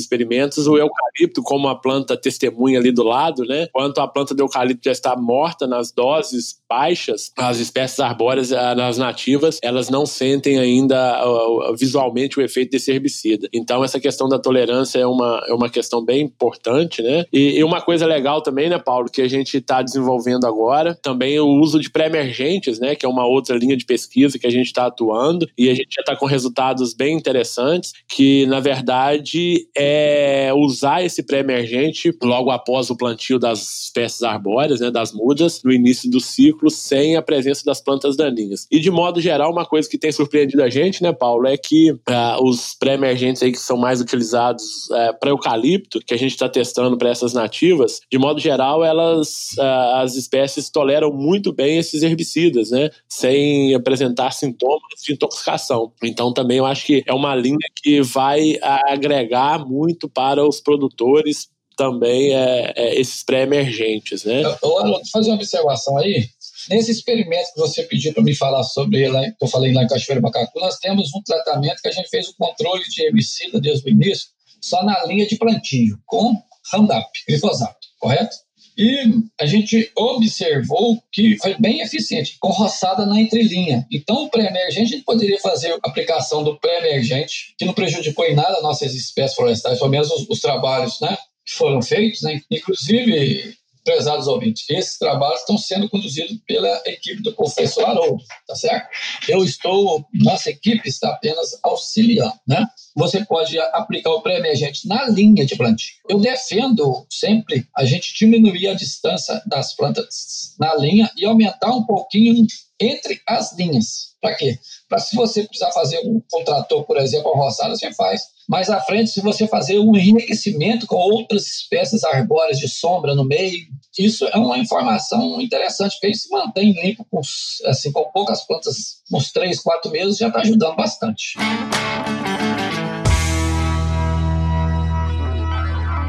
experimentos, 0.00 0.66
o 0.66 0.76
eucalipto 0.76 1.44
como 1.44 1.68
a 1.68 1.76
planta 1.76 2.16
testemunha 2.16 2.80
ali 2.80 2.90
do 2.90 3.04
lado, 3.04 3.44
né, 3.44 3.68
quanto 3.72 4.00
a 4.00 4.08
planta 4.08 4.34
de 4.34 4.42
eucalipto 4.42 4.82
já 4.86 4.92
está 4.92 5.14
morta 5.16 5.68
nas 5.68 5.92
doses 5.92 6.56
baixas, 6.68 7.30
as 7.38 7.60
espécies 7.60 8.00
arbóreas, 8.00 8.50
uh, 8.50 8.74
nas 8.76 8.98
nativas, 8.98 9.60
elas 9.62 9.88
não 9.88 10.04
sentem 10.04 10.58
ainda 10.58 11.24
uh, 11.24 11.76
visualmente 11.76 12.40
o 12.40 12.42
efeito 12.42 12.72
desse 12.72 12.90
herbicida. 12.90 13.48
Então, 13.54 13.84
essa 13.84 14.00
questão 14.00 14.28
da 14.28 14.40
tolerância 14.40 14.98
é 14.98 15.06
uma, 15.06 15.40
é 15.46 15.54
uma 15.54 15.70
questão 15.70 16.04
bem 16.04 16.22
importante 16.22 16.63
importante, 16.64 17.02
né? 17.02 17.24
E, 17.32 17.58
e 17.58 17.64
uma 17.64 17.80
coisa 17.80 18.06
legal 18.06 18.40
também, 18.40 18.70
né, 18.70 18.78
Paulo, 18.78 19.10
que 19.10 19.20
a 19.20 19.28
gente 19.28 19.58
está 19.58 19.82
desenvolvendo 19.82 20.46
agora, 20.46 20.94
também 20.94 21.38
o 21.38 21.46
uso 21.46 21.78
de 21.78 21.90
pré-emergentes, 21.90 22.80
né, 22.80 22.94
que 22.94 23.04
é 23.04 23.08
uma 23.08 23.26
outra 23.26 23.56
linha 23.56 23.76
de 23.76 23.84
pesquisa 23.84 24.38
que 24.38 24.46
a 24.46 24.50
gente 24.50 24.66
está 24.66 24.86
atuando 24.86 25.46
e 25.58 25.68
a 25.68 25.74
gente 25.74 25.94
já 25.94 26.00
está 26.00 26.16
com 26.16 26.26
resultados 26.26 26.94
bem 26.94 27.16
interessantes, 27.16 27.92
que 28.08 28.46
na 28.46 28.60
verdade 28.60 29.68
é 29.76 30.52
usar 30.54 31.04
esse 31.04 31.22
pré-emergente 31.22 32.16
logo 32.22 32.50
após 32.50 32.88
o 32.88 32.96
plantio 32.96 33.38
das 33.38 33.84
espécies 33.84 34.22
arbóreas, 34.22 34.80
né, 34.80 34.90
das 34.90 35.12
mudas, 35.12 35.62
no 35.62 35.72
início 35.72 36.10
do 36.10 36.20
ciclo, 36.20 36.70
sem 36.70 37.16
a 37.16 37.22
presença 37.22 37.64
das 37.64 37.80
plantas 37.80 38.16
daninhas. 38.16 38.66
E 38.70 38.80
de 38.80 38.90
modo 38.90 39.20
geral, 39.20 39.52
uma 39.52 39.66
coisa 39.66 39.88
que 39.88 39.98
tem 39.98 40.12
surpreendido 40.12 40.62
a 40.62 40.70
gente, 40.70 41.02
né, 41.02 41.12
Paulo, 41.12 41.46
é 41.46 41.56
que 41.56 41.90
uh, 41.90 42.42
os 42.42 42.74
pré-emergentes 42.74 43.42
aí 43.42 43.52
que 43.52 43.58
são 43.58 43.76
mais 43.76 44.00
utilizados 44.00 44.88
uh, 44.90 45.18
para 45.20 45.30
eucalipto, 45.30 46.00
que 46.00 46.14
a 46.14 46.16
gente 46.16 46.32
está 46.32 46.48
testando 46.54 46.96
para 46.96 47.10
essas 47.10 47.34
nativas, 47.34 48.00
de 48.10 48.16
modo 48.16 48.40
geral, 48.40 48.84
elas, 48.84 49.50
uh, 49.58 49.96
as 49.96 50.14
espécies 50.14 50.70
toleram 50.70 51.12
muito 51.12 51.52
bem 51.52 51.78
esses 51.78 52.02
herbicidas, 52.02 52.70
né? 52.70 52.90
Sem 53.08 53.74
apresentar 53.74 54.30
sintomas 54.30 55.02
de 55.04 55.12
intoxicação. 55.12 55.92
Então, 56.02 56.32
também 56.32 56.58
eu 56.58 56.66
acho 56.66 56.86
que 56.86 57.02
é 57.06 57.12
uma 57.12 57.34
linha 57.34 57.58
que 57.82 58.00
vai 58.00 58.56
agregar 58.86 59.66
muito 59.66 60.08
para 60.08 60.46
os 60.46 60.60
produtores 60.60 61.48
também 61.76 62.32
é, 62.32 62.72
é 62.76 63.00
esses 63.00 63.24
pré-emergentes, 63.24 64.24
né? 64.24 64.42
Vou 64.62 65.00
fazer 65.12 65.30
uma 65.30 65.36
observação 65.36 65.98
aí. 65.98 66.28
Nesse 66.70 66.92
experimento 66.92 67.52
que 67.52 67.60
você 67.60 67.82
pediu 67.82 68.14
para 68.14 68.22
me 68.22 68.34
falar 68.34 68.62
sobre, 68.62 69.06
lá, 69.08 69.22
que 69.22 69.36
eu 69.42 69.48
falei 69.48 69.72
lá 69.72 69.82
em 69.82 69.88
Cachoeira 69.88 70.20
Macacu, 70.20 70.60
nós 70.60 70.78
temos 70.78 71.10
um 71.14 71.22
tratamento 71.22 71.82
que 71.82 71.88
a 71.88 71.92
gente 71.92 72.08
fez 72.08 72.28
o 72.28 72.36
controle 72.36 72.84
de 72.84 73.02
herbicida 73.02 73.60
desde 73.60 73.86
o 73.86 73.90
início, 73.90 74.28
só 74.64 74.82
na 74.82 75.04
linha 75.04 75.26
de 75.26 75.36
plantio, 75.36 75.98
com 76.06 76.34
Roundup, 76.72 77.06
glifosato, 77.28 77.86
correto? 77.98 78.36
E 78.76 79.04
a 79.40 79.46
gente 79.46 79.92
observou 79.96 81.00
que 81.12 81.36
foi 81.38 81.54
bem 81.60 81.80
eficiente, 81.80 82.36
com 82.40 82.48
roçada 82.48 83.06
na 83.06 83.20
entrelinha. 83.20 83.86
Então, 83.90 84.24
o 84.24 84.30
pré-emergente, 84.30 84.94
a 84.94 84.96
gente 84.96 85.04
poderia 85.04 85.38
fazer 85.38 85.72
a 85.72 85.78
aplicação 85.84 86.42
do 86.42 86.58
pré-emergente, 86.58 87.54
que 87.56 87.64
não 87.64 87.72
prejudicou 87.72 88.24
em 88.24 88.34
nada 88.34 88.60
nossas 88.62 88.94
espécies 88.94 89.36
florestais, 89.36 89.78
pelo 89.78 89.90
menos 89.90 90.10
os, 90.10 90.28
os 90.28 90.40
trabalhos 90.40 90.98
né, 91.00 91.16
que 91.46 91.54
foram 91.54 91.80
feitos. 91.80 92.22
Né? 92.22 92.40
Inclusive, 92.50 93.54
prezados 93.84 94.26
ouvintes, 94.26 94.64
esses 94.70 94.98
trabalhos 94.98 95.40
estão 95.40 95.58
sendo 95.58 95.88
conduzidos 95.88 96.38
pela 96.46 96.82
equipe 96.86 97.22
do 97.22 97.34
professor 97.34 97.84
Haroldo, 97.84 98.24
tá 98.46 98.54
certo? 98.56 98.88
Eu 99.28 99.44
estou, 99.44 100.04
nossa 100.14 100.50
equipe 100.50 100.88
está 100.88 101.10
apenas 101.10 101.58
auxiliando, 101.62 102.34
né? 102.48 102.66
Você 102.96 103.24
pode 103.24 103.58
aplicar 103.58 104.10
o 104.10 104.22
pré-emergente 104.22 104.86
na 104.88 105.08
linha 105.08 105.44
de 105.44 105.56
plantio. 105.56 105.94
Eu 106.08 106.20
defendo 106.20 107.06
sempre 107.10 107.66
a 107.76 107.84
gente 107.84 108.14
diminuir 108.14 108.68
a 108.68 108.74
distância 108.74 109.42
das 109.46 109.74
plantas 109.74 110.54
na 110.58 110.74
linha 110.76 111.10
e 111.16 111.24
aumentar 111.24 111.70
um 111.74 111.84
pouquinho 111.84 112.46
entre 112.80 113.20
as 113.26 113.56
linhas. 113.56 114.14
Para 114.20 114.34
quê? 114.36 114.58
Para 114.94 115.00
se 115.00 115.16
você 115.16 115.42
precisar 115.42 115.72
fazer 115.72 115.98
um 116.06 116.22
contrator, 116.30 116.84
por 116.84 116.96
exemplo, 116.98 117.32
roçada, 117.34 117.74
você 117.74 117.92
faz. 117.94 118.22
Mais 118.48 118.70
à 118.70 118.80
frente, 118.80 119.10
se 119.10 119.20
você 119.20 119.44
fazer 119.48 119.80
um 119.80 119.96
enriquecimento 119.96 120.86
com 120.86 120.94
outras 120.94 121.48
espécies 121.48 122.04
arbóreas 122.04 122.60
de 122.60 122.68
sombra 122.68 123.12
no 123.12 123.24
meio, 123.24 123.58
isso 123.98 124.24
é 124.24 124.36
uma 124.36 124.56
informação 124.56 125.40
interessante, 125.40 125.98
porque 126.00 126.14
se 126.14 126.30
mantém 126.30 126.80
limpo 126.80 127.04
com, 127.10 127.20
assim, 127.66 127.90
com 127.90 128.04
poucas 128.12 128.46
plantas, 128.46 129.02
uns 129.12 129.32
três, 129.32 129.58
quatro 129.58 129.90
meses, 129.90 130.16
já 130.16 130.28
está 130.28 130.42
ajudando 130.42 130.76
bastante. 130.76 131.34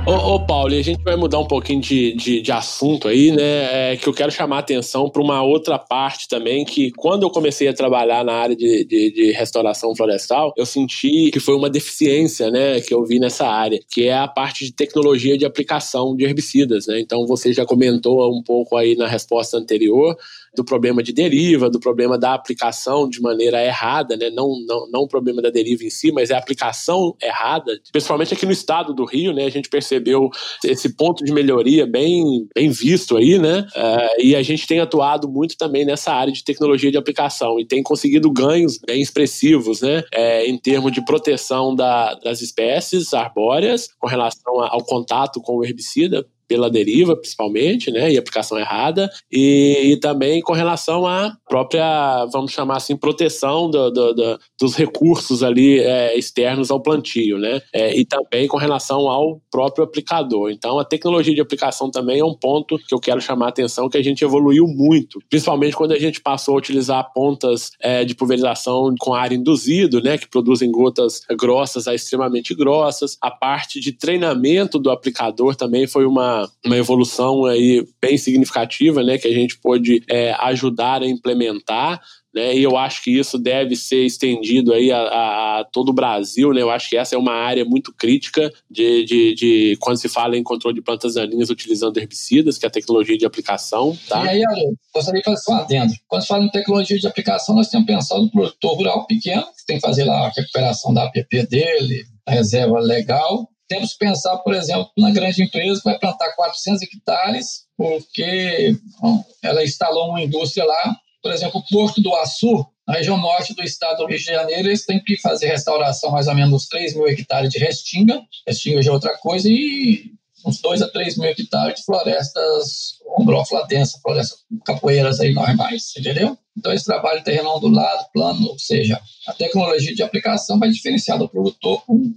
Ô, 0.07 0.35
ô, 0.35 0.39
Paulo, 0.45 0.71
a 0.71 0.81
gente 0.83 1.01
vai 1.01 1.15
mudar 1.15 1.39
um 1.39 1.47
pouquinho 1.47 1.81
de, 1.81 2.13
de, 2.13 2.39
de 2.39 2.51
assunto 2.51 3.07
aí, 3.07 3.31
né? 3.31 3.93
É, 3.93 3.97
que 3.97 4.07
eu 4.07 4.13
quero 4.13 4.31
chamar 4.31 4.57
a 4.57 4.59
atenção 4.59 5.09
para 5.09 5.19
uma 5.19 5.41
outra 5.41 5.79
parte 5.79 6.27
também, 6.27 6.63
que 6.63 6.91
quando 6.91 7.23
eu 7.23 7.29
comecei 7.31 7.67
a 7.67 7.73
trabalhar 7.73 8.23
na 8.23 8.33
área 8.33 8.55
de, 8.55 8.85
de, 8.85 9.11
de, 9.11 9.31
restauração 9.31 9.95
florestal, 9.95 10.53
eu 10.55 10.65
senti 10.65 11.31
que 11.31 11.39
foi 11.39 11.55
uma 11.55 11.71
deficiência, 11.71 12.51
né, 12.51 12.79
que 12.81 12.93
eu 12.93 13.03
vi 13.03 13.17
nessa 13.17 13.47
área, 13.47 13.79
que 13.89 14.07
é 14.07 14.15
a 14.15 14.27
parte 14.27 14.65
de 14.65 14.73
tecnologia 14.73 15.39
de 15.39 15.45
aplicação 15.45 16.15
de 16.15 16.23
herbicidas, 16.23 16.85
né? 16.85 16.99
Então 16.99 17.25
você 17.25 17.51
já 17.51 17.65
comentou 17.65 18.31
um 18.31 18.43
pouco 18.43 18.77
aí 18.77 18.95
na 18.95 19.07
resposta 19.07 19.57
anterior 19.57 20.15
do 20.55 20.63
problema 20.63 21.03
de 21.03 21.13
deriva, 21.13 21.69
do 21.69 21.79
problema 21.79 22.17
da 22.17 22.33
aplicação 22.33 23.09
de 23.09 23.21
maneira 23.21 23.63
errada, 23.63 24.15
né? 24.15 24.29
não, 24.29 24.55
não, 24.67 24.89
não 24.89 25.01
o 25.01 25.07
problema 25.07 25.41
da 25.41 25.49
deriva 25.49 25.83
em 25.83 25.89
si, 25.89 26.11
mas 26.11 26.29
é 26.29 26.35
a 26.35 26.39
aplicação 26.39 27.15
errada, 27.21 27.79
principalmente 27.91 28.33
aqui 28.33 28.45
no 28.45 28.51
estado 28.51 28.93
do 28.93 29.05
Rio, 29.05 29.33
né? 29.33 29.45
a 29.45 29.49
gente 29.49 29.69
percebeu 29.69 30.29
esse 30.63 30.95
ponto 30.95 31.23
de 31.23 31.31
melhoria 31.31 31.85
bem, 31.85 32.47
bem 32.53 32.69
visto 32.69 33.17
aí, 33.17 33.37
né? 33.37 33.67
Uh, 33.75 34.21
e 34.21 34.35
a 34.35 34.43
gente 34.43 34.67
tem 34.67 34.79
atuado 34.79 35.29
muito 35.29 35.57
também 35.57 35.85
nessa 35.85 36.11
área 36.11 36.31
de 36.31 36.43
tecnologia 36.43 36.91
de 36.91 36.97
aplicação 36.97 37.59
e 37.59 37.65
tem 37.65 37.83
conseguido 37.83 38.31
ganhos 38.31 38.77
bem 38.77 39.01
expressivos, 39.01 39.81
né? 39.81 40.03
É, 40.11 40.45
em 40.47 40.57
termos 40.57 40.91
de 40.91 41.03
proteção 41.03 41.75
da, 41.75 42.13
das 42.15 42.41
espécies 42.41 43.13
arbóreas 43.13 43.89
com 43.99 44.07
relação 44.07 44.61
ao 44.61 44.83
contato 44.83 45.41
com 45.41 45.57
o 45.57 45.63
herbicida, 45.63 46.25
pela 46.47 46.69
deriva, 46.69 47.15
principalmente, 47.15 47.91
né, 47.91 48.11
e 48.11 48.17
aplicação 48.17 48.57
errada, 48.57 49.09
e, 49.31 49.93
e 49.93 49.99
também 49.99 50.41
com 50.41 50.53
relação 50.53 51.05
à 51.05 51.35
própria, 51.47 52.25
vamos 52.31 52.51
chamar 52.51 52.77
assim, 52.77 52.95
proteção 52.95 53.69
do, 53.69 53.89
do, 53.91 54.13
do, 54.13 54.39
dos 54.59 54.75
recursos 54.75 55.43
ali 55.43 55.79
é, 55.79 56.17
externos 56.17 56.71
ao 56.71 56.81
plantio, 56.81 57.37
né, 57.37 57.61
é, 57.73 57.97
e 57.97 58.05
também 58.05 58.47
com 58.47 58.57
relação 58.57 59.09
ao 59.09 59.41
próprio 59.51 59.83
aplicador. 59.83 60.51
Então, 60.51 60.79
a 60.79 60.85
tecnologia 60.85 61.33
de 61.33 61.41
aplicação 61.41 61.89
também 61.89 62.19
é 62.19 62.25
um 62.25 62.35
ponto 62.35 62.77
que 62.77 62.93
eu 62.93 62.99
quero 62.99 63.21
chamar 63.21 63.47
a 63.47 63.49
atenção, 63.49 63.89
que 63.89 63.97
a 63.97 64.03
gente 64.03 64.23
evoluiu 64.23 64.65
muito, 64.67 65.19
principalmente 65.29 65.75
quando 65.75 65.93
a 65.93 65.99
gente 65.99 66.21
passou 66.21 66.55
a 66.55 66.57
utilizar 66.57 67.11
pontas 67.13 67.71
é, 67.81 68.03
de 68.03 68.15
pulverização 68.15 68.93
com 68.99 69.13
ar 69.13 69.31
induzido, 69.31 70.01
né, 70.01 70.17
que 70.17 70.27
produzem 70.27 70.71
gotas 70.71 71.21
grossas 71.37 71.87
a 71.87 71.95
extremamente 71.95 72.53
grossas. 72.53 73.17
A 73.21 73.31
parte 73.31 73.79
de 73.79 73.91
treinamento 73.91 74.79
do 74.79 74.89
aplicador 74.89 75.55
também 75.55 75.87
foi 75.87 76.05
uma, 76.05 76.34
uma 76.65 76.77
evolução 76.77 77.45
aí 77.45 77.85
bem 78.01 78.17
significativa, 78.17 79.03
né, 79.03 79.17
que 79.17 79.27
a 79.27 79.33
gente 79.33 79.57
pôde 79.59 80.03
é, 80.09 80.33
ajudar 80.39 81.01
a 81.01 81.07
implementar 81.07 82.01
né? 82.35 82.53
E 82.53 82.61
eu 82.61 82.75
acho 82.75 83.01
que 83.01 83.17
isso 83.17 83.39
deve 83.39 83.77
ser 83.77 84.05
estendido 84.05 84.73
aí 84.73 84.91
a, 84.91 84.97
a, 84.97 85.59
a, 85.59 85.63
todo 85.63 85.89
o 85.89 85.93
Brasil, 85.93 86.53
né? 86.53 86.61
Eu 86.61 86.69
acho 86.69 86.89
que 86.89 86.97
essa 86.97 87.15
é 87.15 87.17
uma 87.17 87.31
área 87.31 87.63
muito 87.63 87.93
crítica 87.93 88.51
de, 88.69 89.05
de, 89.05 89.33
de, 89.33 89.77
quando 89.79 89.97
se 89.97 90.09
fala 90.09 90.35
em 90.35 90.43
controle 90.43 90.75
de 90.75 90.81
plantas 90.81 91.13
daninhas 91.13 91.49
utilizando 91.49 91.97
herbicidas, 91.97 92.57
que 92.57 92.65
é 92.65 92.67
a 92.67 92.71
tecnologia 92.71 93.17
de 93.17 93.25
aplicação, 93.25 93.97
tá? 94.09 94.25
E 94.25 94.29
aí, 94.29 94.45
Ale, 94.45 94.75
gostaria 94.93 95.21
de 95.21 95.25
fazer 95.25 95.51
um 95.51 95.55
adendo. 95.55 95.93
Quando 96.09 96.21
se 96.23 96.27
fala 96.27 96.43
em 96.43 96.51
tecnologia 96.51 96.99
de 96.99 97.07
aplicação, 97.07 97.55
nós 97.55 97.69
temos 97.69 97.87
pensado 97.87 98.23
no 98.23 98.29
produtor 98.29 98.75
rural 98.75 99.07
pequeno, 99.07 99.43
que 99.43 99.65
tem 99.65 99.77
que 99.77 99.87
fazer 99.87 100.03
lá 100.03 100.27
a 100.27 100.29
recuperação 100.29 100.93
da 100.93 101.05
APP 101.05 101.47
dele, 101.47 102.03
a 102.25 102.31
reserva 102.31 102.79
legal, 102.79 103.49
temos 103.67 103.93
que 103.93 103.99
pensar, 103.99 104.37
por 104.37 104.53
exemplo, 104.53 104.89
na 104.97 105.11
grande 105.11 105.43
empresa 105.43 105.79
que 105.79 105.89
vai 105.89 105.99
plantar 105.99 106.33
400 106.35 106.81
hectares, 106.83 107.65
porque 107.77 108.75
bom, 108.99 109.23
ela 109.43 109.63
instalou 109.63 110.09
uma 110.09 110.21
indústria 110.21 110.65
lá. 110.65 110.95
Por 111.21 111.31
exemplo, 111.31 111.59
o 111.59 111.75
Porto 111.75 112.01
do 112.01 112.13
Açu, 112.15 112.65
na 112.87 112.95
região 112.95 113.17
norte 113.17 113.55
do 113.55 113.63
estado 113.63 113.97
do 113.97 114.07
Rio 114.07 114.19
de 114.19 114.25
Janeiro, 114.25 114.67
eles 114.67 114.85
têm 114.85 115.03
que 115.03 115.17
fazer 115.17 115.47
restauração 115.47 116.11
mais 116.11 116.27
ou 116.27 116.35
menos 116.35 116.67
3 116.67 116.95
mil 116.95 117.07
hectares 117.07 117.49
de 117.49 117.57
restinga, 117.57 118.21
restinga 118.47 118.81
já 118.81 118.91
é 118.91 118.93
outra 118.93 119.17
coisa, 119.17 119.49
e 119.49 120.11
uns 120.45 120.61
2 120.61 120.81
a 120.81 120.87
3 120.87 121.17
mil 121.17 121.29
hectares 121.29 121.79
de 121.79 121.85
florestas 121.85 122.99
ombrófila 123.17 123.65
densa, 123.67 123.99
florestas 124.01 124.39
capoeiras 124.65 125.19
aí 125.19 125.33
normais, 125.33 125.93
entendeu? 125.97 126.37
Então, 126.57 126.71
esse 126.71 126.85
trabalho 126.85 127.23
terrenão 127.23 127.59
do 127.59 127.67
lado, 127.67 128.05
plano, 128.13 128.47
ou 128.47 128.59
seja, 128.59 129.01
a 129.27 129.33
tecnologia 129.33 129.93
de 129.93 130.03
aplicação 130.03 130.57
vai 130.59 130.69
diferenciar 130.69 131.17
do 131.17 131.27
produtor 131.27 131.83
com 131.85 132.13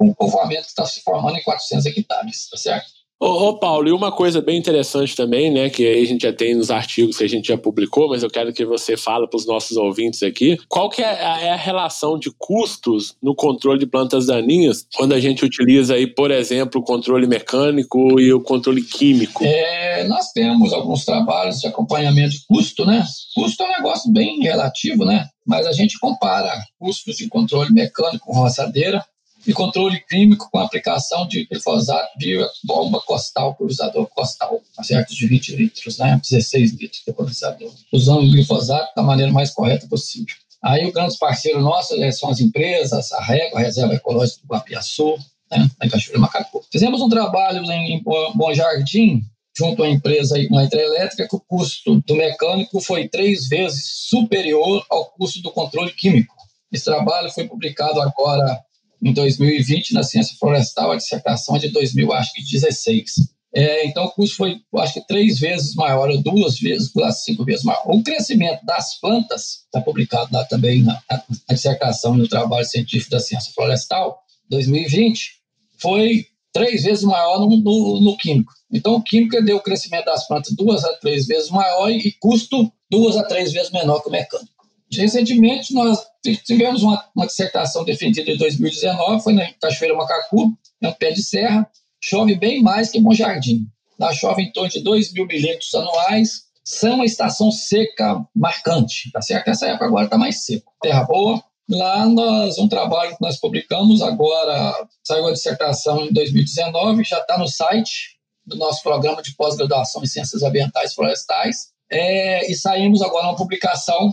um 0.00 0.14
povoamento 0.14 0.62
que 0.62 0.68
está 0.68 0.86
se 0.86 1.02
formando 1.02 1.36
em 1.36 1.42
400 1.42 1.86
hectares, 1.86 2.48
tá 2.48 2.56
certo? 2.56 3.01
Ô, 3.22 3.50
ô, 3.50 3.56
Paulo, 3.56 3.88
e 3.88 3.92
uma 3.92 4.10
coisa 4.10 4.42
bem 4.42 4.58
interessante 4.58 5.14
também, 5.14 5.48
né, 5.48 5.70
que 5.70 5.86
a 5.86 6.04
gente 6.04 6.22
já 6.22 6.32
tem 6.32 6.56
nos 6.56 6.72
artigos 6.72 7.18
que 7.18 7.22
a 7.22 7.28
gente 7.28 7.46
já 7.46 7.56
publicou, 7.56 8.08
mas 8.08 8.24
eu 8.24 8.28
quero 8.28 8.52
que 8.52 8.64
você 8.64 8.96
fale 8.96 9.28
para 9.28 9.36
os 9.36 9.46
nossos 9.46 9.76
ouvintes 9.76 10.24
aqui, 10.24 10.58
qual 10.68 10.90
que 10.90 11.00
é 11.00 11.06
a, 11.06 11.40
é 11.40 11.50
a, 11.50 11.56
relação 11.56 12.18
de 12.18 12.32
custos 12.36 13.14
no 13.22 13.32
controle 13.32 13.78
de 13.78 13.86
plantas 13.86 14.26
daninhas 14.26 14.84
quando 14.96 15.12
a 15.12 15.20
gente 15.20 15.44
utiliza 15.44 15.94
aí, 15.94 16.04
por 16.04 16.32
exemplo, 16.32 16.80
o 16.80 16.84
controle 16.84 17.28
mecânico 17.28 18.18
e 18.18 18.32
o 18.32 18.40
controle 18.40 18.82
químico? 18.82 19.44
É, 19.44 20.02
nós 20.08 20.32
temos 20.32 20.72
alguns 20.72 21.04
trabalhos 21.04 21.60
de 21.60 21.68
acompanhamento 21.68 22.30
de 22.30 22.44
custo, 22.48 22.84
né? 22.84 23.04
Custo 23.36 23.62
é 23.62 23.66
um 23.66 23.72
negócio 23.78 24.10
bem 24.10 24.40
relativo, 24.40 25.04
né? 25.04 25.28
Mas 25.46 25.64
a 25.68 25.72
gente 25.72 25.96
compara 26.00 26.52
custos 26.76 27.18
de 27.18 27.28
controle 27.28 27.72
mecânico 27.72 28.26
com 28.26 28.32
roçadeira 28.32 29.00
e 29.46 29.52
controle 29.52 30.00
químico 30.08 30.48
com 30.50 30.58
aplicação 30.58 31.26
de 31.26 31.46
glifosato 31.46 32.18
via 32.18 32.46
bomba 32.64 33.00
costal, 33.00 33.54
pulverizador 33.54 34.06
costal, 34.08 34.60
a 34.78 34.84
cerca 34.84 35.12
de 35.12 35.26
20 35.26 35.56
litros, 35.56 35.98
né? 35.98 36.20
16 36.22 36.72
litros 36.72 37.02
de 37.06 37.12
pulverizador, 37.12 37.72
usando 37.92 38.22
o 38.22 38.30
glifosato 38.30 38.92
da 38.94 39.02
maneira 39.02 39.32
mais 39.32 39.50
correta 39.50 39.86
possível. 39.86 40.34
Aí 40.62 40.86
o 40.86 40.92
grande 40.92 41.18
parceiro 41.18 41.60
nosso 41.60 41.96
né, 41.96 42.12
são 42.12 42.30
as 42.30 42.38
empresas, 42.38 43.12
a 43.12 43.20
REGO, 43.20 43.56
a 43.56 43.60
Reserva 43.60 43.94
Ecológica 43.94 44.40
do 44.42 44.46
Guapiaçu, 44.46 45.16
né, 45.50 45.68
em 45.82 45.88
Cachoeira 45.88 46.20
Macacu. 46.20 46.64
Fizemos 46.70 47.00
um 47.00 47.08
trabalho 47.08 47.64
em, 47.64 47.94
em 47.96 48.02
Bom 48.02 48.54
Jardim, 48.54 49.24
junto 49.56 49.82
à 49.82 49.88
empresa, 49.88 50.36
uma 50.50 50.64
hidrelétrica, 50.64 51.28
que 51.28 51.34
o 51.34 51.40
custo 51.40 52.00
do 52.06 52.14
mecânico 52.14 52.80
foi 52.80 53.08
três 53.08 53.48
vezes 53.48 53.84
superior 54.08 54.84
ao 54.88 55.06
custo 55.06 55.42
do 55.42 55.50
controle 55.50 55.92
químico. 55.92 56.34
Esse 56.70 56.84
trabalho 56.84 57.30
foi 57.30 57.46
publicado 57.46 58.00
agora 58.00 58.58
em 59.02 59.12
2020 59.12 59.94
na 59.94 60.02
ciência 60.02 60.36
florestal, 60.38 60.92
a 60.92 60.96
dissertação 60.96 61.56
é 61.56 61.58
de 61.58 61.68
2016. 61.68 63.14
É, 63.54 63.86
então, 63.86 64.04
o 64.04 64.10
custo 64.10 64.36
foi, 64.36 64.60
acho 64.78 64.94
que, 64.94 65.06
três 65.06 65.38
vezes 65.38 65.74
maior, 65.74 66.08
ou 66.08 66.22
duas 66.22 66.58
vezes, 66.58 66.90
cinco 67.22 67.44
vezes 67.44 67.64
maior. 67.64 67.82
O 67.86 68.02
crescimento 68.02 68.64
das 68.64 68.98
plantas, 68.98 69.64
está 69.66 69.80
publicado 69.80 70.30
lá 70.32 70.44
também 70.44 70.82
na, 70.82 71.02
na 71.10 71.22
dissertação 71.54 72.14
no 72.14 72.26
trabalho 72.26 72.64
científico 72.64 73.10
da 73.10 73.20
ciência 73.20 73.52
florestal, 73.52 74.22
2020, 74.48 75.32
foi 75.78 76.26
três 76.52 76.84
vezes 76.84 77.04
maior 77.04 77.40
no, 77.40 77.56
no, 77.56 78.00
no, 78.00 78.16
químico. 78.16 78.52
Então, 78.70 78.94
o 78.94 79.02
químico 79.02 79.42
deu 79.44 79.56
o 79.56 79.62
crescimento 79.62 80.06
das 80.06 80.26
plantas 80.26 80.54
duas 80.54 80.84
a 80.84 80.92
três 80.94 81.26
vezes 81.26 81.50
maior 81.50 81.90
e 81.90 82.12
custo 82.20 82.72
duas 82.90 83.16
a 83.16 83.24
três 83.24 83.52
vezes 83.52 83.70
menor 83.70 84.00
que 84.00 84.08
o 84.08 84.12
mecânico. 84.12 84.61
Recentemente, 85.00 85.72
nós 85.72 85.98
tivemos 86.44 86.82
uma, 86.82 87.04
uma 87.14 87.26
dissertação 87.26 87.84
defendida 87.84 88.30
em 88.30 88.36
2019, 88.36 89.22
foi 89.22 89.32
na 89.32 89.50
Cachoeira 89.60 89.96
Macacu, 89.96 90.52
é 90.80 90.88
um 90.88 90.92
pé 90.92 91.12
de 91.12 91.22
serra, 91.22 91.68
chove 92.00 92.34
bem 92.34 92.62
mais 92.62 92.90
que 92.90 93.00
Bom 93.00 93.14
Jardim. 93.14 93.66
Lá 93.98 94.12
chove 94.12 94.42
em 94.42 94.52
torno 94.52 94.70
de 94.70 94.80
2 94.80 95.12
mil 95.12 95.26
milímetros 95.26 95.74
anuais, 95.74 96.42
são 96.64 96.96
uma 96.96 97.04
estação 97.04 97.50
seca 97.50 98.24
marcante, 98.34 99.10
tá 99.12 99.20
certo? 99.20 99.48
Essa 99.48 99.66
época 99.66 99.86
agora 99.86 100.04
está 100.04 100.18
mais 100.18 100.44
seco. 100.44 100.72
Terra 100.80 101.04
boa. 101.04 101.42
Lá 101.68 102.06
nós, 102.06 102.58
um 102.58 102.68
trabalho 102.68 103.16
que 103.16 103.22
nós 103.22 103.38
publicamos 103.38 104.02
agora, 104.02 104.74
saiu 105.02 105.26
a 105.26 105.32
dissertação 105.32 106.04
em 106.04 106.12
2019, 106.12 107.04
já 107.04 107.18
está 107.18 107.38
no 107.38 107.48
site 107.48 108.18
do 108.44 108.56
nosso 108.56 108.82
programa 108.82 109.22
de 109.22 109.34
pós-graduação 109.36 110.02
em 110.02 110.06
Ciências 110.06 110.42
Ambientais 110.42 110.92
Florestais, 110.94 111.68
é, 111.90 112.50
e 112.50 112.54
saímos 112.54 113.02
agora 113.02 113.28
uma 113.28 113.36
publicação 113.36 114.12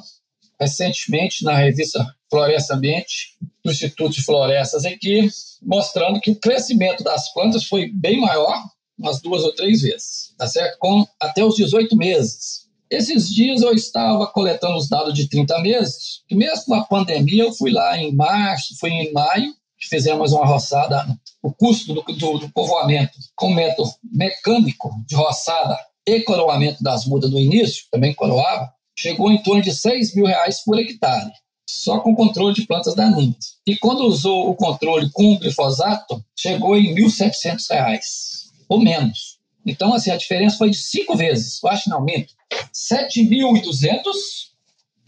recentemente 0.60 1.44
na 1.44 1.56
revista 1.56 2.06
Floresta 2.30 2.76
Ambiente, 2.76 3.38
do 3.64 3.72
Instituto 3.72 4.14
de 4.14 4.24
Florestas 4.24 4.86
aqui, 4.86 5.30
mostrando 5.62 6.20
que 6.20 6.32
o 6.32 6.40
crescimento 6.40 7.04
das 7.04 7.32
plantas 7.34 7.64
foi 7.66 7.90
bem 7.92 8.20
maior, 8.20 8.64
umas 8.98 9.22
duas 9.22 9.44
ou 9.44 9.54
três 9.54 9.82
vezes, 9.82 10.34
tá 10.38 10.48
certo? 10.48 10.78
Com 10.80 11.06
até 11.20 11.44
os 11.44 11.56
18 11.56 11.96
meses. 11.96 12.68
Esses 12.90 13.30
dias 13.30 13.62
eu 13.62 13.74
estava 13.74 14.28
coletando 14.28 14.76
os 14.76 14.90
dados 14.90 15.14
de 15.14 15.30
30 15.30 15.60
meses, 15.60 16.24
e 16.30 16.36
mesmo 16.36 16.66
com 16.66 16.74
a 16.74 16.84
pandemia, 16.84 17.44
eu 17.44 17.54
fui 17.54 17.72
lá 17.72 17.98
em 17.98 18.14
março, 18.14 18.78
fui 18.80 18.90
em 18.90 19.14
maio, 19.14 19.54
que 19.80 19.88
fizemos 19.88 20.34
uma 20.34 20.46
roçada, 20.46 21.06
o 21.42 21.54
custo 21.54 21.94
do, 21.94 22.02
do, 22.02 22.40
do 22.40 22.50
povoamento 22.52 23.18
com 23.36 23.54
método 23.54 23.90
mecânico 24.12 24.92
de 25.08 25.16
roçada 25.16 25.78
e 26.06 26.20
coroamento 26.22 26.84
das 26.84 27.06
mudas 27.06 27.32
no 27.32 27.40
início, 27.40 27.86
também 27.92 28.14
coroava, 28.14 28.74
chegou 29.00 29.32
em 29.32 29.42
torno 29.42 29.62
de 29.62 29.74
6 29.74 30.14
mil 30.14 30.26
reais 30.26 30.62
por 30.62 30.78
hectare, 30.78 31.32
só 31.66 32.02
com 32.02 32.14
controle 32.14 32.54
de 32.54 32.66
plantas 32.66 32.94
daninhas. 32.96 33.56
E 33.66 33.78
quando 33.78 34.02
usou 34.02 34.50
o 34.50 34.56
controle 34.56 35.10
com 35.14 35.34
o 35.34 35.40
glifosato, 35.40 36.22
chegou 36.36 36.76
em 36.76 36.94
1.700 36.94 37.64
reais, 37.72 38.52
ou 38.68 38.82
menos. 38.82 39.40
Então, 39.66 39.94
assim, 39.94 40.12
a 40.12 40.18
diferença 40.18 40.58
foi 40.58 40.70
de 40.70 40.78
cinco 40.78 41.16
vezes, 41.16 41.64
eu 41.64 41.70
acho 41.70 41.84
que 41.84 41.90
não 41.90 42.04
minto. 42.04 42.34
7.200. 42.74 44.02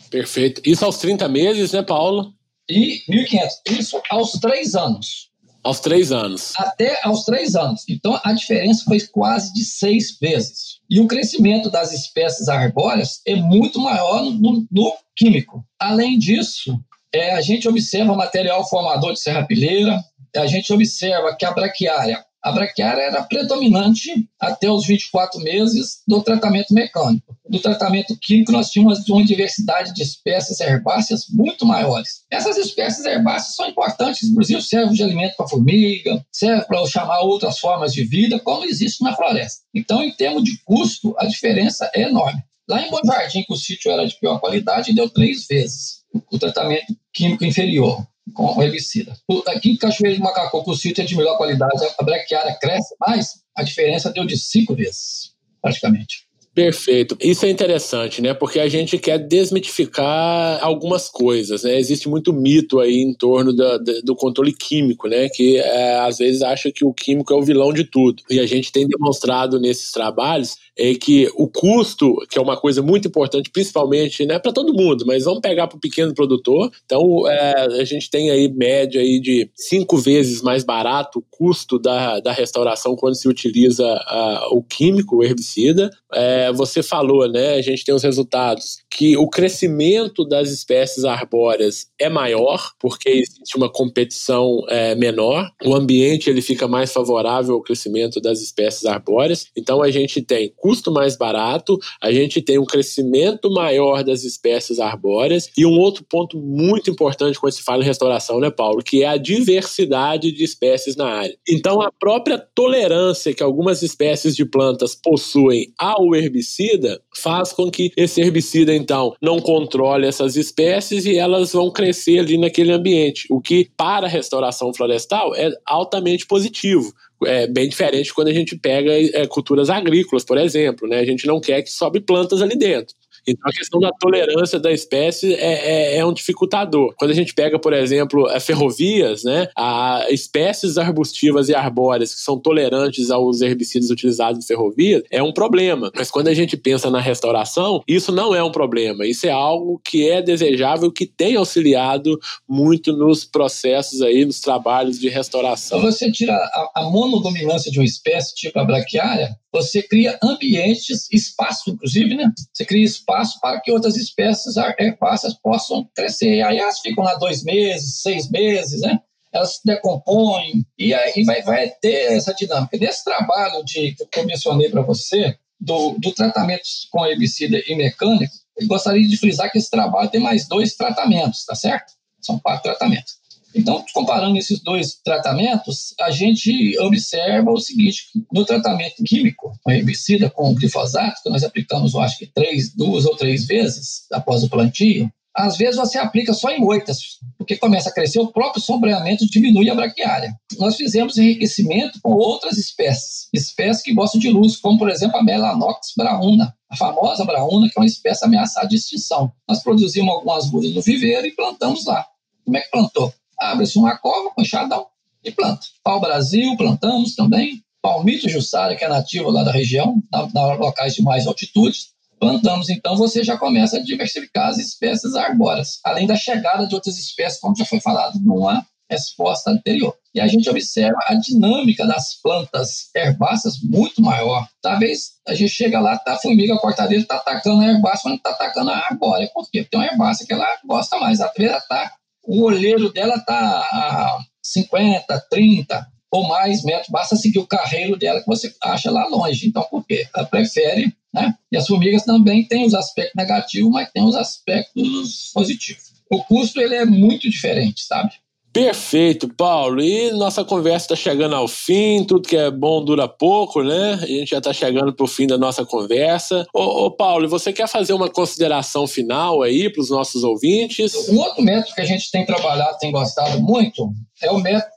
Perfeito. 0.09 0.61
Isso 0.65 0.85
aos 0.85 0.97
30 0.97 1.27
meses, 1.27 1.73
né, 1.73 1.81
Paulo? 1.81 2.33
E 2.69 3.03
1.500. 3.09 3.77
Isso 3.77 4.01
aos 4.09 4.31
três 4.33 4.73
anos. 4.73 5.31
Aos 5.63 5.81
três 5.81 6.13
anos. 6.13 6.53
Até 6.55 6.97
aos 7.03 7.25
três 7.25 7.55
anos. 7.55 7.83
Então, 7.89 8.19
a 8.23 8.31
diferença 8.31 8.85
foi 8.85 9.01
quase 9.01 9.53
de 9.53 9.65
seis 9.65 10.17
vezes. 10.19 10.80
E 10.91 10.99
o 10.99 11.07
crescimento 11.07 11.71
das 11.71 11.93
espécies 11.93 12.49
arbóreas 12.49 13.21
é 13.25 13.33
muito 13.33 13.79
maior 13.79 14.25
no, 14.25 14.67
no 14.69 14.93
químico. 15.15 15.63
Além 15.79 16.19
disso, 16.19 16.77
é, 17.13 17.31
a 17.31 17.39
gente 17.39 17.65
observa 17.65 18.13
material 18.13 18.67
formador 18.67 19.13
de 19.13 19.21
serrapilheira, 19.21 19.97
a 20.35 20.45
gente 20.47 20.73
observa 20.73 21.33
que 21.33 21.45
a 21.45 21.53
braquiária 21.53 22.21
a 22.43 22.51
braquiária 22.51 23.01
era 23.01 23.23
predominante 23.23 24.27
até 24.39 24.69
os 24.69 24.85
24 24.85 25.39
meses 25.41 26.01
do 26.07 26.21
tratamento 26.21 26.73
mecânico. 26.73 27.35
Do 27.47 27.59
tratamento 27.59 28.17
químico, 28.19 28.51
nós 28.51 28.69
tínhamos 28.69 29.07
uma 29.07 29.23
diversidade 29.23 29.93
de 29.93 30.01
espécies 30.01 30.59
herbáceas 30.59 31.25
muito 31.29 31.65
maiores. 31.65 32.23
Essas 32.31 32.57
espécies 32.57 33.05
herbáceas 33.05 33.55
são 33.55 33.67
importantes, 33.67 34.29
inclusive 34.29 34.61
servem 34.61 34.95
de 34.95 35.03
alimento 35.03 35.35
para 35.35 35.47
formiga, 35.47 36.25
servem 36.31 36.65
para 36.65 36.85
chamar 36.87 37.19
outras 37.21 37.59
formas 37.59 37.93
de 37.93 38.03
vida, 38.03 38.39
como 38.39 38.65
existe 38.65 39.03
na 39.03 39.15
floresta. 39.15 39.61
Então, 39.73 40.01
em 40.01 40.11
termos 40.11 40.43
de 40.43 40.57
custo, 40.63 41.15
a 41.19 41.25
diferença 41.25 41.89
é 41.93 42.03
enorme. 42.03 42.41
Lá 42.67 42.81
em 42.81 42.89
Bom 42.89 43.01
Jardim, 43.05 43.43
que 43.43 43.53
o 43.53 43.57
sítio 43.57 43.91
era 43.91 44.07
de 44.07 44.17
pior 44.17 44.39
qualidade, 44.39 44.93
deu 44.93 45.09
três 45.09 45.45
vezes 45.45 46.01
o 46.31 46.39
tratamento 46.39 46.95
químico 47.13 47.45
inferior. 47.45 48.05
Com 48.33 48.57
o 48.57 48.63
herbicida. 48.63 49.15
Aqui 49.47 49.71
em 49.71 49.77
Cachoeira 49.77 50.15
de 50.15 50.21
Macacu, 50.21 50.63
o 50.65 50.75
sítio 50.75 51.01
é 51.01 51.05
de 51.05 51.15
melhor 51.15 51.37
qualidade, 51.37 51.85
a 51.99 52.03
braquiária 52.03 52.57
cresce, 52.59 52.95
mas 52.99 53.43
a 53.55 53.63
diferença 53.63 54.11
deu 54.11 54.25
de 54.25 54.37
cinco 54.37 54.75
vezes, 54.75 55.33
praticamente. 55.61 56.27
Perfeito. 56.53 57.15
Isso 57.21 57.45
é 57.45 57.49
interessante, 57.49 58.21
né? 58.21 58.33
Porque 58.33 58.59
a 58.59 58.67
gente 58.67 58.97
quer 58.97 59.17
desmitificar 59.17 60.61
algumas 60.61 61.07
coisas, 61.07 61.63
né? 61.63 61.79
Existe 61.79 62.09
muito 62.09 62.33
mito 62.33 62.81
aí 62.81 62.97
em 62.97 63.13
torno 63.13 63.55
da, 63.55 63.77
do 64.03 64.13
controle 64.15 64.51
químico, 64.51 65.07
né? 65.07 65.29
Que 65.29 65.57
é, 65.57 65.99
às 65.99 66.17
vezes 66.17 66.41
acha 66.41 66.69
que 66.69 66.83
o 66.83 66.93
químico 66.93 67.33
é 67.33 67.37
o 67.37 67.41
vilão 67.41 67.71
de 67.71 67.85
tudo. 67.85 68.21
E 68.29 68.37
a 68.37 68.45
gente 68.45 68.69
tem 68.69 68.85
demonstrado 68.85 69.61
nesses 69.61 69.91
trabalhos 69.93 70.57
é 70.77 70.95
que 70.95 71.29
o 71.35 71.47
custo, 71.47 72.15
que 72.29 72.39
é 72.39 72.41
uma 72.41 72.57
coisa 72.57 72.81
muito 72.81 73.07
importante, 73.07 73.49
principalmente, 73.51 74.25
né, 74.25 74.39
para 74.39 74.51
todo 74.53 74.73
mundo, 74.73 75.05
mas 75.05 75.25
vamos 75.25 75.41
pegar 75.41 75.67
para 75.67 75.77
o 75.77 75.79
pequeno 75.79 76.13
produtor. 76.13 76.71
Então, 76.85 77.27
é, 77.27 77.81
a 77.81 77.83
gente 77.83 78.09
tem 78.09 78.31
aí 78.31 78.51
média 78.51 78.99
aí 79.01 79.19
de 79.19 79.49
cinco 79.55 79.97
vezes 79.97 80.41
mais 80.41 80.63
barato 80.63 81.19
o 81.19 81.25
custo 81.29 81.77
da, 81.77 82.19
da 82.19 82.31
restauração 82.31 82.95
quando 82.95 83.15
se 83.15 83.27
utiliza 83.27 83.85
a, 83.85 84.47
o 84.51 84.63
químico, 84.63 85.17
o 85.17 85.23
herbicida. 85.23 85.89
É, 86.13 86.40
você 86.49 86.81
falou, 86.81 87.29
né, 87.29 87.55
a 87.55 87.61
gente 87.61 87.83
tem 87.83 87.93
os 87.93 88.03
resultados 88.03 88.77
que 88.91 89.15
o 89.15 89.27
crescimento 89.29 90.25
das 90.25 90.49
espécies 90.49 91.05
arbóreas 91.05 91.87
é 91.97 92.09
maior, 92.09 92.71
porque 92.77 93.09
existe 93.09 93.55
uma 93.55 93.71
competição 93.71 94.63
é, 94.67 94.93
menor, 94.95 95.49
o 95.63 95.73
ambiente 95.73 96.29
ele 96.29 96.41
fica 96.41 96.67
mais 96.67 96.91
favorável 96.91 97.55
ao 97.55 97.61
crescimento 97.61 98.19
das 98.19 98.41
espécies 98.41 98.85
arbóreas. 98.85 99.47
Então, 99.55 99.81
a 99.81 99.89
gente 99.89 100.21
tem 100.21 100.51
custo 100.57 100.91
mais 100.91 101.15
barato, 101.15 101.79
a 102.01 102.11
gente 102.11 102.41
tem 102.41 102.59
um 102.59 102.65
crescimento 102.65 103.49
maior 103.49 104.03
das 104.03 104.23
espécies 104.23 104.79
arbóreas 104.79 105.49
e 105.57 105.65
um 105.65 105.79
outro 105.79 106.03
ponto 106.03 106.37
muito 106.37 106.91
importante 106.91 107.39
quando 107.39 107.53
se 107.53 107.63
fala 107.63 107.83
em 107.83 107.87
restauração, 107.87 108.39
né, 108.39 108.51
Paulo, 108.51 108.83
que 108.83 109.03
é 109.03 109.07
a 109.07 109.17
diversidade 109.17 110.31
de 110.31 110.43
espécies 110.43 110.95
na 110.97 111.07
área. 111.07 111.37
Então, 111.47 111.81
a 111.81 111.91
própria 111.91 112.37
tolerância 112.37 113.33
que 113.33 113.43
algumas 113.43 113.81
espécies 113.81 114.35
de 114.35 114.43
plantas 114.43 114.95
possuem 114.95 115.73
ao 115.79 116.13
herbicida 116.13 117.01
faz 117.15 117.53
com 117.53 117.71
que 117.71 117.91
esse 117.95 118.19
herbicida, 118.19 118.73
então, 118.81 119.13
não 119.21 119.39
controle 119.39 120.07
essas 120.07 120.35
espécies 120.35 121.05
e 121.05 121.17
elas 121.17 121.53
vão 121.53 121.71
crescer 121.71 122.19
ali 122.19 122.37
naquele 122.37 122.71
ambiente, 122.71 123.27
o 123.29 123.39
que, 123.39 123.69
para 123.77 124.07
a 124.07 124.09
restauração 124.09 124.73
florestal, 124.73 125.35
é 125.35 125.49
altamente 125.65 126.25
positivo, 126.25 126.91
é 127.25 127.47
bem 127.47 127.69
diferente 127.69 128.13
quando 128.13 128.29
a 128.29 128.33
gente 128.33 128.57
pega 128.57 128.91
é, 128.91 129.27
culturas 129.27 129.69
agrícolas, 129.69 130.23
por 130.23 130.37
exemplo, 130.37 130.87
né? 130.87 130.99
A 130.99 131.05
gente 131.05 131.27
não 131.27 131.39
quer 131.39 131.61
que 131.61 131.69
sobe 131.69 131.99
plantas 131.99 132.41
ali 132.41 132.57
dentro. 132.57 132.95
Então 133.27 133.49
a 133.49 133.53
questão 133.53 133.79
da 133.79 133.91
tolerância 133.99 134.59
da 134.59 134.71
espécie 134.71 135.33
é, 135.33 135.95
é, 135.95 135.97
é 135.97 136.05
um 136.05 136.13
dificultador. 136.13 136.93
Quando 136.97 137.11
a 137.11 137.15
gente 137.15 137.33
pega, 137.33 137.59
por 137.59 137.73
exemplo, 137.73 138.27
ferrovias, 138.39 139.23
né, 139.23 139.47
a 139.57 140.05
espécies 140.09 140.77
arbustivas 140.77 141.49
e 141.49 141.55
arbóreas 141.55 142.15
que 142.15 142.21
são 142.21 142.39
tolerantes 142.39 143.11
aos 143.11 143.41
herbicidas 143.41 143.89
utilizados 143.89 144.43
em 144.43 144.47
ferrovias 144.47 145.03
é 145.09 145.21
um 145.21 145.31
problema. 145.31 145.91
Mas 145.95 146.09
quando 146.09 146.27
a 146.27 146.33
gente 146.33 146.57
pensa 146.57 146.89
na 146.89 146.99
restauração, 146.99 147.83
isso 147.87 148.11
não 148.11 148.33
é 148.33 148.43
um 148.43 148.51
problema. 148.51 149.05
Isso 149.05 149.27
é 149.27 149.31
algo 149.31 149.79
que 149.83 150.09
é 150.09 150.21
desejável, 150.21 150.91
que 150.91 151.05
tem 151.05 151.35
auxiliado 151.35 152.19
muito 152.47 152.93
nos 152.93 153.25
processos 153.25 154.01
aí, 154.01 154.25
nos 154.25 154.39
trabalhos 154.39 154.99
de 154.99 155.09
restauração. 155.09 155.81
Você 155.81 156.11
tira 156.11 156.33
a, 156.33 156.81
a 156.81 156.83
monodominância 156.89 157.71
de 157.71 157.79
uma 157.79 157.85
espécie, 157.85 158.35
tipo 158.35 158.59
a 158.59 158.65
braquiária, 158.65 159.29
você 159.51 159.83
cria 159.83 160.17
ambientes, 160.23 161.07
espaço, 161.11 161.71
inclusive, 161.71 162.15
né? 162.15 162.31
Você 162.53 162.65
cria 162.65 162.85
espaço 162.85 163.39
para 163.39 163.59
que 163.59 163.71
outras 163.71 163.97
espécies 163.97 164.55
herbáceas 164.79 165.33
possam 165.33 165.87
crescer. 165.95 166.35
E 166.35 166.41
aí 166.41 166.57
elas 166.57 166.79
ficam 166.79 167.03
lá 167.03 167.15
dois 167.15 167.43
meses, 167.43 168.01
seis 168.01 168.29
meses, 168.29 168.81
né? 168.81 168.99
Elas 169.33 169.55
se 169.55 169.61
decompõem 169.65 170.65
e 170.77 170.93
aí 170.93 171.23
vai, 171.23 171.41
vai 171.41 171.69
ter 171.81 172.13
essa 172.13 172.33
dinâmica. 172.33 172.77
Nesse 172.77 173.03
trabalho 173.03 173.63
de, 173.63 173.95
que 174.11 174.19
eu 174.19 174.25
mencionei 174.25 174.69
para 174.69 174.81
você, 174.81 175.37
do, 175.61 175.91
do 175.99 176.11
tratamento 176.11 176.63
com 176.89 177.05
herbicida 177.05 177.61
e 177.67 177.75
mecânico, 177.75 178.33
eu 178.57 178.67
gostaria 178.67 179.07
de 179.07 179.17
frisar 179.17 179.51
que 179.51 179.59
esse 179.59 179.69
trabalho 179.69 180.09
tem 180.09 180.19
mais 180.19 180.47
dois 180.47 180.75
tratamentos, 180.75 181.45
tá 181.45 181.53
certo? 181.53 181.93
São 182.19 182.39
quatro 182.39 182.63
tratamentos. 182.63 183.20
Então, 183.55 183.83
comparando 183.93 184.37
esses 184.37 184.59
dois 184.61 184.95
tratamentos, 185.03 185.93
a 185.99 186.11
gente 186.11 186.77
observa 186.79 187.51
o 187.51 187.59
seguinte: 187.59 188.05
no 188.31 188.45
tratamento 188.45 189.03
químico, 189.03 189.53
com 189.63 189.71
herbicida, 189.71 190.29
com 190.29 190.53
glifosato, 190.53 191.21
que 191.23 191.29
nós 191.29 191.43
aplicamos, 191.43 191.93
eu 191.93 192.01
acho 192.01 192.17
que 192.17 192.27
três, 192.27 192.73
duas 192.73 193.05
ou 193.05 193.15
três 193.15 193.45
vezes 193.45 194.05
após 194.11 194.43
o 194.43 194.49
plantio, 194.49 195.11
às 195.35 195.57
vezes 195.57 195.77
você 195.77 195.97
aplica 195.97 196.33
só 196.33 196.49
em 196.51 196.59
moitas, 196.59 197.19
porque 197.37 197.55
começa 197.55 197.89
a 197.89 197.93
crescer, 197.93 198.19
o 198.19 198.31
próprio 198.31 198.61
sombreamento 198.61 199.25
diminui 199.25 199.69
a 199.69 199.75
braquiária. 199.75 200.35
Nós 200.57 200.75
fizemos 200.75 201.17
enriquecimento 201.17 201.99
com 202.01 202.11
outras 202.11 202.57
espécies, 202.57 203.29
espécies 203.33 203.81
que 203.81 203.93
gostam 203.93 204.19
de 204.19 204.29
luz, 204.29 204.57
como 204.57 204.77
por 204.77 204.89
exemplo 204.89 205.17
a 205.17 205.23
Melanox 205.23 205.93
brauna, 205.95 206.53
a 206.69 206.75
famosa 206.75 207.23
brauna, 207.23 207.69
que 207.69 207.77
é 207.77 207.81
uma 207.81 207.85
espécie 207.85 208.25
ameaçada 208.25 208.67
de 208.67 208.75
extinção. 208.75 209.31
Nós 209.47 209.63
produzimos 209.63 210.13
algumas 210.13 210.51
mudas 210.51 210.73
no 210.73 210.81
viveiro 210.81 211.25
e 211.25 211.31
plantamos 211.31 211.85
lá. 211.85 212.05
Como 212.43 212.57
é 212.57 212.61
que 212.61 212.69
plantou? 212.69 213.13
Abre-se 213.41 213.77
uma 213.77 213.97
cova 213.97 214.29
com 214.29 214.41
enxadão 214.41 214.85
e 215.23 215.31
planta. 215.31 215.65
Pau 215.83 215.99
Brasil, 215.99 216.55
plantamos 216.55 217.15
também. 217.15 217.63
Palmito 217.81 218.29
Jussara, 218.29 218.75
que 218.75 218.85
é 218.85 218.87
nativo 218.87 219.31
lá 219.31 219.43
da 219.43 219.51
região, 219.51 220.01
na, 220.11 220.27
na 220.31 220.53
locais 220.53 220.93
de 220.93 221.01
mais 221.01 221.25
altitudes, 221.25 221.87
plantamos. 222.19 222.69
Então 222.69 222.95
você 222.95 223.23
já 223.23 223.37
começa 223.37 223.77
a 223.77 223.83
diversificar 223.83 224.49
as 224.49 224.59
espécies 224.59 225.15
arbóreas, 225.15 225.79
além 225.83 226.05
da 226.05 226.15
chegada 226.15 226.67
de 226.67 226.75
outras 226.75 226.99
espécies, 226.99 227.39
como 227.39 227.55
já 227.55 227.65
foi 227.65 227.79
falado 227.79 228.19
numa 228.19 228.63
resposta 228.87 229.49
anterior. 229.49 229.95
E 230.13 230.19
a 230.19 230.27
gente 230.27 230.47
observa 230.49 230.99
a 231.07 231.15
dinâmica 231.15 231.87
das 231.87 232.19
plantas 232.21 232.89
herbáceas 232.93 233.55
muito 233.63 234.01
maior. 234.01 234.47
Talvez 234.61 235.13
a 235.25 235.33
gente 235.33 235.49
chega 235.49 235.79
lá, 235.79 235.97
tá, 235.97 236.13
a 236.13 236.19
formiga 236.19 236.57
cortadeira 236.57 237.01
está 237.01 237.15
atacando 237.15 237.61
a 237.61 237.67
herbácea, 237.67 238.01
mas 238.03 238.11
não 238.11 238.15
está 238.15 238.29
atacando 238.31 238.69
a 238.69 238.77
arbórea. 238.77 239.29
Por 239.33 239.49
quê? 239.49 239.61
Porque 239.61 239.69
tem 239.69 239.79
uma 239.79 239.87
herbácea 239.87 240.27
que 240.27 240.33
ela 240.33 240.45
gosta 240.65 240.97
mais. 240.97 241.19
Vezes 241.19 241.39
ela 241.39 241.57
está 241.57 241.93
o 242.23 242.43
olheiro 242.43 242.91
dela 242.91 243.15
está 243.15 243.35
a 243.37 244.19
50, 244.41 245.27
30 245.29 245.87
ou 246.11 246.27
mais 246.27 246.63
metros, 246.63 246.89
basta 246.89 247.15
seguir 247.15 247.39
o 247.39 247.47
carreiro 247.47 247.97
dela 247.97 248.19
que 248.19 248.27
você 248.27 248.53
acha 248.61 248.91
lá 248.91 249.07
longe. 249.07 249.47
Então, 249.47 249.63
por 249.63 249.85
quê? 249.85 250.05
Ela 250.13 250.25
prefere, 250.25 250.93
né? 251.13 251.33
E 251.49 251.55
as 251.55 251.65
formigas 251.65 252.03
também 252.03 252.45
têm 252.45 252.65
os 252.65 252.73
aspectos 252.73 253.15
negativos, 253.15 253.71
mas 253.71 253.89
têm 253.91 254.03
os 254.03 254.15
aspectos 254.15 255.31
positivos. 255.33 255.93
O 256.11 256.21
custo 256.23 256.59
ele 256.59 256.75
é 256.75 256.85
muito 256.85 257.29
diferente, 257.29 257.83
sabe? 257.85 258.11
Perfeito, 258.53 259.29
Paulo. 259.29 259.81
E 259.81 260.11
nossa 260.11 260.43
conversa 260.43 260.93
está 260.93 260.95
chegando 260.95 261.35
ao 261.35 261.47
fim. 261.47 262.03
Tudo 262.03 262.27
que 262.27 262.35
é 262.35 262.51
bom 262.51 262.83
dura 262.83 263.07
pouco, 263.07 263.63
né? 263.63 263.93
A 263.93 264.05
gente 264.05 264.31
já 264.31 264.39
está 264.39 264.51
chegando 264.51 264.93
para 264.93 265.03
o 265.05 265.07
fim 265.07 265.25
da 265.25 265.37
nossa 265.37 265.65
conversa. 265.65 266.45
Ô, 266.53 266.85
ô, 266.85 266.91
Paulo, 266.91 267.29
você 267.29 267.53
quer 267.53 267.67
fazer 267.67 267.93
uma 267.93 268.09
consideração 268.09 268.85
final 268.85 269.41
aí 269.41 269.71
para 269.71 269.81
os 269.81 269.89
nossos 269.89 270.23
ouvintes? 270.23 270.93
Um 271.09 271.17
outro 271.19 271.41
método 271.41 271.73
que 271.73 271.81
a 271.81 271.85
gente 271.85 272.11
tem 272.11 272.25
trabalhado, 272.25 272.77
tem 272.77 272.91
gostado 272.91 273.41
muito, 273.41 273.89
é 274.21 274.29
o 274.31 274.39
método 274.39 274.69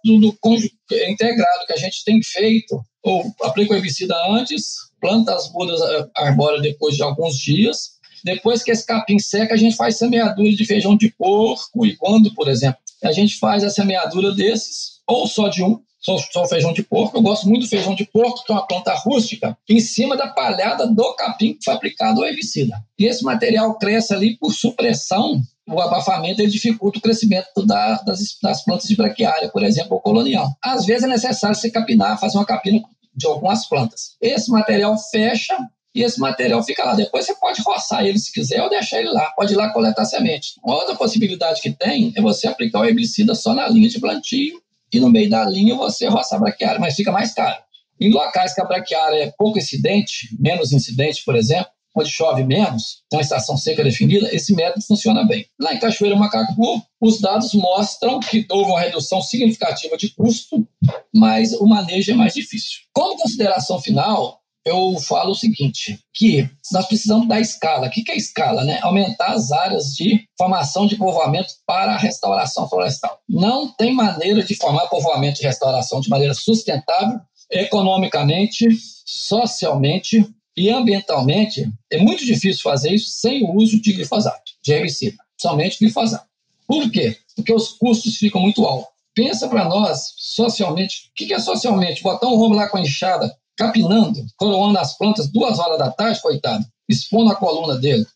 integrado 1.09 1.66
que 1.66 1.72
a 1.72 1.79
gente 1.79 2.05
tem 2.05 2.22
feito. 2.22 2.81
Ou 3.03 3.25
aplica 3.43 3.75
o 3.75 3.77
herbicida 3.77 4.14
antes, 4.31 4.77
planta 5.01 5.35
as 5.35 5.53
mudas 5.53 5.81
eh, 5.81 6.07
arbóreas 6.16 6.62
depois 6.62 6.95
de 6.95 7.03
alguns 7.03 7.37
dias. 7.37 7.95
Depois 8.25 8.62
que 8.62 8.70
esse 8.70 8.87
capim 8.87 9.18
seca, 9.18 9.53
a 9.53 9.57
gente 9.57 9.77
faz 9.77 9.99
semeadura 9.99 10.49
de 10.49 10.64
feijão 10.64 10.97
de 10.97 11.12
porco 11.18 11.85
e 11.85 11.95
quando, 11.97 12.33
por 12.35 12.49
exemplo 12.49 12.84
a 13.07 13.13
gente 13.13 13.39
faz 13.39 13.65
a 13.65 13.71
semeadura 13.71 14.33
desses, 14.33 15.01
ou 15.07 15.27
só 15.27 15.49
de 15.49 15.63
um, 15.63 15.81
só, 16.01 16.19
só 16.19 16.47
feijão 16.47 16.73
de 16.73 16.83
porco. 16.83 17.17
Eu 17.17 17.23
gosto 17.23 17.49
muito 17.49 17.63
do 17.63 17.69
feijão 17.69 17.95
de 17.95 18.05
porco, 18.05 18.45
que 18.45 18.53
é 18.53 18.55
uma 18.55 18.67
planta 18.67 18.95
rústica, 18.95 19.57
em 19.69 19.81
cima 19.81 20.17
da 20.17 20.29
palhada 20.29 20.87
do 20.87 21.15
capim 21.15 21.55
que 21.55 21.65
foi 21.65 21.75
aplicado 21.75 22.21
o 22.21 22.25
herbicida. 22.25 22.77
E 22.99 23.07
esse 23.07 23.25
material 23.25 23.79
cresce 23.79 24.13
ali 24.13 24.37
por 24.37 24.53
supressão 24.53 25.43
o 25.67 25.81
abafamento 25.81 26.43
ele 26.43 26.51
dificulta 26.51 26.99
o 26.99 27.03
crescimento 27.03 27.65
da, 27.67 27.95
das, 28.03 28.39
das, 28.43 28.63
plantas 28.63 28.87
de 28.87 28.97
braquiária, 28.97 29.49
por 29.49 29.63
exemplo, 29.63 29.95
ou 29.95 30.01
colonial. 30.01 30.55
Às 30.63 30.85
vezes 30.85 31.05
é 31.05 31.07
necessário 31.07 31.57
você 31.57 31.71
capinar, 31.71 32.21
fazer 32.21 32.37
uma 32.37 32.45
capina 32.45 32.83
de 33.15 33.27
algumas 33.27 33.67
plantas. 33.67 34.17
Esse 34.21 34.51
material 34.51 34.97
fecha 35.11 35.57
e 35.95 36.03
esse 36.03 36.19
material 36.19 36.63
fica 36.63 36.85
lá. 36.85 36.95
Depois 36.95 37.25
você 37.25 37.35
pode 37.37 37.63
roçar 37.63 38.05
ele 38.05 38.19
se 38.19 38.33
quiser 38.33 38.63
ou 38.63 38.69
deixar 38.69 38.99
ele 38.99 39.11
lá. 39.11 39.31
Pode 39.37 39.53
ir 39.53 39.57
lá 39.57 39.71
coletar 39.71 40.05
semente. 40.05 40.55
Uma 40.65 40.77
outra 40.77 40.97
possibilidade 40.97 41.61
que 41.61 41.71
tem 41.71 42.13
é 42.17 42.21
você 42.21 42.49
aplicar 42.49 42.81
o 42.81 42.85
herbicida 42.85 43.35
só 43.35 43.55
na 43.55 43.69
linha 43.69 43.89
de 43.89 44.01
plantio 44.01 44.61
e 44.93 44.99
no 44.99 45.11
meio 45.11 45.31
da 45.31 45.45
linha 45.45 45.75
você 45.75 46.09
roçar 46.09 46.39
a 46.39 46.43
braquiária, 46.43 46.81
mas 46.81 46.95
fica 46.95 47.13
mais 47.13 47.33
caro. 47.33 47.63
Em 48.01 48.13
locais 48.13 48.55
que 48.55 48.61
a 48.61 48.65
braquiária 48.65 49.25
é 49.25 49.33
pouco 49.39 49.59
incidente, 49.59 50.29
menos 50.39 50.73
incidente, 50.73 51.23
por 51.25 51.37
exemplo, 51.37 51.69
onde 51.97 52.11
chove 52.11 52.43
menos, 52.43 53.03
tem 53.09 53.19
uma 53.19 53.23
estação 53.23 53.57
seca 53.57 53.85
definida, 53.85 54.29
esse 54.35 54.53
método 54.53 54.85
funciona 54.85 55.25
bem. 55.25 55.47
Lá 55.61 55.73
em 55.73 55.79
Cachoeira 55.79 56.17
Macacu, 56.17 56.83
os 57.01 57.21
dados 57.21 57.55
mostram 57.55 58.19
que 58.19 58.45
houve 58.51 58.71
uma 58.71 58.81
redução 58.81 59.23
significativa 59.23 59.97
de 59.97 60.11
custo, 60.11 60.67
mas 61.15 61.53
o 61.53 61.67
manejo 61.67 62.11
é 62.11 62.15
mais 62.15 62.35
difícil. 62.35 62.81
Como 62.93 63.17
consideração 63.17 63.81
final, 63.81 64.41
eu 64.65 64.99
falo 64.99 65.33
o 65.33 65.35
seguinte, 65.35 66.01
que 66.15 66.49
nós 66.73 66.87
precisamos 66.87 67.29
da 67.29 67.39
escala. 67.39 67.87
O 67.87 67.91
que 67.91 68.11
é 68.11 68.17
escala? 68.17 68.65
Né? 68.65 68.79
Aumentar 68.83 69.33
as 69.33 69.53
áreas 69.53 69.93
de 69.93 70.27
formação 70.39 70.87
de 70.87 70.97
povoamento 70.97 71.53
para 71.67 71.93
a 71.93 71.99
restauração 71.99 72.69
florestal. 72.69 73.19
Não 73.29 73.71
tem 73.73 73.93
maneira 73.93 74.43
de 74.43 74.55
formar 74.55 74.87
povoamento 74.87 75.41
de 75.41 75.47
restauração 75.47 76.01
de 76.01 76.09
maneira 76.09 76.33
sustentável, 76.33 77.21
economicamente, 77.51 78.67
socialmente 79.05 80.27
e 80.57 80.71
ambientalmente. 80.71 81.71
É 81.91 81.99
muito 81.99 82.25
difícil 82.25 82.62
fazer 82.62 82.95
isso 82.95 83.11
sem 83.11 83.45
o 83.45 83.57
uso 83.57 83.81
de 83.81 83.93
glifosato, 83.93 84.53
de 84.62 84.73
herbicida, 84.73 85.17
somente 85.39 85.79
glifosato. 85.79 86.27
Por 86.67 86.91
quê? 86.91 87.19
Porque 87.37 87.53
os 87.53 87.69
custos 87.71 88.17
ficam 88.17 88.41
muito 88.41 88.65
altos. 88.65 88.89
Pensa 89.15 89.47
para 89.47 89.69
nós, 89.69 90.12
socialmente, 90.17 91.11
o 91.11 91.15
que 91.15 91.33
é 91.33 91.39
socialmente? 91.39 92.03
Botar 92.03 92.27
um 92.27 92.41
homem 92.41 92.59
lá 92.59 92.69
com 92.69 92.79
a 92.79 92.81
enxada, 92.81 93.33
capinando, 93.57 94.25
coroando 94.37 94.79
as 94.79 94.97
plantas 94.97 95.29
duas 95.29 95.59
horas 95.59 95.79
da 95.79 95.91
tarde, 95.91 96.21
coitado, 96.21 96.65
expondo 96.89 97.31
a 97.33 97.37
coluna 97.37 97.79
dele, 97.79 98.07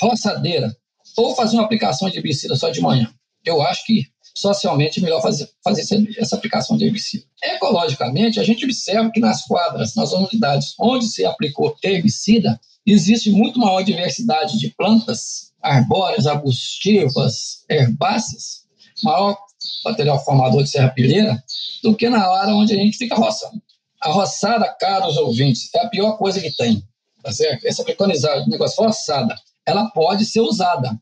roçadeira, 0.00 0.74
ou 1.16 1.34
fazer 1.34 1.56
uma 1.56 1.64
aplicação 1.64 2.08
de 2.08 2.16
herbicida 2.16 2.54
só 2.56 2.70
de 2.70 2.80
manhã. 2.80 3.12
Eu 3.44 3.62
acho 3.62 3.84
que 3.84 4.06
socialmente 4.34 5.00
é 5.00 5.02
melhor 5.02 5.20
fazer, 5.20 5.48
fazer 5.64 5.82
essa 6.16 6.36
aplicação 6.36 6.76
de 6.76 6.84
herbicida. 6.84 7.24
Ecologicamente, 7.42 8.38
a 8.38 8.44
gente 8.44 8.64
observa 8.64 9.10
que 9.10 9.20
nas 9.20 9.44
quadras, 9.44 9.94
nas 9.94 10.12
unidades 10.12 10.74
onde 10.78 11.06
se 11.06 11.24
aplicou 11.24 11.76
herbicida, 11.82 12.60
existe 12.86 13.30
muito 13.30 13.58
maior 13.58 13.82
diversidade 13.82 14.58
de 14.58 14.70
plantas 14.70 15.52
arbóreas, 15.62 16.26
arbustivas, 16.26 17.64
herbáceas, 17.68 18.64
maior 19.02 19.36
material 19.84 20.24
formador 20.24 20.62
de 20.62 20.70
serrapilheira, 20.70 21.42
do 21.82 21.94
que 21.94 22.08
na 22.08 22.30
hora 22.30 22.54
onde 22.54 22.72
a 22.72 22.76
gente 22.76 22.96
fica 22.96 23.16
roçando. 23.16 23.60
A 24.00 24.10
roçada, 24.10 24.68
caros 24.78 25.16
ouvintes, 25.16 25.68
é 25.74 25.80
a 25.80 25.88
pior 25.88 26.16
coisa 26.16 26.40
que 26.40 26.54
tem. 26.56 26.82
Tá 27.22 27.32
certo? 27.32 27.66
Essa 27.66 27.84
preconizada, 27.84 28.42
o 28.42 28.48
negócio 28.48 28.82
roçada, 28.82 29.34
ela 29.66 29.90
pode 29.90 30.24
ser 30.24 30.40
usada 30.40 30.98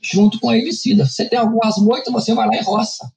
junto 0.00 0.38
com 0.40 0.50
a 0.50 0.56
herbicida. 0.56 1.06
Você 1.06 1.28
tem 1.28 1.38
algumas 1.38 1.76
moitas, 1.78 2.12
você 2.12 2.34
vai 2.34 2.46
lá 2.46 2.56
e 2.56 2.62
roça. 2.62 3.10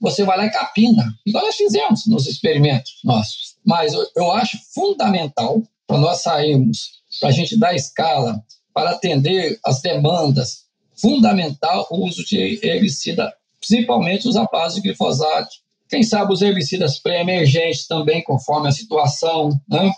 Você 0.00 0.24
vai 0.24 0.36
lá 0.36 0.46
e 0.46 0.50
capina. 0.50 1.12
Igual 1.26 1.44
nós 1.44 1.56
fizemos 1.56 2.06
nos 2.06 2.26
experimentos 2.26 3.00
nossos. 3.04 3.56
Mas 3.64 3.92
eu, 3.92 4.06
eu 4.16 4.30
acho 4.32 4.58
fundamental 4.72 5.62
para 5.86 5.98
nós 5.98 6.22
sairmos, 6.22 7.02
para 7.20 7.30
a 7.30 7.32
gente 7.32 7.58
dar 7.58 7.74
escala, 7.74 8.40
para 8.72 8.90
atender 8.90 9.58
as 9.64 9.80
demandas, 9.80 10.66
fundamental 10.94 11.86
o 11.90 12.06
uso 12.06 12.24
de 12.24 12.60
herbicida, 12.62 13.32
principalmente 13.58 14.28
os 14.28 14.36
à 14.36 14.44
base 14.44 14.76
de 14.76 14.82
glifosato, 14.82 15.50
quem 15.88 16.02
sabe 16.02 16.32
os 16.32 16.42
herbicidas 16.42 16.98
pré-emergentes 16.98 17.86
também, 17.86 18.22
conforme 18.22 18.68
a 18.68 18.72
situação, 18.72 19.50
né? 19.68 19.90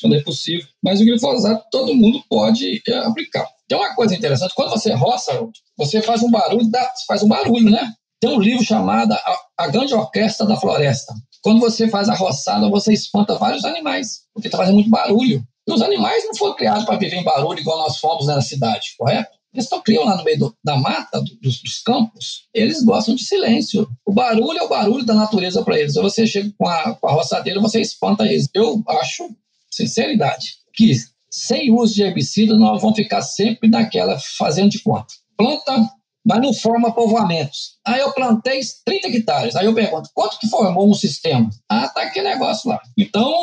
quando 0.00 0.16
é 0.16 0.22
possível. 0.22 0.66
Mas 0.82 1.00
o 1.00 1.04
glifosato 1.04 1.64
todo 1.70 1.94
mundo 1.94 2.22
pode 2.28 2.82
é, 2.86 2.98
aplicar. 2.98 3.46
Tem 3.68 3.78
uma 3.78 3.94
coisa 3.94 4.14
interessante, 4.14 4.54
quando 4.54 4.70
você 4.70 4.92
roça, 4.92 5.48
você 5.76 6.02
faz 6.02 6.22
um 6.22 6.30
barulho, 6.30 6.68
dá, 6.68 6.92
faz 7.06 7.22
um 7.22 7.28
barulho, 7.28 7.70
né? 7.70 7.92
Tem 8.20 8.30
um 8.30 8.40
livro 8.40 8.64
chamado 8.64 9.12
a, 9.12 9.38
a 9.58 9.68
Grande 9.68 9.94
Orquestra 9.94 10.46
da 10.46 10.56
Floresta. 10.56 11.14
Quando 11.42 11.60
você 11.60 11.88
faz 11.88 12.08
a 12.08 12.14
roçada, 12.14 12.68
você 12.68 12.92
espanta 12.92 13.38
vários 13.38 13.64
animais, 13.64 14.22
porque 14.34 14.48
está 14.48 14.58
fazendo 14.58 14.74
muito 14.74 14.90
barulho. 14.90 15.42
E 15.66 15.72
os 15.72 15.80
animais 15.80 16.24
não 16.26 16.34
foram 16.34 16.54
criados 16.54 16.84
para 16.84 16.98
viver 16.98 17.16
em 17.16 17.24
barulho 17.24 17.60
igual 17.60 17.78
nós 17.78 17.98
fomos 17.98 18.26
na 18.26 18.42
cidade, 18.42 18.94
correto? 18.98 19.30
Eles 19.52 19.68
criando 19.84 20.06
lá 20.06 20.16
no 20.16 20.24
meio 20.24 20.38
do, 20.38 20.56
da 20.62 20.76
mata, 20.76 21.20
do, 21.20 21.34
dos, 21.36 21.60
dos, 21.60 21.82
campos, 21.82 22.48
eles 22.54 22.84
gostam 22.84 23.14
de 23.14 23.24
silêncio. 23.24 23.88
O 24.06 24.12
barulho 24.12 24.58
é 24.58 24.62
o 24.62 24.68
barulho 24.68 25.04
da 25.04 25.14
natureza 25.14 25.62
para 25.64 25.78
eles. 25.78 25.94
Você 25.94 26.26
chega 26.26 26.52
com 26.56 26.68
a, 26.68 26.94
com 26.94 27.08
a 27.08 27.12
roçadeira, 27.12 27.60
você 27.60 27.80
espanta 27.80 28.24
eles. 28.24 28.48
Eu 28.54 28.82
acho, 28.88 29.28
sinceridade, 29.70 30.54
que 30.72 30.92
sem 31.28 31.72
uso 31.72 31.94
de 31.94 32.02
herbicida 32.02 32.56
nós 32.56 32.80
vamos 32.80 32.96
ficar 32.96 33.22
sempre 33.22 33.68
naquela 33.68 34.18
fazendo 34.38 34.70
de 34.70 34.80
conta. 34.80 35.14
Planta 35.36 35.90
mas 36.30 36.40
não 36.40 36.54
forma 36.54 36.94
povoamentos. 36.94 37.72
Aí 37.84 37.98
eu 37.98 38.12
plantei 38.12 38.60
30 38.84 39.08
hectares. 39.08 39.56
Aí 39.56 39.66
eu 39.66 39.74
pergunto, 39.74 40.10
quanto 40.14 40.38
que 40.38 40.46
formou 40.46 40.88
um 40.88 40.94
sistema? 40.94 41.50
Ah, 41.68 41.88
tá 41.88 42.02
aquele 42.02 42.28
negócio 42.28 42.70
lá. 42.70 42.80
Então, 42.96 43.34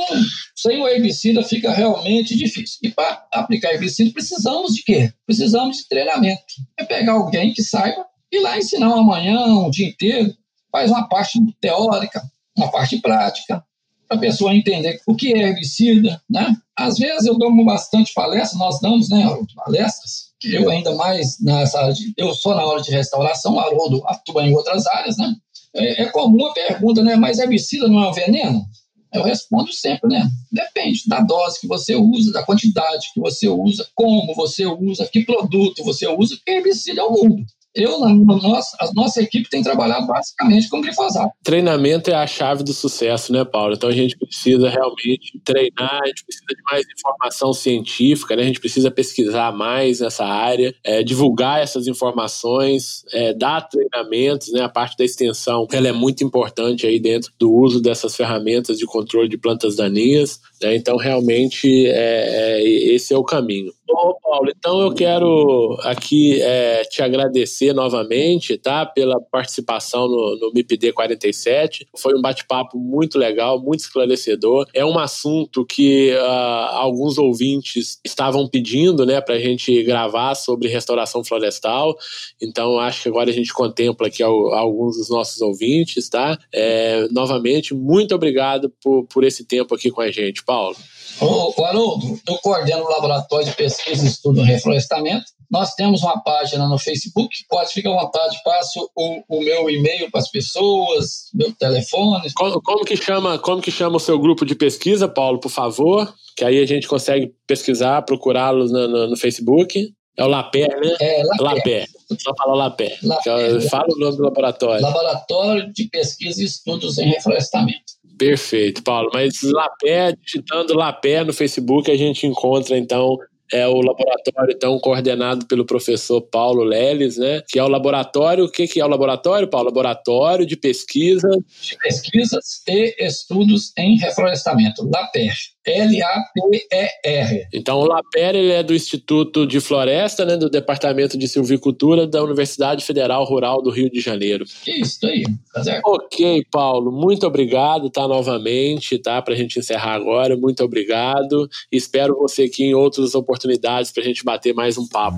sem 0.56 0.82
o 0.82 0.88
herbicida 0.88 1.44
fica 1.44 1.70
realmente 1.74 2.34
difícil. 2.38 2.80
E 2.82 2.90
para 2.90 3.28
aplicar 3.34 3.74
herbicida, 3.74 4.14
precisamos 4.14 4.74
de 4.74 4.84
quê? 4.84 5.12
Precisamos 5.26 5.80
de 5.80 5.90
treinamento. 5.90 6.42
É 6.80 6.86
pegar 6.86 7.12
alguém 7.12 7.54
que 7.54 7.62
saiba 7.62 8.06
e 8.32 8.40
lá 8.40 8.58
ensinar 8.58 8.88
uma 8.88 9.04
manhã, 9.04 9.38
um 9.38 9.70
dia 9.70 9.90
inteiro, 9.90 10.34
faz 10.72 10.90
uma 10.90 11.10
parte 11.10 11.40
teórica, 11.60 12.24
uma 12.58 12.72
parte 12.72 13.00
prática, 13.00 13.62
para 14.08 14.16
a 14.16 14.22
pessoa 14.22 14.56
entender 14.56 15.02
o 15.06 15.14
que 15.14 15.34
é 15.34 15.50
herbicida, 15.50 16.22
né? 16.30 16.56
Às 16.74 16.98
vezes 16.98 17.26
eu 17.26 17.38
dou 17.38 17.54
bastante 17.66 18.14
palestra, 18.14 18.58
nós 18.58 18.80
damos, 18.80 19.10
né, 19.10 19.26
palestras, 19.56 20.27
eu 20.44 20.70
ainda 20.70 20.94
mais 20.96 21.40
nessa 21.42 21.80
área 21.80 21.94
de, 21.94 22.14
eu 22.18 22.34
sou 22.34 22.56
na 22.56 22.66
hora 22.66 22.82
de 22.82 22.92
restauração, 22.92 23.56
o 23.56 23.60
Haroldo 23.60 24.04
atua 24.06 24.46
em 24.46 24.56
outras 24.56 24.86
áreas, 24.88 25.18
né? 25.18 25.36
É, 25.76 26.04
é, 26.04 26.06
comum 26.08 26.46
a 26.48 26.54
pergunta, 26.54 27.04
né, 27.04 27.16
mas 27.16 27.40
herbicida 27.40 27.88
não 27.88 28.04
é 28.04 28.10
um 28.10 28.14
veneno? 28.14 28.66
Eu 29.14 29.24
respondo 29.24 29.72
sempre, 29.74 30.10
né? 30.10 30.28
Depende 30.52 31.04
da 31.08 31.22
dose 31.22 31.60
que 31.60 31.68
você 31.68 31.96
usa, 31.96 32.32
da 32.32 32.44
quantidade 32.44 33.10
que 33.14 33.20
você 33.20 33.48
usa, 33.48 33.88
como 33.96 34.34
você 34.36 34.66
usa, 34.66 35.08
que 35.08 35.24
produto 35.24 35.84
você 35.84 36.08
usa, 36.08 36.36
porque 36.36 36.52
herbicida 36.52 37.02
é 37.02 37.04
o 37.04 37.12
mundo 37.12 37.46
eu, 37.78 38.00
na, 38.00 38.14
nossa, 38.14 38.78
a 38.80 38.92
nossa 38.94 39.22
equipe 39.22 39.50
tem 39.50 39.62
trabalhado 39.62 40.08
basicamente 40.08 40.70
com 40.70 40.82
glifosato. 40.82 41.32
Treinamento 41.44 42.10
é 42.10 42.16
a 42.16 42.26
chave 42.28 42.64
do 42.64 42.74
sucesso, 42.74 43.32
né, 43.32 43.46
Paulo? 43.46 43.76
Então 43.76 43.90
a 43.90 43.94
gente 43.94 44.18
precisa 44.18 44.70
realmente 44.70 45.40
treinar, 45.46 46.00
a 46.04 46.08
gente 46.08 46.26
precisa 46.26 46.46
de 46.50 46.64
mais 46.72 46.84
informação 46.98 47.54
científica, 47.54 48.36
né? 48.36 48.44
a 48.44 48.46
gente 48.46 48.60
precisa 48.60 48.90
pesquisar 48.90 49.52
mais 49.52 50.00
nessa 50.00 50.26
área, 50.26 50.74
é, 50.84 51.04
divulgar 51.04 51.62
essas 51.62 51.88
informações, 51.88 53.04
é, 53.14 53.34
dar 53.34 53.62
treinamentos, 53.62 54.52
né? 54.52 54.62
A 54.62 54.70
parte 54.70 54.98
da 54.98 55.06
extensão, 55.06 55.68
ela 55.72 55.88
é 55.88 55.92
muito 55.92 56.24
importante 56.24 56.88
aí 56.88 57.00
dentro 57.00 57.32
do 57.38 57.54
uso 57.54 57.82
dessas 57.82 58.16
ferramentas 58.16 58.78
de 58.78 58.86
controle 58.86 59.30
de 59.30 59.38
plantas 59.38 59.76
daninhas, 59.76 60.40
né? 60.62 60.76
Então 60.76 60.98
realmente 60.98 61.88
é, 61.88 62.60
é 62.60 62.64
esse 62.64 63.14
é 63.14 63.18
o 63.18 63.24
caminho. 63.24 63.72
Bom, 63.88 64.18
Paulo, 64.22 64.52
então 64.56 64.82
eu 64.82 64.94
quero 64.94 65.78
aqui 65.84 66.42
é, 66.42 66.84
te 66.84 67.02
agradecer 67.02 67.72
novamente, 67.72 68.58
tá, 68.58 68.86
pela 68.86 69.16
participação 69.32 70.10
no, 70.10 70.38
no 70.42 70.52
MIPD 70.54 70.92
47. 70.92 71.88
Foi 71.98 72.14
um 72.14 72.22
bate-papo 72.22 72.78
muito 72.78 73.18
legal, 73.18 73.62
muito 73.62 73.80
esclarecedor. 73.80 74.68
É 74.74 74.86
um 74.86 75.00
assunto 75.00 75.66
que 75.66 76.14
uh, 76.14 76.76
alguns 76.76 77.18
ouvintes 77.18 77.98
estavam 78.04 78.46
pedindo, 78.46 79.06
né, 79.06 79.22
para 79.22 79.36
a 79.36 79.40
gente 79.40 79.82
gravar 79.84 80.36
sobre 80.36 80.68
restauração 80.68 81.24
florestal. 81.24 81.96
Então 82.42 82.78
acho 82.80 83.04
que 83.04 83.10
agora 83.10 83.30
a 83.30 83.34
gente 83.34 83.54
contempla 83.54 84.08
aqui 84.08 84.22
alguns 84.22 84.98
dos 84.98 85.10
nossos 85.10 85.42
ouvintes, 85.42 86.10
tá? 86.10 86.38
É, 86.54 87.08
novamente, 87.10 87.74
muito 87.74 88.14
obrigado 88.14 88.70
por, 88.84 89.06
por 89.08 89.24
esse 89.24 89.46
tempo 89.46 89.74
aqui 89.74 89.90
com 89.90 90.02
a 90.02 90.12
gente, 90.12 90.44
Paulo. 90.48 90.76
Ô, 91.20 91.64
Haroldo, 91.64 92.20
eu 92.28 92.38
coordeno 92.38 92.84
o 92.84 92.90
Laboratório 92.90 93.46
de 93.46 93.54
Pesquisa 93.54 94.06
e 94.06 94.08
Estudo 94.08 94.42
em 94.42 94.46
Reflorestamento. 94.46 95.26
Nós 95.50 95.74
temos 95.74 96.04
uma 96.04 96.22
página 96.22 96.68
no 96.68 96.78
Facebook, 96.78 97.30
pode 97.50 97.74
ficar 97.74 97.92
à 97.92 98.04
vontade, 98.04 98.38
passo 98.44 98.90
o, 98.96 99.24
o 99.28 99.42
meu 99.42 99.70
e-mail 99.70 100.12
para 100.12 100.20
as 100.20 100.30
pessoas, 100.30 101.30
meu 101.34 101.54
telefone. 101.54 102.32
Como, 102.36 102.62
como, 102.62 102.86
que 102.86 102.98
chama, 102.98 103.40
como 103.40 103.62
que 103.62 103.72
chama 103.72 103.98
o 103.98 104.00
seu 104.00 104.20
grupo 104.20 104.46
de 104.46 104.56
pesquisa, 104.56 105.08
Paulo, 105.08 105.40
por 105.40 105.50
favor? 105.50 106.14
Que 106.36 106.46
aí 106.46 106.62
a 106.62 106.66
gente 106.66 106.88
consegue 106.88 107.34
pesquisar, 107.48 108.02
procurá-los 108.04 108.72
no, 108.72 108.88
no, 108.88 109.08
no, 109.08 109.18
Facebook. 109.18 109.92
É 110.18 110.24
o 110.24 110.28
Lapé, 110.28 110.68
né? 110.68 110.96
É, 111.00 111.24
Lapé. 111.24 111.44
Lapé. 111.44 111.86
Só 112.20 112.34
fala 112.36 112.56
Lapé. 112.56 112.98
Lapé. 113.04 113.62
Fala 113.70 113.88
o 113.90 114.00
nome 114.00 114.18
do 114.18 114.24
laboratório. 114.24 114.82
Laboratório 114.82 115.72
de 115.72 115.88
Pesquisa 115.90 116.42
e 116.42 116.46
Estudos 116.46 116.98
em 116.98 117.10
Reflorestamento. 117.10 117.97
Perfeito, 118.18 118.84
Paulo. 118.84 119.10
Mas 119.14 119.42
Lapé, 119.44 120.14
digitando 120.24 120.76
Lapé 120.76 121.24
no 121.24 121.34
Facebook, 121.34 121.92
a 121.92 121.98
gente 121.98 122.26
encontra 122.26 122.78
então 122.78 123.18
é 123.52 123.66
o 123.68 123.80
laboratório 123.82 124.54
então 124.54 124.78
coordenado 124.80 125.46
pelo 125.46 125.66
professor 125.66 126.22
Paulo 126.22 126.64
Leles, 126.64 127.18
né? 127.18 127.42
Que 127.48 127.60
é 127.60 127.64
o 127.64 127.68
laboratório, 127.68 128.46
o 128.46 128.52
que, 128.52 128.68
que 128.68 128.80
é 128.80 128.86
o 128.86 128.90
laboratório, 128.90 129.48
Paulo? 129.48 129.68
Laboratório 129.68 130.46
de 130.46 130.58
pesquisa 130.58 131.30
de 131.62 131.78
pesquisas 131.78 132.62
e 132.68 132.96
estudos 133.00 133.72
em 133.78 133.98
reflorestamento, 133.98 134.84
LAPER. 134.84 135.34
L-A-P-E-R. 135.68 137.48
Então, 137.54 137.80
o 137.80 137.86
LAPER 137.86 138.36
ele 138.36 138.52
é 138.52 138.64
do 138.64 138.74
Instituto 138.74 139.46
de 139.46 139.60
Floresta, 139.60 140.24
né, 140.26 140.38
do 140.38 140.50
Departamento 140.50 141.18
de 141.18 141.28
Silvicultura 141.28 142.08
da 142.08 142.24
Universidade 142.24 142.86
Federal 142.86 143.26
Rural 143.26 143.62
do 143.62 143.70
Rio 143.70 143.92
de 143.92 144.00
Janeiro. 144.00 144.46
Isso 144.66 145.06
aí, 145.06 145.24
tá 145.54 145.64
certo? 145.64 145.82
Ok, 145.86 146.46
Paulo, 146.50 146.92
muito 146.92 147.28
obrigado, 147.28 147.90
tá, 147.90 148.08
novamente, 148.08 148.98
tá, 148.98 149.22
pra 149.22 149.36
gente 149.36 149.60
encerrar 149.60 149.94
agora, 149.94 150.38
muito 150.38 150.64
obrigado. 150.64 151.50
Espero 151.72 152.18
você 152.18 152.44
aqui 152.44 152.64
em 152.64 152.74
outras 152.74 153.14
oportunidades 153.14 153.92
pra 153.92 154.04
gente 154.04 154.24
bater 154.24 154.54
mais 154.54 154.78
um 154.78 154.88
papo. 154.88 155.18